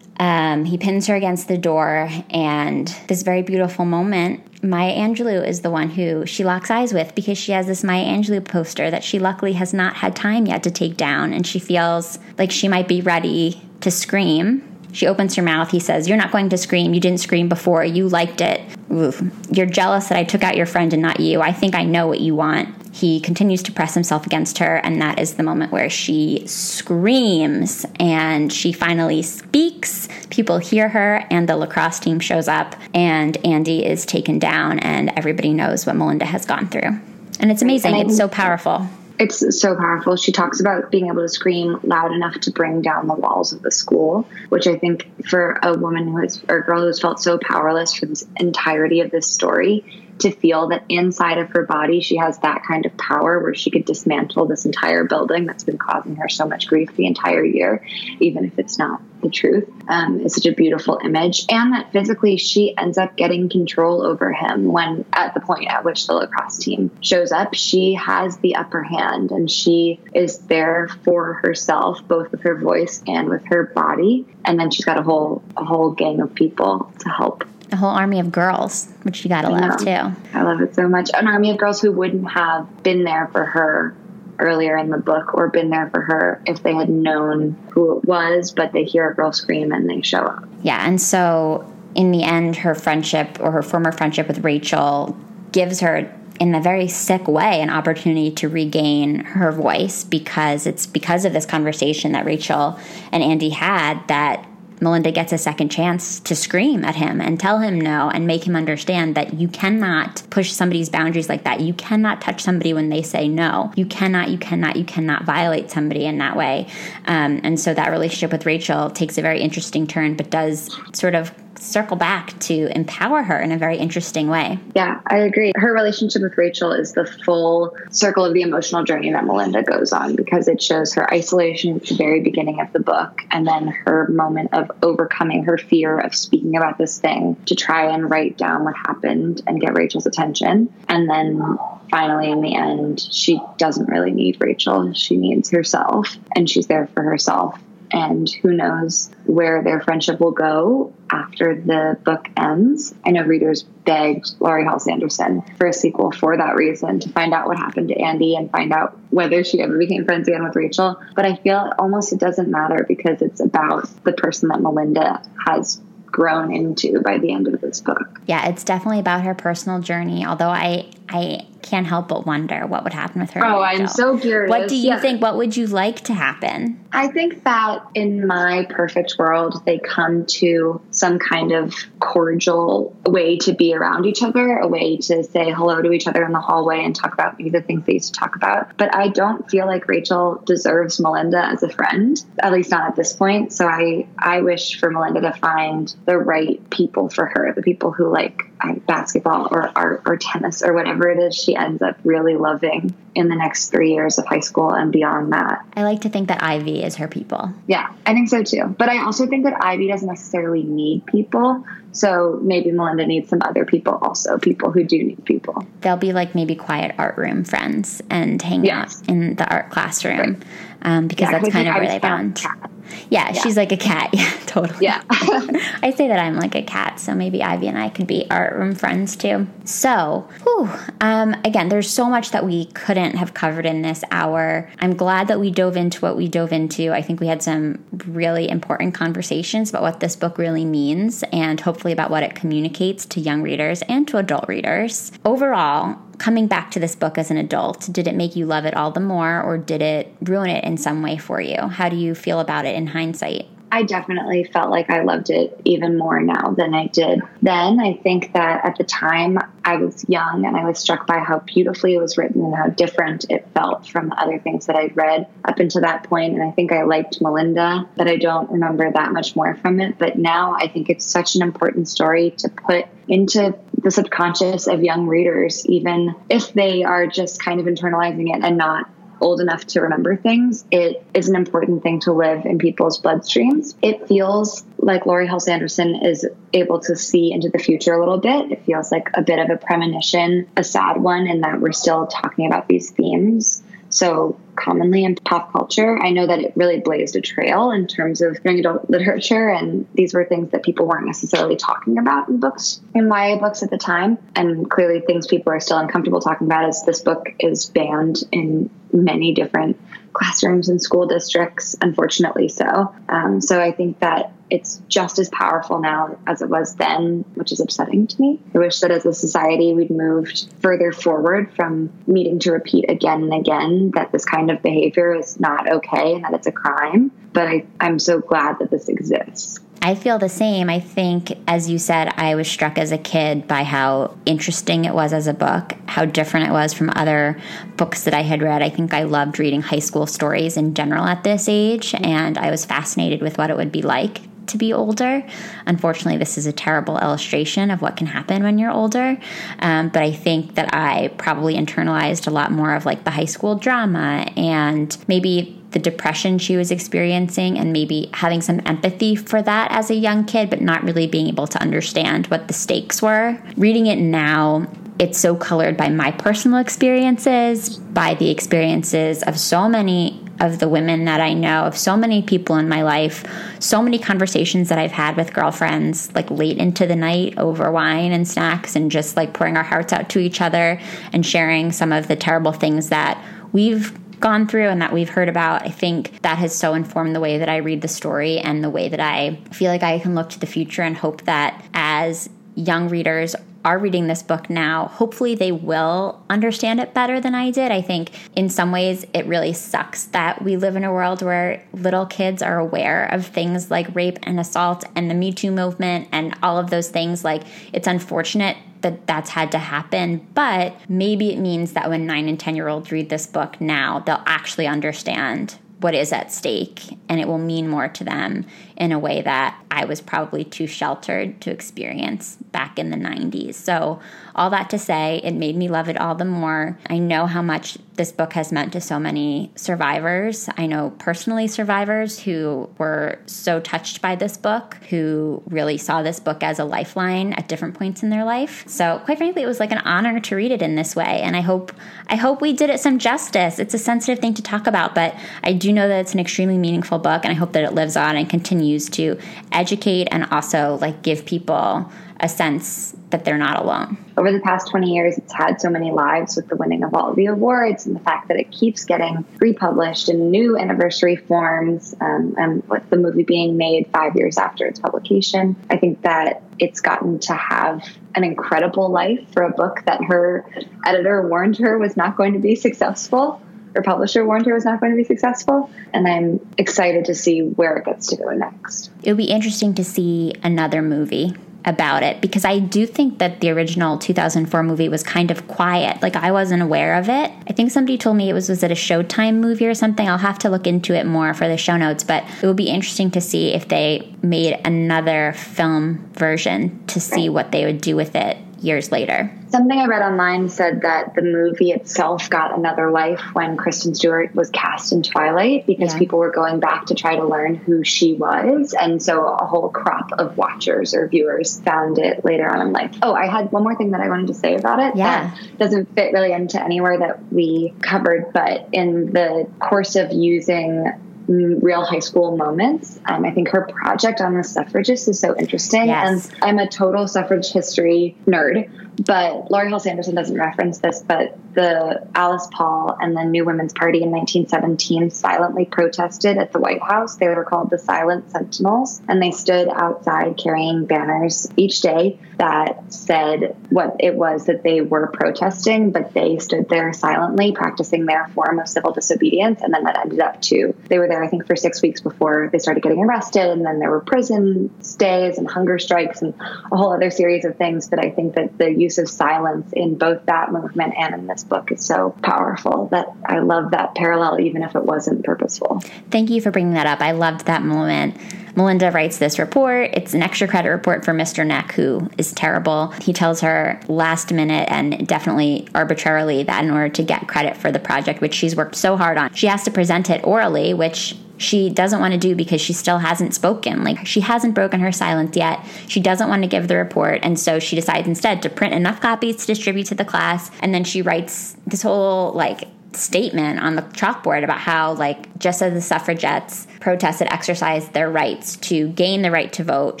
Um, 0.18 0.64
he 0.64 0.78
pins 0.78 1.06
her 1.06 1.14
against 1.14 1.46
the 1.48 1.58
door, 1.58 2.08
and 2.30 2.88
this 3.06 3.22
very 3.22 3.42
beautiful 3.42 3.84
moment. 3.84 4.42
Maya 4.64 4.92
Angelou 4.92 5.46
is 5.46 5.60
the 5.60 5.70
one 5.70 5.90
who 5.90 6.26
she 6.26 6.42
locks 6.42 6.70
eyes 6.70 6.92
with 6.92 7.14
because 7.14 7.38
she 7.38 7.52
has 7.52 7.68
this 7.68 7.84
Maya 7.84 8.04
Angelou 8.04 8.44
poster 8.44 8.90
that 8.90 9.04
she 9.04 9.20
luckily 9.20 9.52
has 9.52 9.72
not 9.72 9.94
had 9.94 10.16
time 10.16 10.46
yet 10.46 10.64
to 10.64 10.70
take 10.70 10.96
down, 10.96 11.32
and 11.32 11.46
she 11.46 11.60
feels 11.60 12.18
like 12.38 12.50
she 12.50 12.66
might 12.66 12.88
be 12.88 13.00
ready 13.00 13.62
to 13.80 13.90
scream. 13.90 14.64
She 14.92 15.06
opens 15.06 15.36
her 15.36 15.42
mouth. 15.42 15.70
He 15.70 15.80
says, 15.80 16.08
You're 16.08 16.16
not 16.16 16.32
going 16.32 16.48
to 16.48 16.58
scream. 16.58 16.94
You 16.94 17.00
didn't 17.00 17.20
scream 17.20 17.48
before. 17.48 17.84
You 17.84 18.08
liked 18.08 18.40
it. 18.40 18.60
You're 18.90 19.66
jealous 19.66 20.08
that 20.08 20.18
I 20.18 20.24
took 20.24 20.42
out 20.42 20.56
your 20.56 20.66
friend 20.66 20.92
and 20.92 21.02
not 21.02 21.20
you. 21.20 21.40
I 21.40 21.52
think 21.52 21.74
I 21.74 21.84
know 21.84 22.08
what 22.08 22.20
you 22.20 22.34
want. 22.34 22.77
He 22.98 23.20
continues 23.20 23.62
to 23.62 23.72
press 23.72 23.94
himself 23.94 24.26
against 24.26 24.58
her, 24.58 24.76
and 24.76 25.00
that 25.00 25.20
is 25.20 25.34
the 25.34 25.44
moment 25.44 25.70
where 25.70 25.88
she 25.88 26.42
screams 26.46 27.86
and 28.00 28.52
she 28.52 28.72
finally 28.72 29.22
speaks. 29.22 30.08
People 30.30 30.58
hear 30.58 30.88
her, 30.88 31.24
and 31.30 31.48
the 31.48 31.56
lacrosse 31.56 32.00
team 32.00 32.18
shows 32.18 32.48
up, 32.48 32.74
and 32.92 33.36
Andy 33.46 33.86
is 33.86 34.04
taken 34.04 34.40
down, 34.40 34.80
and 34.80 35.12
everybody 35.16 35.52
knows 35.52 35.86
what 35.86 35.94
Melinda 35.94 36.24
has 36.24 36.44
gone 36.44 36.66
through. 36.68 36.98
And 37.38 37.52
it's 37.52 37.62
amazing. 37.62 37.94
It's 37.94 38.16
so 38.16 38.26
powerful. 38.26 38.86
It's 39.20 39.60
so 39.60 39.76
powerful. 39.76 40.16
She 40.16 40.32
talks 40.32 40.60
about 40.60 40.90
being 40.90 41.06
able 41.06 41.22
to 41.22 41.28
scream 41.28 41.78
loud 41.84 42.12
enough 42.12 42.34
to 42.40 42.50
bring 42.50 42.82
down 42.82 43.06
the 43.06 43.14
walls 43.14 43.52
of 43.52 43.62
the 43.62 43.70
school, 43.70 44.28
which 44.48 44.66
I 44.66 44.76
think 44.76 45.06
for 45.24 45.58
a 45.62 45.76
woman 45.76 46.08
who 46.08 46.16
has, 46.18 46.42
or 46.48 46.58
a 46.58 46.64
girl 46.64 46.80
who 46.80 46.86
has 46.88 47.00
felt 47.00 47.20
so 47.20 47.38
powerless 47.38 47.94
for 47.94 48.06
this 48.06 48.26
entirety 48.36 49.00
of 49.00 49.10
this 49.10 49.28
story, 49.28 50.07
to 50.20 50.30
feel 50.30 50.68
that 50.68 50.84
inside 50.88 51.38
of 51.38 51.50
her 51.50 51.64
body 51.64 52.00
she 52.00 52.16
has 52.16 52.38
that 52.38 52.62
kind 52.64 52.86
of 52.86 52.96
power 52.96 53.40
where 53.40 53.54
she 53.54 53.70
could 53.70 53.84
dismantle 53.84 54.46
this 54.46 54.64
entire 54.64 55.04
building 55.04 55.46
that's 55.46 55.64
been 55.64 55.78
causing 55.78 56.16
her 56.16 56.28
so 56.28 56.46
much 56.46 56.66
grief 56.66 56.94
the 56.96 57.06
entire 57.06 57.44
year, 57.44 57.84
even 58.20 58.44
if 58.44 58.58
it's 58.58 58.78
not 58.78 59.00
the 59.20 59.28
truth, 59.28 59.68
um, 59.88 60.20
is 60.20 60.34
such 60.34 60.46
a 60.46 60.52
beautiful 60.52 61.00
image. 61.04 61.44
And 61.48 61.72
that 61.72 61.92
physically 61.92 62.36
she 62.36 62.76
ends 62.76 62.98
up 62.98 63.16
getting 63.16 63.48
control 63.48 64.04
over 64.06 64.32
him 64.32 64.72
when, 64.72 65.04
at 65.12 65.34
the 65.34 65.40
point 65.40 65.68
at 65.68 65.84
which 65.84 66.06
the 66.06 66.14
lacrosse 66.14 66.58
team 66.58 66.90
shows 67.00 67.32
up, 67.32 67.54
she 67.54 67.94
has 67.94 68.38
the 68.38 68.56
upper 68.56 68.82
hand 68.82 69.30
and 69.30 69.50
she 69.50 70.00
is 70.14 70.38
there 70.46 70.88
for 71.04 71.34
herself, 71.34 72.06
both 72.06 72.30
with 72.30 72.42
her 72.42 72.56
voice 72.56 73.02
and 73.06 73.28
with 73.28 73.44
her 73.46 73.64
body. 73.64 74.26
And 74.44 74.58
then 74.58 74.70
she's 74.70 74.84
got 74.84 74.98
a 74.98 75.02
whole 75.02 75.42
a 75.56 75.64
whole 75.64 75.90
gang 75.90 76.20
of 76.20 76.34
people 76.34 76.92
to 77.00 77.08
help 77.08 77.44
a 77.70 77.76
whole 77.76 77.90
army 77.90 78.20
of 78.20 78.32
girls, 78.32 78.88
which 79.02 79.24
you 79.24 79.28
gotta 79.28 79.50
love 79.50 79.78
too. 79.78 80.16
I 80.36 80.42
love 80.42 80.60
it 80.60 80.74
so 80.74 80.88
much. 80.88 81.10
An 81.14 81.26
army 81.26 81.50
of 81.50 81.58
girls 81.58 81.80
who 81.80 81.92
wouldn't 81.92 82.30
have 82.30 82.82
been 82.82 83.04
there 83.04 83.28
for 83.28 83.44
her 83.44 83.94
earlier 84.38 84.76
in 84.76 84.90
the 84.90 84.98
book 84.98 85.34
or 85.34 85.48
been 85.48 85.70
there 85.70 85.90
for 85.90 86.00
her 86.00 86.42
if 86.46 86.62
they 86.62 86.74
had 86.74 86.88
known 86.88 87.56
who 87.72 87.98
it 87.98 88.04
was, 88.04 88.52
but 88.52 88.72
they 88.72 88.84
hear 88.84 89.10
a 89.10 89.14
girl 89.14 89.32
scream 89.32 89.72
and 89.72 89.88
they 89.88 90.00
show 90.02 90.20
up. 90.20 90.44
Yeah, 90.62 90.86
and 90.86 91.00
so 91.00 91.70
in 91.94 92.12
the 92.12 92.22
end, 92.22 92.56
her 92.56 92.74
friendship 92.74 93.38
or 93.40 93.50
her 93.50 93.62
former 93.62 93.92
friendship 93.92 94.28
with 94.28 94.44
Rachel 94.44 95.16
gives 95.52 95.80
her 95.80 96.14
in 96.38 96.54
a 96.54 96.60
very 96.60 96.86
sick 96.86 97.26
way 97.26 97.60
an 97.60 97.70
opportunity 97.70 98.30
to 98.30 98.48
regain 98.48 99.20
her 99.20 99.50
voice 99.50 100.04
because 100.04 100.66
it's 100.66 100.86
because 100.86 101.24
of 101.24 101.32
this 101.32 101.44
conversation 101.44 102.12
that 102.12 102.24
Rachel 102.24 102.78
and 103.10 103.22
Andy 103.22 103.50
had 103.50 104.06
that 104.06 104.46
Melinda 104.80 105.10
gets 105.10 105.32
a 105.32 105.38
second 105.38 105.70
chance 105.70 106.20
to 106.20 106.34
scream 106.34 106.84
at 106.84 106.96
him 106.96 107.20
and 107.20 107.38
tell 107.38 107.58
him 107.58 107.80
no 107.80 108.10
and 108.10 108.26
make 108.26 108.46
him 108.46 108.56
understand 108.56 109.14
that 109.14 109.34
you 109.34 109.48
cannot 109.48 110.22
push 110.30 110.52
somebody's 110.52 110.88
boundaries 110.88 111.28
like 111.28 111.44
that. 111.44 111.60
You 111.60 111.74
cannot 111.74 112.20
touch 112.20 112.42
somebody 112.42 112.72
when 112.72 112.88
they 112.88 113.02
say 113.02 113.28
no. 113.28 113.72
You 113.76 113.86
cannot, 113.86 114.30
you 114.30 114.38
cannot, 114.38 114.76
you 114.76 114.84
cannot 114.84 115.24
violate 115.24 115.70
somebody 115.70 116.04
in 116.04 116.18
that 116.18 116.36
way. 116.36 116.66
Um, 117.06 117.40
and 117.44 117.58
so 117.58 117.74
that 117.74 117.90
relationship 117.90 118.32
with 118.32 118.46
Rachel 118.46 118.90
takes 118.90 119.18
a 119.18 119.22
very 119.22 119.40
interesting 119.40 119.86
turn, 119.86 120.16
but 120.16 120.30
does 120.30 120.74
sort 120.92 121.14
of 121.14 121.32
circle 121.60 121.96
back 121.96 122.38
to 122.40 122.74
empower 122.74 123.22
her 123.22 123.38
in 123.38 123.52
a 123.52 123.58
very 123.58 123.76
interesting 123.78 124.28
way. 124.28 124.58
Yeah, 124.74 125.00
I 125.06 125.18
agree. 125.18 125.52
Her 125.56 125.72
relationship 125.72 126.22
with 126.22 126.36
Rachel 126.36 126.72
is 126.72 126.92
the 126.92 127.06
full 127.24 127.76
circle 127.90 128.24
of 128.24 128.34
the 128.34 128.42
emotional 128.42 128.84
journey 128.84 129.12
that 129.12 129.24
Melinda 129.24 129.62
goes 129.62 129.92
on 129.92 130.16
because 130.16 130.48
it 130.48 130.62
shows 130.62 130.94
her 130.94 131.12
isolation 131.12 131.76
at 131.76 131.84
the 131.84 131.94
very 131.96 132.20
beginning 132.20 132.60
of 132.60 132.72
the 132.72 132.80
book 132.80 133.20
and 133.30 133.46
then 133.46 133.68
her 133.68 134.08
moment 134.08 134.50
of 134.52 134.70
overcoming 134.82 135.44
her 135.44 135.58
fear 135.58 135.98
of 135.98 136.14
speaking 136.14 136.56
about 136.56 136.78
this 136.78 136.98
thing 136.98 137.36
to 137.46 137.54
try 137.54 137.92
and 137.92 138.10
write 138.10 138.36
down 138.36 138.64
what 138.64 138.76
happened 138.76 139.42
and 139.46 139.60
get 139.60 139.74
Rachel's 139.74 140.06
attention. 140.06 140.72
And 140.88 141.08
then 141.08 141.58
finally, 141.90 142.30
in 142.30 142.40
the 142.40 142.54
end, 142.54 143.00
she 143.00 143.40
doesn't 143.56 143.88
really 143.88 144.12
need 144.12 144.40
Rachel. 144.40 144.92
She 144.94 145.16
needs 145.16 145.50
herself 145.50 146.16
and 146.34 146.48
she's 146.48 146.66
there 146.66 146.86
for 146.94 147.02
herself 147.02 147.58
and 147.92 148.28
who 148.28 148.52
knows 148.52 149.10
where 149.24 149.62
their 149.62 149.80
friendship 149.80 150.20
will 150.20 150.32
go 150.32 150.92
after 151.10 151.54
the 151.60 151.98
book 152.04 152.28
ends. 152.36 152.94
I 153.04 153.10
know 153.10 153.22
readers 153.22 153.62
begged 153.62 154.32
Laurie 154.40 154.64
Halse 154.64 154.88
Anderson 154.88 155.42
for 155.56 155.66
a 155.66 155.72
sequel 155.72 156.12
for 156.12 156.36
that 156.36 156.56
reason 156.56 157.00
to 157.00 157.08
find 157.08 157.32
out 157.32 157.46
what 157.46 157.56
happened 157.56 157.88
to 157.88 157.98
Andy 157.98 158.36
and 158.36 158.50
find 158.50 158.72
out 158.72 158.98
whether 159.10 159.42
she 159.44 159.60
ever 159.60 159.78
became 159.78 160.04
friends 160.04 160.28
again 160.28 160.44
with 160.44 160.54
Rachel. 160.56 161.00
But 161.16 161.24
I 161.24 161.36
feel 161.36 161.72
almost 161.78 162.12
it 162.12 162.20
doesn't 162.20 162.50
matter 162.50 162.84
because 162.86 163.22
it's 163.22 163.40
about 163.40 163.88
the 164.04 164.12
person 164.12 164.48
that 164.50 164.60
Melinda 164.60 165.22
has 165.46 165.80
grown 166.06 166.54
into 166.54 167.00
by 167.00 167.18
the 167.18 167.32
end 167.32 167.48
of 167.48 167.60
this 167.60 167.80
book. 167.80 168.20
Yeah, 168.26 168.48
it's 168.48 168.64
definitely 168.64 169.00
about 169.00 169.22
her 169.22 169.34
personal 169.34 169.80
journey. 169.80 170.26
Although 170.26 170.48
I 170.48 170.90
I 171.08 171.46
can't 171.62 171.86
help 171.86 172.08
but 172.08 172.26
wonder 172.26 172.66
what 172.66 172.84
would 172.84 172.92
happen 172.92 173.20
with 173.20 173.30
her. 173.30 173.44
Oh, 173.44 173.60
I'm 173.60 173.88
so 173.88 174.18
curious. 174.18 174.48
What 174.48 174.68
do 174.68 174.76
you 174.76 174.88
yeah. 174.88 175.00
think? 175.00 175.20
What 175.20 175.36
would 175.36 175.56
you 175.56 175.66
like 175.66 176.02
to 176.02 176.14
happen? 176.14 176.84
I 176.92 177.08
think 177.08 177.44
that 177.44 177.84
in 177.94 178.26
my 178.26 178.66
perfect 178.70 179.16
world, 179.18 179.62
they 179.66 179.78
come 179.78 180.24
to 180.26 180.80
some 180.90 181.18
kind 181.18 181.52
of 181.52 181.74
cordial 182.00 182.96
way 183.06 183.36
to 183.38 183.52
be 183.52 183.74
around 183.74 184.06
each 184.06 184.22
other, 184.22 184.58
a 184.58 184.66
way 184.66 184.96
to 184.96 185.22
say 185.24 185.50
hello 185.50 185.82
to 185.82 185.92
each 185.92 186.06
other 186.06 186.24
in 186.24 186.32
the 186.32 186.40
hallway 186.40 186.84
and 186.84 186.94
talk 186.94 187.12
about 187.12 187.38
maybe 187.38 187.50
the 187.50 187.60
things 187.60 187.84
they 187.84 187.94
used 187.94 188.14
to 188.14 188.20
talk 188.20 188.36
about. 188.36 188.76
But 188.76 188.94
I 188.94 189.08
don't 189.08 189.48
feel 189.50 189.66
like 189.66 189.88
Rachel 189.88 190.40
deserves 190.46 191.00
Melinda 191.00 191.44
as 191.44 191.62
a 191.62 191.68
friend, 191.68 192.22
at 192.38 192.52
least 192.52 192.70
not 192.70 192.88
at 192.88 192.96
this 192.96 193.12
point. 193.12 193.52
So 193.52 193.66
I, 193.66 194.06
I 194.18 194.40
wish 194.40 194.78
for 194.78 194.90
Melinda 194.90 195.20
to 195.22 195.32
find 195.32 195.94
the 196.06 196.16
right 196.16 196.58
people 196.70 197.08
for 197.08 197.26
her, 197.26 197.52
the 197.54 197.62
people 197.62 197.92
who 197.92 198.08
like 198.08 198.47
basketball 198.86 199.48
or 199.50 199.70
art 199.76 200.02
or 200.06 200.16
tennis 200.16 200.62
or 200.62 200.72
whatever 200.72 201.08
it 201.08 201.18
is 201.18 201.34
she 201.34 201.54
ends 201.54 201.80
up 201.80 201.96
really 202.04 202.34
loving 202.34 202.94
in 203.14 203.28
the 203.28 203.34
next 203.36 203.70
three 203.70 203.92
years 203.92 204.18
of 204.18 204.26
high 204.26 204.40
school 204.40 204.70
and 204.70 204.92
beyond 204.92 205.32
that. 205.32 205.64
I 205.76 205.82
like 205.82 206.02
to 206.02 206.08
think 206.08 206.28
that 206.28 206.42
Ivy 206.42 206.82
is 206.82 206.96
her 206.96 207.08
people. 207.08 207.52
Yeah, 207.66 207.92
I 208.06 208.14
think 208.14 208.28
so 208.28 208.42
too. 208.42 208.74
But 208.78 208.88
I 208.88 209.04
also 209.04 209.26
think 209.26 209.44
that 209.44 209.64
Ivy 209.64 209.88
doesn't 209.88 210.08
necessarily 210.08 210.62
need 210.62 211.06
people. 211.06 211.64
So 211.92 212.38
maybe 212.42 212.70
Melinda 212.70 213.06
needs 213.06 213.28
some 213.28 213.40
other 213.42 213.64
people 213.64 213.98
also, 214.02 214.38
people 214.38 214.70
who 214.70 214.84
do 214.84 215.02
need 215.02 215.24
people. 215.24 215.66
They'll 215.80 215.96
be 215.96 216.12
like 216.12 216.34
maybe 216.34 216.54
quiet 216.54 216.94
art 216.98 217.16
room 217.16 217.44
friends 217.44 218.02
and 218.10 218.40
hang 218.40 218.64
yes. 218.64 219.02
out 219.02 219.08
in 219.08 219.34
the 219.36 219.48
art 219.48 219.70
classroom 219.70 220.18
right. 220.18 220.42
um, 220.82 221.08
because 221.08 221.30
yeah, 221.30 221.38
that's 221.38 221.52
kind 221.52 221.68
of 221.68 221.74
where 221.74 221.88
they 221.88 221.98
bond. 221.98 222.36
Cat. 222.36 222.70
Yeah, 223.10 223.32
yeah, 223.32 223.42
she's 223.42 223.56
like 223.56 223.72
a 223.72 223.76
cat. 223.76 224.10
Yeah, 224.18 224.32
totally. 224.46 224.84
Yeah. 224.86 225.02
I 225.10 225.92
say 225.96 226.08
that 226.08 226.18
I'm 226.18 226.36
like 226.36 226.54
a 226.54 226.62
cat, 226.62 226.98
so 226.98 227.14
maybe 227.14 227.42
Ivy 227.42 227.68
and 227.68 227.78
I 227.78 227.88
could 227.88 228.06
be 228.06 228.26
art 228.30 228.56
room 228.56 228.74
friends 228.74 229.14
too. 229.14 229.46
So, 229.64 230.28
whew, 230.42 230.68
um, 231.00 231.36
again, 231.44 231.68
there's 231.68 231.88
so 231.88 232.08
much 232.08 232.30
that 232.32 232.44
we 232.44 232.66
couldn't 232.66 233.16
have 233.16 233.34
covered 233.34 233.64
in 233.66 233.82
this 233.82 234.02
hour. 234.10 234.68
I'm 234.80 234.96
glad 234.96 235.28
that 235.28 235.38
we 235.38 235.50
dove 235.50 235.76
into 235.76 236.00
what 236.00 236.16
we 236.16 236.26
dove 236.26 236.52
into. 236.52 236.92
I 236.92 237.02
think 237.02 237.20
we 237.20 237.28
had 237.28 237.42
some 237.42 237.84
really 238.06 238.48
important 238.48 238.94
conversations 238.94 239.70
about 239.70 239.82
what 239.82 240.00
this 240.00 240.16
book 240.16 240.38
really 240.38 240.64
means 240.64 241.22
and 241.32 241.60
hopefully 241.60 241.92
about 241.92 242.10
what 242.10 242.22
it 242.22 242.34
communicates 242.34 243.06
to 243.06 243.20
young 243.20 243.42
readers 243.42 243.82
and 243.82 244.08
to 244.08 244.16
adult 244.16 244.48
readers. 244.48 245.12
Overall, 245.24 245.96
coming 246.18 246.46
back 246.46 246.70
to 246.72 246.80
this 246.80 246.94
book 246.94 247.16
as 247.16 247.30
an 247.30 247.36
adult, 247.36 247.92
did 247.92 248.06
it 248.06 248.14
make 248.14 248.36
you 248.36 248.46
love 248.46 248.64
it 248.64 248.74
all 248.74 248.90
the 248.90 249.00
more 249.00 249.40
or 249.40 249.56
did 249.56 249.82
it 249.82 250.14
ruin 250.22 250.50
it 250.50 250.64
in 250.64 250.76
some 250.76 251.02
way 251.02 251.16
for 251.16 251.40
you? 251.40 251.56
How 251.56 251.88
do 251.88 251.96
you 251.96 252.14
feel 252.14 252.40
about 252.40 252.66
it 252.66 252.74
in 252.74 252.88
hindsight? 252.88 253.46
I 253.70 253.82
definitely 253.82 254.44
felt 254.44 254.70
like 254.70 254.90
I 254.90 255.02
loved 255.02 255.30
it 255.30 255.60
even 255.64 255.98
more 255.98 256.20
now 256.20 256.50
than 256.56 256.74
I 256.74 256.86
did 256.86 257.20
then. 257.42 257.80
I 257.80 257.94
think 257.94 258.32
that 258.32 258.64
at 258.64 258.76
the 258.76 258.84
time 258.84 259.38
I 259.64 259.76
was 259.76 260.04
young 260.08 260.46
and 260.46 260.56
I 260.56 260.64
was 260.64 260.78
struck 260.78 261.06
by 261.06 261.18
how 261.18 261.40
beautifully 261.40 261.94
it 261.94 261.98
was 261.98 262.16
written 262.16 262.42
and 262.42 262.54
how 262.54 262.68
different 262.68 263.26
it 263.28 263.46
felt 263.52 263.86
from 263.86 264.08
the 264.08 264.20
other 264.20 264.38
things 264.38 264.66
that 264.66 264.76
I'd 264.76 264.96
read 264.96 265.26
up 265.44 265.58
until 265.58 265.82
that 265.82 266.04
point. 266.04 266.34
And 266.34 266.42
I 266.42 266.50
think 266.52 266.72
I 266.72 266.84
liked 266.84 267.20
Melinda, 267.20 267.88
but 267.96 268.08
I 268.08 268.16
don't 268.16 268.50
remember 268.50 268.90
that 268.90 269.12
much 269.12 269.36
more 269.36 269.54
from 269.56 269.80
it. 269.80 269.98
But 269.98 270.18
now 270.18 270.56
I 270.58 270.68
think 270.68 270.88
it's 270.88 271.04
such 271.04 271.34
an 271.34 271.42
important 271.42 271.88
story 271.88 272.30
to 272.38 272.48
put 272.48 272.86
into 273.06 273.54
the 273.82 273.90
subconscious 273.90 274.66
of 274.66 274.82
young 274.82 275.06
readers, 275.06 275.66
even 275.66 276.14
if 276.28 276.52
they 276.52 276.84
are 276.84 277.06
just 277.06 277.42
kind 277.42 277.60
of 277.60 277.66
internalizing 277.66 278.34
it 278.34 278.42
and 278.42 278.56
not 278.56 278.88
old 279.20 279.40
enough 279.40 279.66
to 279.66 279.80
remember 279.80 280.16
things, 280.16 280.64
it 280.70 281.04
is 281.14 281.28
an 281.28 281.36
important 281.36 281.82
thing 281.82 282.00
to 282.00 282.12
live 282.12 282.44
in 282.44 282.58
people's 282.58 283.00
bloodstreams. 283.00 283.74
It 283.82 284.06
feels 284.08 284.64
like 284.78 285.06
Laurie 285.06 285.26
Halse 285.26 285.48
Anderson 285.48 285.96
is 286.04 286.26
able 286.52 286.80
to 286.80 286.96
see 286.96 287.32
into 287.32 287.48
the 287.48 287.58
future 287.58 287.94
a 287.94 287.98
little 287.98 288.18
bit. 288.18 288.52
It 288.52 288.64
feels 288.64 288.90
like 288.92 289.10
a 289.14 289.22
bit 289.22 289.38
of 289.38 289.50
a 289.50 289.56
premonition, 289.56 290.48
a 290.56 290.64
sad 290.64 290.98
one, 290.98 291.26
in 291.26 291.40
that 291.42 291.60
we're 291.60 291.72
still 291.72 292.06
talking 292.06 292.46
about 292.46 292.68
these 292.68 292.90
themes 292.90 293.62
so 293.90 294.38
commonly 294.56 295.04
in 295.04 295.14
pop 295.14 295.52
culture. 295.52 295.98
I 295.98 296.10
know 296.10 296.26
that 296.26 296.40
it 296.40 296.52
really 296.56 296.80
blazed 296.80 297.16
a 297.16 297.20
trail 297.20 297.70
in 297.70 297.86
terms 297.86 298.20
of 298.20 298.38
young 298.44 298.58
adult 298.58 298.90
literature, 298.90 299.48
and 299.48 299.86
these 299.94 300.14
were 300.14 300.24
things 300.24 300.50
that 300.50 300.62
people 300.62 300.86
weren't 300.86 301.06
necessarily 301.06 301.56
talking 301.56 301.98
about 301.98 302.28
in 302.28 302.40
books, 302.40 302.80
in 302.94 303.08
YA 303.08 303.38
books 303.38 303.62
at 303.62 303.70
the 303.70 303.78
time. 303.78 304.18
And 304.34 304.70
clearly, 304.70 305.00
things 305.00 305.26
people 305.26 305.52
are 305.52 305.60
still 305.60 305.78
uncomfortable 305.78 306.20
talking 306.20 306.46
about 306.46 306.64
as 306.64 306.84
this 306.84 307.00
book 307.02 307.28
is 307.40 307.66
banned 307.66 308.24
in 308.32 308.70
many 308.92 309.32
different 309.34 309.78
classrooms 310.12 310.68
and 310.68 310.80
school 310.80 311.06
districts, 311.06 311.76
unfortunately 311.80 312.48
so. 312.48 312.94
Um, 313.08 313.40
so 313.40 313.60
I 313.60 313.72
think 313.72 314.00
that 314.00 314.32
it's 314.50 314.80
just 314.88 315.18
as 315.18 315.28
powerful 315.28 315.78
now 315.78 316.18
as 316.26 316.42
it 316.42 316.48
was 316.48 316.74
then, 316.76 317.24
which 317.34 317.52
is 317.52 317.60
upsetting 317.60 318.06
to 318.06 318.20
me. 318.20 318.40
I 318.54 318.58
wish 318.58 318.80
that 318.80 318.90
as 318.90 319.04
a 319.04 319.12
society 319.12 319.74
we'd 319.74 319.90
moved 319.90 320.52
further 320.60 320.92
forward 320.92 321.54
from 321.54 321.90
needing 322.06 322.38
to 322.40 322.52
repeat 322.52 322.90
again 322.90 323.22
and 323.24 323.34
again 323.34 323.90
that 323.94 324.10
this 324.10 324.24
kind 324.24 324.50
of 324.50 324.62
behavior 324.62 325.14
is 325.14 325.38
not 325.38 325.70
okay 325.70 326.14
and 326.14 326.24
that 326.24 326.32
it's 326.34 326.46
a 326.46 326.52
crime. 326.52 327.10
But 327.32 327.48
I, 327.48 327.66
I'm 327.78 327.98
so 327.98 328.20
glad 328.20 328.58
that 328.60 328.70
this 328.70 328.88
exists. 328.88 329.60
I 329.80 329.94
feel 329.94 330.18
the 330.18 330.28
same. 330.28 330.68
I 330.68 330.80
think, 330.80 331.32
as 331.46 331.70
you 331.70 331.78
said, 331.78 332.12
I 332.16 332.34
was 332.34 332.48
struck 332.48 332.78
as 332.78 332.92
a 332.92 332.98
kid 332.98 333.46
by 333.46 333.62
how 333.62 334.16
interesting 334.26 334.84
it 334.84 334.94
was 334.94 335.12
as 335.12 335.26
a 335.26 335.32
book, 335.32 335.72
how 335.86 336.04
different 336.04 336.48
it 336.48 336.52
was 336.52 336.72
from 336.72 336.90
other 336.94 337.40
books 337.76 338.04
that 338.04 338.14
I 338.14 338.22
had 338.22 338.42
read. 338.42 338.60
I 338.60 338.70
think 338.70 338.92
I 338.92 339.04
loved 339.04 339.38
reading 339.38 339.62
high 339.62 339.78
school 339.78 340.06
stories 340.06 340.56
in 340.56 340.74
general 340.74 341.04
at 341.04 341.22
this 341.22 341.48
age, 341.48 341.94
and 341.94 342.36
I 342.36 342.50
was 342.50 342.64
fascinated 342.64 343.22
with 343.22 343.38
what 343.38 343.50
it 343.50 343.56
would 343.56 343.72
be 343.72 343.82
like 343.82 344.20
to 344.48 344.58
be 344.58 344.72
older. 344.72 345.24
Unfortunately, 345.66 346.18
this 346.18 346.36
is 346.38 346.46
a 346.46 346.52
terrible 346.52 346.98
illustration 346.98 347.70
of 347.70 347.80
what 347.80 347.96
can 347.96 348.06
happen 348.06 348.42
when 348.42 348.58
you're 348.58 348.70
older. 348.70 349.18
Um, 349.60 349.90
but 349.90 350.02
I 350.02 350.12
think 350.12 350.54
that 350.54 350.74
I 350.74 351.08
probably 351.18 351.54
internalized 351.54 352.26
a 352.26 352.30
lot 352.30 352.50
more 352.50 352.74
of 352.74 352.84
like 352.84 353.04
the 353.04 353.10
high 353.10 353.26
school 353.26 353.54
drama 353.54 354.26
and 354.36 354.96
maybe 355.06 355.57
the 355.70 355.78
depression 355.78 356.38
she 356.38 356.56
was 356.56 356.70
experiencing 356.70 357.58
and 357.58 357.72
maybe 357.72 358.08
having 358.14 358.40
some 358.40 358.60
empathy 358.64 359.14
for 359.14 359.42
that 359.42 359.70
as 359.70 359.90
a 359.90 359.94
young 359.94 360.24
kid, 360.24 360.48
but 360.48 360.60
not 360.60 360.82
really 360.82 361.06
being 361.06 361.28
able 361.28 361.46
to 361.46 361.60
understand 361.60 362.26
what 362.28 362.48
the 362.48 362.54
stakes 362.54 363.02
were. 363.02 363.38
Reading 363.56 363.86
it 363.86 363.98
now, 363.98 364.66
it's 364.98 365.18
so 365.18 365.36
colored 365.36 365.76
by 365.76 365.88
my 365.88 366.10
personal 366.10 366.58
experiences, 366.58 367.76
by 367.76 368.14
the 368.14 368.30
experiences 368.30 369.22
of 369.22 369.38
so 369.38 369.68
many 369.68 370.24
of 370.40 370.60
the 370.60 370.68
women 370.68 371.04
that 371.04 371.20
I 371.20 371.34
know, 371.34 371.64
of 371.64 371.76
so 371.76 371.96
many 371.96 372.22
people 372.22 372.56
in 372.56 372.68
my 372.68 372.82
life, 372.82 373.24
so 373.58 373.82
many 373.82 373.98
conversations 373.98 374.68
that 374.68 374.78
I've 374.78 374.92
had 374.92 375.16
with 375.16 375.32
girlfriends, 375.32 376.14
like 376.14 376.30
late 376.30 376.58
into 376.58 376.86
the 376.86 376.96
night 376.96 377.36
over 377.38 377.70
wine 377.70 378.12
and 378.12 378.26
snacks, 378.26 378.76
and 378.76 378.90
just 378.90 379.16
like 379.16 379.34
pouring 379.34 379.56
our 379.56 379.64
hearts 379.64 379.92
out 379.92 380.08
to 380.10 380.20
each 380.20 380.40
other 380.40 380.80
and 381.12 381.26
sharing 381.26 381.72
some 381.72 381.92
of 381.92 382.08
the 382.08 382.16
terrible 382.16 382.52
things 382.52 382.88
that 382.88 383.22
we've 383.52 383.98
gone 384.20 384.46
through 384.46 384.68
and 384.68 384.82
that 384.82 384.92
we've 384.92 385.08
heard 385.08 385.28
about, 385.28 385.62
I 385.62 385.70
think 385.70 386.22
that 386.22 386.38
has 386.38 386.54
so 386.54 386.74
informed 386.74 387.14
the 387.14 387.20
way 387.20 387.38
that 387.38 387.48
I 387.48 387.56
read 387.56 387.82
the 387.82 387.88
story 387.88 388.38
and 388.38 388.62
the 388.62 388.70
way 388.70 388.88
that 388.88 389.00
I 389.00 389.36
feel 389.52 389.70
like 389.70 389.82
I 389.82 389.98
can 389.98 390.14
look 390.14 390.30
to 390.30 390.40
the 390.40 390.46
future 390.46 390.82
and 390.82 390.96
hope 390.96 391.22
that 391.22 391.64
as 391.74 392.28
young 392.54 392.88
readers 392.88 393.36
are 393.64 393.78
reading 393.78 394.06
this 394.06 394.22
book 394.22 394.48
now, 394.48 394.86
hopefully 394.86 395.34
they 395.34 395.52
will 395.52 396.24
understand 396.30 396.80
it 396.80 396.94
better 396.94 397.20
than 397.20 397.34
I 397.34 397.50
did. 397.50 397.70
I 397.70 397.82
think 397.82 398.10
in 398.36 398.48
some 398.48 398.72
ways 398.72 399.04
it 399.12 399.26
really 399.26 399.52
sucks 399.52 400.04
that 400.06 400.42
we 400.42 400.56
live 400.56 400.76
in 400.76 400.84
a 400.84 400.92
world 400.92 401.22
where 401.22 401.62
little 401.72 402.06
kids 402.06 402.40
are 402.40 402.58
aware 402.58 403.06
of 403.06 403.26
things 403.26 403.70
like 403.70 403.94
rape 403.94 404.18
and 404.22 404.38
assault 404.38 404.84
and 404.94 405.10
the 405.10 405.14
Me 405.14 405.32
Too 405.32 405.50
movement 405.50 406.08
and 406.12 406.36
all 406.42 406.56
of 406.56 406.70
those 406.70 406.88
things. 406.88 407.24
Like 407.24 407.42
it's 407.72 407.86
unfortunate 407.86 408.56
that 408.82 409.06
that's 409.06 409.30
had 409.30 409.52
to 409.52 409.58
happen, 409.58 410.26
but 410.34 410.74
maybe 410.88 411.32
it 411.32 411.38
means 411.38 411.72
that 411.72 411.88
when 411.88 412.06
nine 412.06 412.28
and 412.28 412.38
10 412.38 412.56
year 412.56 412.68
olds 412.68 412.90
read 412.92 413.08
this 413.08 413.26
book 413.26 413.60
now, 413.60 414.00
they'll 414.00 414.22
actually 414.26 414.66
understand 414.66 415.56
what 415.80 415.94
is 415.94 416.12
at 416.12 416.32
stake 416.32 416.82
and 417.08 417.20
it 417.20 417.28
will 417.28 417.38
mean 417.38 417.68
more 417.68 417.88
to 417.88 418.04
them 418.04 418.44
in 418.76 418.92
a 418.92 418.98
way 418.98 419.22
that 419.22 419.58
I 419.70 419.84
was 419.84 420.00
probably 420.00 420.44
too 420.44 420.66
sheltered 420.66 421.40
to 421.42 421.50
experience 421.50 422.36
back 422.52 422.78
in 422.78 422.90
the 422.90 422.96
90s. 422.96 423.54
So, 423.54 424.00
all 424.34 424.50
that 424.50 424.70
to 424.70 424.78
say, 424.78 425.20
it 425.24 425.32
made 425.32 425.56
me 425.56 425.68
love 425.68 425.88
it 425.88 426.00
all 426.00 426.14
the 426.14 426.24
more. 426.24 426.78
I 426.88 426.98
know 426.98 427.26
how 427.26 427.42
much 427.42 427.76
this 427.94 428.12
book 428.12 428.34
has 428.34 428.52
meant 428.52 428.72
to 428.74 428.80
so 428.80 429.00
many 429.00 429.50
survivors. 429.56 430.48
I 430.56 430.66
know 430.66 430.94
personally 430.98 431.48
survivors 431.48 432.20
who 432.20 432.70
were 432.78 433.18
so 433.26 433.58
touched 433.58 434.00
by 434.00 434.14
this 434.14 434.36
book, 434.36 434.78
who 434.90 435.42
really 435.46 435.76
saw 435.76 436.02
this 436.02 436.20
book 436.20 436.44
as 436.44 436.60
a 436.60 436.64
lifeline 436.64 437.32
at 437.32 437.48
different 437.48 437.74
points 437.74 438.04
in 438.04 438.10
their 438.10 438.24
life. 438.24 438.64
So, 438.68 439.00
quite 439.04 439.18
frankly, 439.18 439.42
it 439.42 439.46
was 439.46 439.58
like 439.58 439.72
an 439.72 439.78
honor 439.78 440.20
to 440.20 440.36
read 440.36 440.52
it 440.52 440.62
in 440.62 440.76
this 440.76 440.94
way, 440.94 441.20
and 441.22 441.36
I 441.36 441.40
hope 441.40 441.72
I 442.08 442.16
hope 442.16 442.40
we 442.40 442.52
did 442.52 442.70
it 442.70 442.80
some 442.80 442.98
justice. 442.98 443.58
It's 443.58 443.74
a 443.74 443.78
sensitive 443.78 444.20
thing 444.20 444.34
to 444.34 444.42
talk 444.42 444.68
about, 444.68 444.94
but 444.94 445.16
I 445.42 445.52
do 445.52 445.67
know 445.72 445.88
that 445.88 446.00
it's 446.00 446.14
an 446.14 446.20
extremely 446.20 446.58
meaningful 446.58 446.98
book, 446.98 447.24
and 447.24 447.32
I 447.32 447.34
hope 447.34 447.52
that 447.52 447.64
it 447.64 447.72
lives 447.72 447.96
on 447.96 448.16
and 448.16 448.28
continues 448.28 448.88
to 448.90 449.18
educate 449.52 450.08
and 450.10 450.24
also 450.30 450.78
like 450.80 451.02
give 451.02 451.24
people 451.24 451.90
a 452.20 452.28
sense 452.28 452.94
that 453.10 453.24
they're 453.24 453.38
not 453.38 453.60
alone. 453.60 453.96
Over 454.16 454.32
the 454.32 454.40
past 454.40 454.68
20 454.68 454.92
years, 454.92 455.16
it's 455.16 455.32
had 455.32 455.60
so 455.60 455.70
many 455.70 455.90
lives 455.90 456.36
with 456.36 456.48
the 456.48 456.56
winning 456.56 456.82
of 456.82 456.92
all 456.94 457.14
the 457.14 457.26
awards 457.26 457.86
and 457.86 457.94
the 457.94 458.00
fact 458.00 458.28
that 458.28 458.38
it 458.38 458.50
keeps 458.50 458.84
getting 458.84 459.24
republished 459.38 460.08
in 460.08 460.30
new 460.30 460.58
anniversary 460.58 461.16
forms 461.16 461.94
um, 462.00 462.34
and 462.36 462.68
with 462.68 462.88
the 462.90 462.96
movie 462.96 463.22
being 463.22 463.56
made 463.56 463.88
five 463.92 464.16
years 464.16 464.36
after 464.36 464.66
its 464.66 464.80
publication. 464.80 465.56
I 465.70 465.76
think 465.76 466.02
that 466.02 466.42
it's 466.58 466.80
gotten 466.80 467.20
to 467.20 467.34
have 467.34 467.86
an 468.14 468.24
incredible 468.24 468.90
life 468.90 469.32
for 469.32 469.44
a 469.44 469.50
book 469.50 469.82
that 469.86 470.02
her 470.04 470.44
editor 470.84 471.26
warned 471.28 471.56
her 471.58 471.78
was 471.78 471.96
not 471.96 472.16
going 472.16 472.32
to 472.32 472.40
be 472.40 472.56
successful 472.56 473.40
her 473.78 473.82
publisher 473.82 474.26
warned 474.26 474.44
her 474.46 474.54
was 474.54 474.64
not 474.64 474.80
going 474.80 474.90
to 474.90 474.96
be 474.96 475.04
successful. 475.04 475.70
And 475.92 476.06
I'm 476.08 476.40
excited 476.58 477.04
to 477.04 477.14
see 477.14 477.42
where 477.42 477.76
it 477.76 477.84
gets 477.84 478.08
to 478.08 478.16
go 478.16 478.30
next. 478.30 478.90
It 479.04 479.10
would 479.12 479.16
be 479.18 479.30
interesting 479.30 479.72
to 479.74 479.84
see 479.84 480.34
another 480.42 480.82
movie 480.82 481.32
about 481.64 482.02
it 482.02 482.20
because 482.20 482.44
I 482.44 482.58
do 482.58 482.86
think 482.86 483.18
that 483.18 483.40
the 483.40 483.50
original 483.50 483.98
2004 483.98 484.62
movie 484.64 484.88
was 484.88 485.04
kind 485.04 485.30
of 485.30 485.46
quiet. 485.46 486.02
Like 486.02 486.16
I 486.16 486.32
wasn't 486.32 486.62
aware 486.62 486.94
of 486.94 487.08
it. 487.08 487.30
I 487.48 487.52
think 487.52 487.70
somebody 487.70 487.98
told 487.98 488.16
me 488.16 488.28
it 488.28 488.32
was 488.32 488.48
was 488.48 488.62
it 488.64 488.72
a 488.72 488.74
Showtime 488.74 489.36
movie 489.36 489.66
or 489.66 489.74
something. 489.74 490.08
I'll 490.08 490.18
have 490.18 490.38
to 490.40 490.50
look 490.50 490.66
into 490.66 490.94
it 490.94 491.06
more 491.06 491.34
for 491.34 491.46
the 491.46 491.56
show 491.56 491.76
notes, 491.76 492.02
but 492.02 492.24
it 492.42 492.46
would 492.46 492.56
be 492.56 492.68
interesting 492.68 493.12
to 493.12 493.20
see 493.20 493.52
if 493.52 493.68
they 493.68 494.12
made 494.22 494.58
another 494.64 495.34
film 495.34 496.10
version 496.14 496.84
to 496.88 497.00
see 497.00 497.28
what 497.28 497.52
they 497.52 497.64
would 497.64 497.80
do 497.80 497.94
with 497.94 498.16
it 498.16 498.38
years 498.62 498.92
later. 498.92 499.32
Something 499.48 499.78
I 499.78 499.86
read 499.86 500.02
online 500.02 500.48
said 500.48 500.82
that 500.82 501.14
the 501.14 501.22
movie 501.22 501.70
itself 501.70 502.28
got 502.28 502.56
another 502.56 502.90
life 502.90 503.20
when 503.32 503.56
Kristen 503.56 503.94
Stewart 503.94 504.34
was 504.34 504.50
cast 504.50 504.92
in 504.92 505.02
Twilight 505.02 505.66
because 505.66 505.92
yeah. 505.92 505.98
people 505.98 506.18
were 506.18 506.30
going 506.30 506.60
back 506.60 506.86
to 506.86 506.94
try 506.94 507.16
to 507.16 507.26
learn 507.26 507.54
who 507.54 507.82
she 507.82 508.12
was. 508.14 508.74
And 508.78 509.02
so 509.02 509.26
a 509.26 509.46
whole 509.46 509.70
crop 509.70 510.12
of 510.12 510.36
watchers 510.36 510.94
or 510.94 511.08
viewers 511.08 511.60
found 511.60 511.98
it 511.98 512.24
later 512.24 512.48
on 512.48 512.66
in 512.66 512.72
life. 512.72 512.96
Oh, 513.02 513.14
I 513.14 513.26
had 513.26 513.50
one 513.50 513.62
more 513.62 513.74
thing 513.74 513.92
that 513.92 514.00
I 514.00 514.08
wanted 514.08 514.26
to 514.28 514.34
say 514.34 514.54
about 514.54 514.80
it. 514.80 514.96
Yeah. 514.96 515.30
That 515.30 515.58
doesn't 515.58 515.94
fit 515.94 516.12
really 516.12 516.32
into 516.32 516.62
anywhere 516.62 516.98
that 516.98 517.32
we 517.32 517.72
covered, 517.80 518.32
but 518.34 518.68
in 518.72 519.12
the 519.12 519.48
course 519.60 519.96
of 519.96 520.12
using 520.12 520.92
real 521.28 521.84
high 521.84 521.98
school 521.98 522.36
moments. 522.36 522.98
Um, 523.06 523.24
I 523.24 523.30
think 523.30 523.48
her 523.48 523.68
project 523.82 524.20
on 524.20 524.36
the 524.36 524.44
suffragists 524.44 525.08
is 525.08 525.20
so 525.20 525.36
interesting. 525.36 525.86
Yes. 525.86 526.28
And 526.28 526.42
I'm 526.42 526.58
a 526.58 526.68
total 526.68 527.06
suffrage 527.06 527.50
history 527.52 528.16
nerd, 528.26 528.70
but 529.04 529.50
Laurie 529.50 529.70
Halse 529.70 529.86
Anderson 529.86 530.14
doesn't 530.14 530.36
reference 530.36 530.78
this, 530.78 531.02
but 531.06 531.36
the 531.54 532.06
Alice 532.14 532.48
Paul 532.52 532.96
and 533.00 533.16
the 533.16 533.24
New 533.24 533.44
Women's 533.44 533.72
Party 533.72 534.02
in 534.02 534.10
1917 534.10 535.10
silently 535.10 535.64
protested 535.64 536.38
at 536.38 536.52
the 536.52 536.58
White 536.58 536.82
House. 536.82 537.16
They 537.16 537.28
were 537.28 537.44
called 537.44 537.70
the 537.70 537.78
Silent 537.78 538.30
Sentinels, 538.30 539.00
and 539.08 539.22
they 539.22 539.30
stood 539.30 539.68
outside 539.68 540.36
carrying 540.36 540.86
banners 540.86 541.48
each 541.56 541.80
day 541.80 542.18
that 542.38 542.92
said 542.92 543.56
what 543.70 543.96
it 543.98 544.14
was 544.14 544.46
that 544.46 544.62
they 544.62 544.80
were 544.80 545.08
protesting, 545.08 545.90
but 545.90 546.14
they 546.14 546.38
stood 546.38 546.68
there 546.68 546.92
silently 546.92 547.52
practicing 547.52 548.06
their 548.06 548.28
form 548.28 548.60
of 548.60 548.68
civil 548.68 548.92
disobedience. 548.92 549.60
And 549.60 549.74
then 549.74 549.84
that 549.84 549.98
ended 549.98 550.20
up 550.20 550.40
to, 550.42 550.74
they 550.88 550.98
were 550.98 551.08
there, 551.08 551.22
I 551.22 551.28
think, 551.28 551.46
for 551.46 551.56
six 551.56 551.82
weeks 551.82 552.00
before 552.00 552.48
they 552.52 552.58
started 552.58 552.82
getting 552.82 553.02
arrested. 553.02 553.50
And 553.50 553.66
then 553.66 553.80
there 553.80 553.90
were 553.90 554.00
prison 554.00 554.70
stays 554.80 555.38
and 555.38 555.50
hunger 555.50 555.78
strikes 555.78 556.22
and 556.22 556.32
a 556.70 556.76
whole 556.76 556.92
other 556.92 557.10
series 557.10 557.44
of 557.44 557.56
things. 557.56 557.88
But 557.88 558.04
I 558.04 558.10
think 558.10 558.34
that 558.34 558.56
the 558.56 558.70
use 558.88 558.96
of 558.96 559.08
silence 559.08 559.70
in 559.74 559.96
both 559.96 560.24
that 560.24 560.50
movement 560.50 560.94
and 560.96 561.14
in 561.14 561.26
this 561.26 561.44
book 561.44 561.70
is 561.70 561.84
so 561.84 562.16
powerful 562.22 562.88
that 562.90 563.06
I 563.26 563.40
love 563.40 563.72
that 563.72 563.94
parallel, 563.94 564.40
even 564.40 564.62
if 564.62 564.74
it 564.74 564.82
wasn't 564.82 565.24
purposeful. 565.24 565.80
Thank 566.10 566.30
you 566.30 566.40
for 566.40 566.50
bringing 566.50 566.72
that 566.72 566.86
up. 566.86 567.02
I 567.02 567.12
loved 567.12 567.44
that 567.44 567.62
moment. 567.62 568.16
Melinda 568.56 568.90
writes 568.90 569.18
this 569.18 569.38
report. 569.38 569.90
It's 569.92 570.14
an 570.14 570.22
extra 570.22 570.48
credit 570.48 570.70
report 570.70 571.04
for 571.04 571.12
Mr. 571.12 571.46
Neck, 571.46 571.72
who 571.72 572.08
is 572.16 572.32
terrible. 572.32 572.88
He 573.02 573.12
tells 573.12 573.42
her 573.42 573.78
last 573.88 574.32
minute 574.32 574.68
and 574.70 575.06
definitely 575.06 575.68
arbitrarily 575.74 576.44
that 576.44 576.64
in 576.64 576.70
order 576.70 576.88
to 576.88 577.02
get 577.02 577.28
credit 577.28 577.58
for 577.58 577.70
the 577.70 577.78
project, 577.78 578.22
which 578.22 578.34
she's 578.34 578.56
worked 578.56 578.74
so 578.74 578.96
hard 578.96 579.18
on, 579.18 579.34
she 579.34 579.48
has 579.48 579.64
to 579.64 579.70
present 579.70 580.08
it 580.08 580.24
orally, 580.24 580.72
which 580.72 581.14
she 581.38 581.70
doesn't 581.70 582.00
want 582.00 582.12
to 582.12 582.18
do 582.18 582.34
because 582.34 582.60
she 582.60 582.72
still 582.72 582.98
hasn't 582.98 583.34
spoken. 583.34 583.84
Like 583.84 584.06
she 584.06 584.20
hasn't 584.20 584.54
broken 584.54 584.80
her 584.80 584.92
silence 584.92 585.36
yet. 585.36 585.64
She 585.86 586.00
doesn't 586.00 586.28
want 586.28 586.42
to 586.42 586.48
give 586.48 586.68
the 586.68 586.76
report. 586.76 587.20
And 587.22 587.38
so 587.38 587.58
she 587.58 587.76
decides 587.76 588.06
instead 588.06 588.42
to 588.42 588.50
print 588.50 588.74
enough 588.74 589.00
copies 589.00 589.36
to 589.36 589.46
distribute 589.46 589.86
to 589.86 589.94
the 589.94 590.04
class. 590.04 590.50
And 590.60 590.74
then 590.74 590.84
she 590.84 591.00
writes 591.00 591.56
this 591.66 591.82
whole 591.82 592.32
like 592.32 592.68
statement 592.98 593.60
on 593.60 593.76
the 593.76 593.82
chalkboard 593.82 594.44
about 594.44 594.58
how, 594.58 594.92
like, 594.94 595.38
just 595.38 595.62
as 595.62 595.72
the 595.72 595.80
suffragettes 595.80 596.66
protested, 596.80 597.28
exercised 597.30 597.92
their 597.92 598.10
rights 598.10 598.56
to 598.56 598.88
gain 598.88 599.22
the 599.22 599.30
right 599.30 599.52
to 599.52 599.64
vote, 599.64 600.00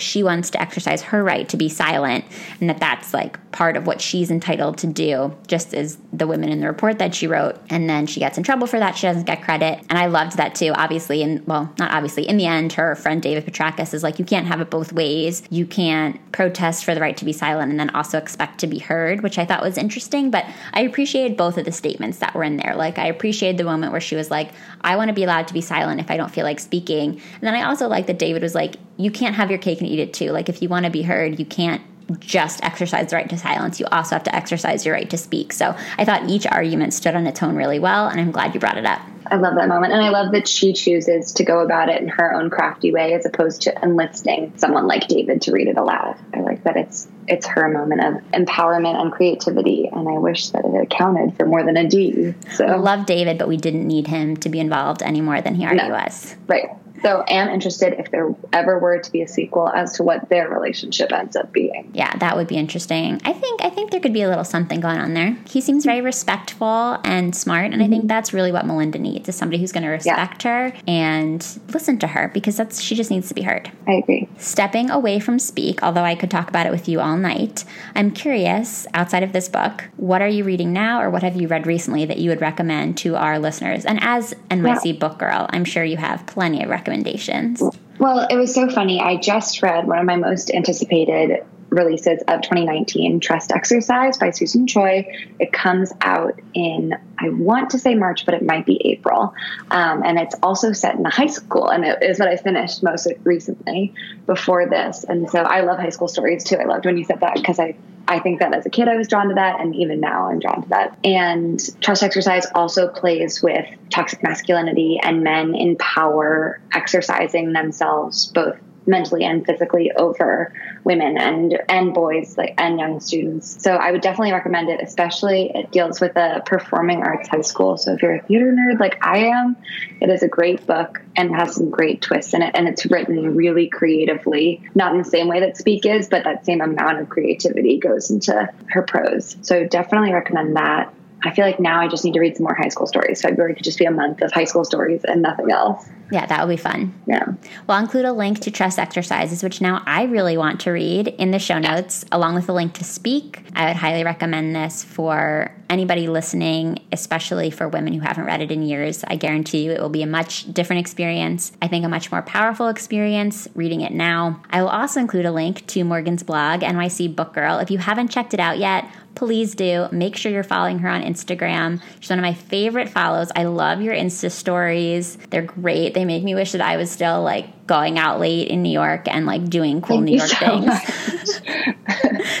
she 0.00 0.22
wants 0.22 0.50
to 0.50 0.60
exercise 0.60 1.02
her 1.02 1.22
right 1.22 1.48
to 1.48 1.56
be 1.56 1.68
silent, 1.68 2.24
and 2.60 2.68
that 2.70 2.80
that's 2.80 3.12
like 3.12 3.38
part 3.52 3.76
of 3.76 3.86
what 3.86 4.00
she's 4.00 4.30
entitled 4.30 4.78
to 4.78 4.86
do, 4.86 5.36
just 5.46 5.74
as 5.74 5.98
the 6.12 6.26
women 6.26 6.48
in 6.50 6.60
the 6.60 6.66
report 6.66 6.98
that 6.98 7.14
she 7.14 7.26
wrote. 7.26 7.56
And 7.70 7.88
then 7.88 8.06
she 8.06 8.20
gets 8.20 8.38
in 8.38 8.44
trouble 8.44 8.66
for 8.66 8.78
that. 8.78 8.96
She 8.96 9.06
doesn't 9.06 9.26
get 9.26 9.42
credit. 9.42 9.80
And 9.88 9.98
I 9.98 10.06
loved 10.06 10.36
that 10.36 10.54
too, 10.54 10.72
obviously. 10.74 11.22
And 11.22 11.46
well, 11.46 11.72
not 11.78 11.90
obviously. 11.90 12.28
In 12.28 12.36
the 12.36 12.46
end, 12.46 12.72
her 12.74 12.94
friend 12.94 13.22
David 13.22 13.46
Petrakis 13.46 13.94
is 13.94 14.02
like, 14.02 14.18
you 14.18 14.24
can't 14.24 14.46
have 14.46 14.60
it 14.60 14.70
both 14.70 14.92
ways. 14.92 15.42
You 15.50 15.66
can't 15.66 16.20
protest 16.32 16.84
for 16.84 16.94
the 16.94 17.00
right 17.00 17.16
to 17.16 17.24
be 17.24 17.32
silent 17.32 17.70
and 17.70 17.80
then 17.80 17.90
also 17.90 18.18
expect 18.18 18.58
to 18.60 18.66
be 18.66 18.78
heard, 18.78 19.22
which 19.22 19.38
I 19.38 19.44
thought 19.44 19.62
was 19.62 19.78
interesting. 19.78 20.30
But 20.30 20.44
I 20.72 20.82
appreciated 20.82 21.36
both 21.36 21.58
of 21.58 21.64
the 21.64 21.72
statements 21.72 22.18
that 22.18 22.34
were 22.34 22.44
in 22.44 22.56
there. 22.56 22.74
Like, 22.76 22.87
I 22.96 23.08
appreciated 23.08 23.58
the 23.58 23.64
moment 23.64 23.90
where 23.90 24.00
she 24.00 24.14
was 24.14 24.30
like, 24.30 24.52
I 24.82 24.94
want 24.94 25.08
to 25.08 25.14
be 25.14 25.24
allowed 25.24 25.48
to 25.48 25.54
be 25.54 25.60
silent 25.60 26.00
if 26.00 26.12
I 26.12 26.16
don't 26.16 26.30
feel 26.30 26.44
like 26.44 26.60
speaking. 26.60 27.10
And 27.10 27.42
then 27.42 27.56
I 27.56 27.64
also 27.64 27.88
like 27.88 28.06
that 28.06 28.20
David 28.20 28.42
was 28.42 28.54
like, 28.54 28.76
you 28.96 29.10
can't 29.10 29.34
have 29.34 29.50
your 29.50 29.58
cake 29.58 29.80
and 29.80 29.88
eat 29.88 29.98
it 29.98 30.14
too. 30.14 30.30
Like, 30.30 30.48
if 30.48 30.62
you 30.62 30.68
want 30.68 30.84
to 30.84 30.90
be 30.90 31.02
heard, 31.02 31.40
you 31.40 31.44
can't 31.44 31.82
just 32.20 32.62
exercise 32.64 33.10
the 33.10 33.16
right 33.16 33.28
to 33.28 33.36
silence. 33.36 33.78
You 33.80 33.86
also 33.92 34.14
have 34.14 34.24
to 34.24 34.34
exercise 34.34 34.86
your 34.86 34.94
right 34.94 35.10
to 35.10 35.18
speak. 35.18 35.52
So 35.52 35.76
I 35.98 36.04
thought 36.04 36.30
each 36.30 36.46
argument 36.46 36.94
stood 36.94 37.14
on 37.14 37.26
its 37.26 37.42
own 37.42 37.54
really 37.56 37.78
well, 37.78 38.08
and 38.08 38.20
I'm 38.20 38.30
glad 38.30 38.54
you 38.54 38.60
brought 38.60 38.78
it 38.78 38.86
up. 38.86 39.02
I 39.30 39.36
love 39.36 39.56
that 39.56 39.68
moment. 39.68 39.92
And 39.92 40.02
I 40.02 40.08
love 40.08 40.32
that 40.32 40.48
she 40.48 40.72
chooses 40.72 41.32
to 41.32 41.44
go 41.44 41.60
about 41.60 41.90
it 41.90 42.00
in 42.00 42.08
her 42.08 42.32
own 42.32 42.48
crafty 42.48 42.92
way 42.92 43.12
as 43.12 43.26
opposed 43.26 43.60
to 43.62 43.82
enlisting 43.82 44.54
someone 44.56 44.86
like 44.86 45.06
David 45.06 45.42
to 45.42 45.52
read 45.52 45.68
it 45.68 45.76
aloud. 45.76 46.16
I 46.32 46.40
like 46.40 46.47
that 46.68 46.76
it's 46.76 47.08
it's 47.26 47.46
her 47.46 47.68
moment 47.68 48.00
of 48.02 48.14
empowerment 48.32 49.00
and 49.00 49.12
creativity. 49.12 49.88
And 49.90 50.08
I 50.08 50.18
wish 50.18 50.50
that 50.50 50.64
it 50.64 50.82
accounted 50.82 51.36
for 51.36 51.46
more 51.46 51.64
than 51.64 51.76
a 51.76 51.88
D. 51.88 52.34
So 52.54 52.64
I 52.64 52.76
love 52.76 53.06
David, 53.06 53.38
but 53.38 53.48
we 53.48 53.56
didn't 53.56 53.86
need 53.86 54.06
him 54.06 54.36
to 54.38 54.48
be 54.48 54.60
involved 54.60 55.02
any 55.02 55.20
more 55.20 55.40
than 55.40 55.54
he 55.54 55.64
already 55.64 55.88
no. 55.88 55.90
was. 55.90 56.36
Right. 56.46 56.70
So 57.02 57.24
am 57.28 57.48
interested 57.48 57.94
if 57.98 58.10
there 58.10 58.34
ever 58.52 58.78
were 58.78 58.98
to 58.98 59.12
be 59.12 59.22
a 59.22 59.28
sequel 59.28 59.68
as 59.68 59.94
to 59.94 60.02
what 60.02 60.28
their 60.28 60.48
relationship 60.48 61.12
ends 61.12 61.36
up 61.36 61.52
being. 61.52 61.90
Yeah, 61.94 62.16
that 62.18 62.36
would 62.36 62.48
be 62.48 62.56
interesting. 62.56 63.20
I 63.24 63.32
think 63.32 63.62
I 63.62 63.70
think 63.70 63.90
there 63.90 64.00
could 64.00 64.12
be 64.12 64.22
a 64.22 64.28
little 64.28 64.44
something 64.44 64.80
going 64.80 64.98
on 64.98 65.14
there. 65.14 65.36
He 65.48 65.60
seems 65.60 65.84
very 65.84 66.00
respectful 66.00 66.98
and 67.04 67.34
smart, 67.34 67.66
and 67.66 67.74
mm-hmm. 67.74 67.82
I 67.82 67.88
think 67.88 68.00
mm-hmm. 68.02 68.08
that's 68.08 68.32
really 68.32 68.52
what 68.52 68.66
Melinda 68.66 68.98
needs 68.98 69.28
is 69.28 69.36
somebody 69.36 69.60
who's 69.60 69.72
going 69.72 69.84
to 69.84 69.90
respect 69.90 70.44
yeah. 70.44 70.70
her 70.70 70.76
and 70.86 71.58
listen 71.72 71.98
to 71.98 72.06
her 72.06 72.28
because 72.28 72.56
that's 72.56 72.80
she 72.80 72.94
just 72.94 73.10
needs 73.10 73.28
to 73.28 73.34
be 73.34 73.42
heard. 73.42 73.70
I 73.86 73.94
agree. 73.94 74.28
Stepping 74.38 74.90
away 74.90 75.20
from 75.20 75.38
speak, 75.38 75.82
although 75.82 76.04
I 76.04 76.14
could 76.14 76.30
talk 76.30 76.48
about 76.48 76.66
it 76.66 76.72
with 76.72 76.88
you 76.88 77.00
all 77.00 77.16
night, 77.16 77.64
I'm 77.94 78.10
curious, 78.10 78.86
outside 78.94 79.22
of 79.22 79.32
this 79.32 79.48
book, 79.48 79.84
what 79.96 80.22
are 80.22 80.28
you 80.28 80.44
reading 80.44 80.72
now 80.72 81.00
or 81.00 81.10
what 81.10 81.22
have 81.22 81.36
you 81.36 81.48
read 81.48 81.66
recently 81.66 82.04
that 82.06 82.18
you 82.18 82.30
would 82.30 82.40
recommend 82.40 82.96
to 82.98 83.16
our 83.16 83.38
listeners? 83.38 83.84
And 83.84 83.98
as 84.02 84.34
NYC 84.50 84.84
yeah. 84.84 84.92
book 84.98 85.18
girl, 85.18 85.46
I'm 85.50 85.64
sure 85.64 85.84
you 85.84 85.96
have 85.96 86.26
plenty 86.26 86.62
of 86.62 86.68
recommendations 86.68 86.87
recommendations? 86.88 87.62
Well, 87.98 88.26
it 88.30 88.36
was 88.36 88.54
so 88.54 88.68
funny. 88.68 89.00
I 89.00 89.16
just 89.16 89.62
read 89.62 89.86
one 89.86 89.98
of 89.98 90.06
my 90.06 90.16
most 90.16 90.50
anticipated 90.50 91.44
releases 91.70 92.20
of 92.28 92.42
2019, 92.42 93.20
Trust 93.20 93.52
Exercise 93.52 94.16
by 94.18 94.30
Susan 94.30 94.66
Choi. 94.66 95.06
It 95.38 95.52
comes 95.52 95.92
out 96.00 96.40
in, 96.54 96.94
I 97.18 97.28
want 97.30 97.70
to 97.70 97.78
say 97.78 97.94
March, 97.94 98.24
but 98.24 98.34
it 98.34 98.42
might 98.42 98.66
be 98.66 98.80
April. 98.84 99.34
Um, 99.70 100.02
and 100.04 100.18
it's 100.18 100.34
also 100.42 100.72
set 100.72 100.96
in 100.96 101.04
a 101.04 101.10
high 101.10 101.26
school, 101.26 101.68
and 101.68 101.84
it 101.84 102.02
is 102.02 102.18
what 102.18 102.28
I 102.28 102.36
finished 102.36 102.82
most 102.82 103.06
recently 103.24 103.94
before 104.26 104.66
this. 104.68 105.04
And 105.04 105.28
so 105.30 105.40
I 105.40 105.60
love 105.60 105.78
high 105.78 105.90
school 105.90 106.08
stories 106.08 106.44
too. 106.44 106.56
I 106.56 106.64
loved 106.64 106.86
when 106.86 106.96
you 106.96 107.04
said 107.04 107.20
that 107.20 107.34
because 107.34 107.58
I 107.58 107.76
I 108.10 108.20
think 108.20 108.40
that 108.40 108.54
as 108.54 108.64
a 108.64 108.70
kid 108.70 108.88
I 108.88 108.96
was 108.96 109.06
drawn 109.06 109.28
to 109.28 109.34
that, 109.34 109.60
and 109.60 109.76
even 109.76 110.00
now 110.00 110.30
I'm 110.30 110.38
drawn 110.38 110.62
to 110.62 110.68
that. 110.70 110.98
And 111.04 111.60
trust 111.82 112.02
exercise 112.02 112.46
also 112.54 112.88
plays 112.88 113.42
with 113.42 113.66
toxic 113.90 114.22
masculinity 114.22 114.98
and 115.02 115.22
men 115.22 115.54
in 115.54 115.76
power 115.76 116.58
exercising 116.72 117.52
themselves 117.52 118.26
both 118.26 118.56
mentally 118.86 119.24
and 119.24 119.44
physically 119.44 119.92
over 119.92 120.52
women 120.88 121.18
and 121.18 121.60
and 121.68 121.92
boys 121.92 122.36
like 122.38 122.54
and 122.56 122.78
young 122.78 122.98
students. 122.98 123.62
So 123.62 123.74
I 123.74 123.92
would 123.92 124.00
definitely 124.00 124.32
recommend 124.32 124.70
it, 124.70 124.80
especially 124.82 125.52
it 125.54 125.70
deals 125.70 126.00
with 126.00 126.16
a 126.16 126.42
performing 126.44 127.02
arts 127.02 127.28
high 127.28 127.42
school. 127.42 127.76
So 127.76 127.92
if 127.92 128.02
you're 128.02 128.16
a 128.16 128.22
theater 128.22 128.52
nerd 128.52 128.80
like 128.80 128.98
I 129.04 129.26
am, 129.26 129.56
it 130.00 130.08
is 130.08 130.22
a 130.22 130.28
great 130.28 130.66
book 130.66 131.00
and 131.14 131.34
has 131.36 131.54
some 131.54 131.68
great 131.68 132.00
twists 132.00 132.32
in 132.32 132.42
it 132.42 132.52
and 132.54 132.66
it's 132.66 132.86
written 132.86 133.36
really 133.36 133.68
creatively. 133.68 134.62
Not 134.74 134.92
in 134.92 134.98
the 134.98 135.08
same 135.08 135.28
way 135.28 135.40
that 135.40 135.58
Speak 135.58 135.84
is, 135.84 136.08
but 136.08 136.24
that 136.24 136.46
same 136.46 136.62
amount 136.62 137.00
of 137.00 137.08
creativity 137.10 137.78
goes 137.78 138.10
into 138.10 138.48
her 138.68 138.82
prose. 138.82 139.36
So 139.42 139.66
definitely 139.66 140.14
recommend 140.14 140.56
that. 140.56 140.94
I 141.24 141.34
feel 141.34 141.44
like 141.44 141.58
now 141.58 141.80
I 141.80 141.88
just 141.88 142.04
need 142.04 142.14
to 142.14 142.20
read 142.20 142.36
some 142.36 142.44
more 142.44 142.54
high 142.54 142.68
school 142.68 142.86
stories. 142.86 143.20
February 143.20 143.54
could 143.54 143.64
just 143.64 143.78
be 143.78 143.84
a 143.84 143.90
month 143.90 144.22
of 144.22 144.32
high 144.32 144.44
school 144.44 144.64
stories 144.64 145.04
and 145.04 145.22
nothing 145.22 145.50
else. 145.50 145.88
Yeah, 146.10 146.24
that 146.26 146.46
would 146.46 146.52
be 146.52 146.60
fun. 146.60 146.94
Yeah. 147.06 147.26
Well, 147.66 147.76
I'll 147.76 147.82
include 147.82 148.06
a 148.06 148.12
link 148.12 148.40
to 148.40 148.50
Trust 148.50 148.78
Exercises, 148.78 149.42
which 149.42 149.60
now 149.60 149.82
I 149.84 150.04
really 150.04 150.38
want 150.38 150.60
to 150.60 150.70
read 150.70 151.08
in 151.08 151.32
the 151.32 151.38
show 151.38 151.58
notes, 151.58 152.04
along 152.10 152.34
with 152.34 152.48
a 152.48 152.52
link 152.52 152.72
to 152.74 152.84
Speak. 152.84 153.42
I 153.54 153.66
would 153.66 153.76
highly 153.76 154.04
recommend 154.04 154.54
this 154.54 154.84
for 154.84 155.54
anybody 155.68 156.08
listening, 156.08 156.78
especially 156.92 157.50
for 157.50 157.68
women 157.68 157.92
who 157.92 158.00
haven't 158.00 158.24
read 158.24 158.40
it 158.40 158.50
in 158.50 158.62
years. 158.62 159.04
I 159.06 159.16
guarantee 159.16 159.64
you 159.64 159.72
it 159.72 159.80
will 159.82 159.90
be 159.90 160.02
a 160.02 160.06
much 160.06 160.50
different 160.52 160.80
experience. 160.80 161.52
I 161.60 161.68
think 161.68 161.84
a 161.84 161.88
much 161.88 162.10
more 162.10 162.22
powerful 162.22 162.68
experience 162.68 163.46
reading 163.54 163.82
it 163.82 163.92
now. 163.92 164.42
I 164.48 164.62
will 164.62 164.70
also 164.70 165.00
include 165.00 165.26
a 165.26 165.32
link 165.32 165.66
to 165.66 165.84
Morgan's 165.84 166.22
blog, 166.22 166.60
NYC 166.60 167.14
Book 167.14 167.34
Girl. 167.34 167.58
If 167.58 167.70
you 167.70 167.78
haven't 167.78 168.08
checked 168.08 168.32
it 168.32 168.40
out 168.40 168.56
yet, 168.56 168.86
please 169.18 169.56
do. 169.56 169.88
Make 169.90 170.16
sure 170.16 170.30
you're 170.30 170.44
following 170.44 170.78
her 170.78 170.88
on 170.88 171.02
Instagram. 171.02 171.82
She's 171.98 172.08
one 172.08 172.20
of 172.20 172.22
my 172.22 172.34
favorite 172.34 172.88
follows. 172.88 173.32
I 173.34 173.44
love 173.44 173.82
your 173.82 173.92
Insta 173.92 174.30
stories. 174.30 175.18
They're 175.30 175.42
great. 175.42 175.92
They 175.94 176.04
make 176.04 176.22
me 176.22 176.36
wish 176.36 176.52
that 176.52 176.60
I 176.60 176.76
was 176.76 176.88
still 176.88 177.24
like 177.24 177.66
going 177.66 177.98
out 177.98 178.20
late 178.20 178.46
in 178.46 178.62
New 178.62 178.70
York 178.70 179.08
and 179.08 179.26
like 179.26 179.50
doing 179.50 179.80
cool 179.80 179.96
Thank 179.96 180.04
New 180.04 180.16
York 180.18 180.28
so 180.28 180.60
things. 180.60 181.40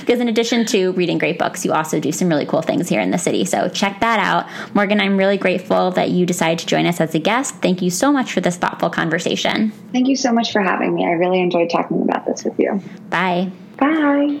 because 0.00 0.20
in 0.20 0.28
addition 0.28 0.66
to 0.66 0.92
reading 0.92 1.18
great 1.18 1.36
books, 1.36 1.64
you 1.64 1.72
also 1.72 1.98
do 1.98 2.12
some 2.12 2.28
really 2.28 2.46
cool 2.46 2.62
things 2.62 2.88
here 2.88 3.00
in 3.00 3.10
the 3.10 3.18
city. 3.18 3.44
So 3.44 3.68
check 3.68 3.98
that 3.98 4.20
out. 4.20 4.46
Morgan, 4.72 5.00
I'm 5.00 5.16
really 5.16 5.36
grateful 5.36 5.90
that 5.90 6.10
you 6.10 6.26
decided 6.26 6.60
to 6.60 6.66
join 6.66 6.86
us 6.86 7.00
as 7.00 7.12
a 7.12 7.18
guest. 7.18 7.56
Thank 7.56 7.82
you 7.82 7.90
so 7.90 8.12
much 8.12 8.32
for 8.32 8.40
this 8.40 8.56
thoughtful 8.56 8.88
conversation. 8.88 9.72
Thank 9.92 10.06
you 10.06 10.14
so 10.14 10.32
much 10.32 10.52
for 10.52 10.62
having 10.62 10.94
me. 10.94 11.04
I 11.04 11.10
really 11.10 11.40
enjoyed 11.40 11.70
talking 11.70 12.02
about 12.02 12.24
this 12.24 12.44
with 12.44 12.56
you. 12.56 12.80
Bye. 13.10 13.50
Bye. 13.78 14.40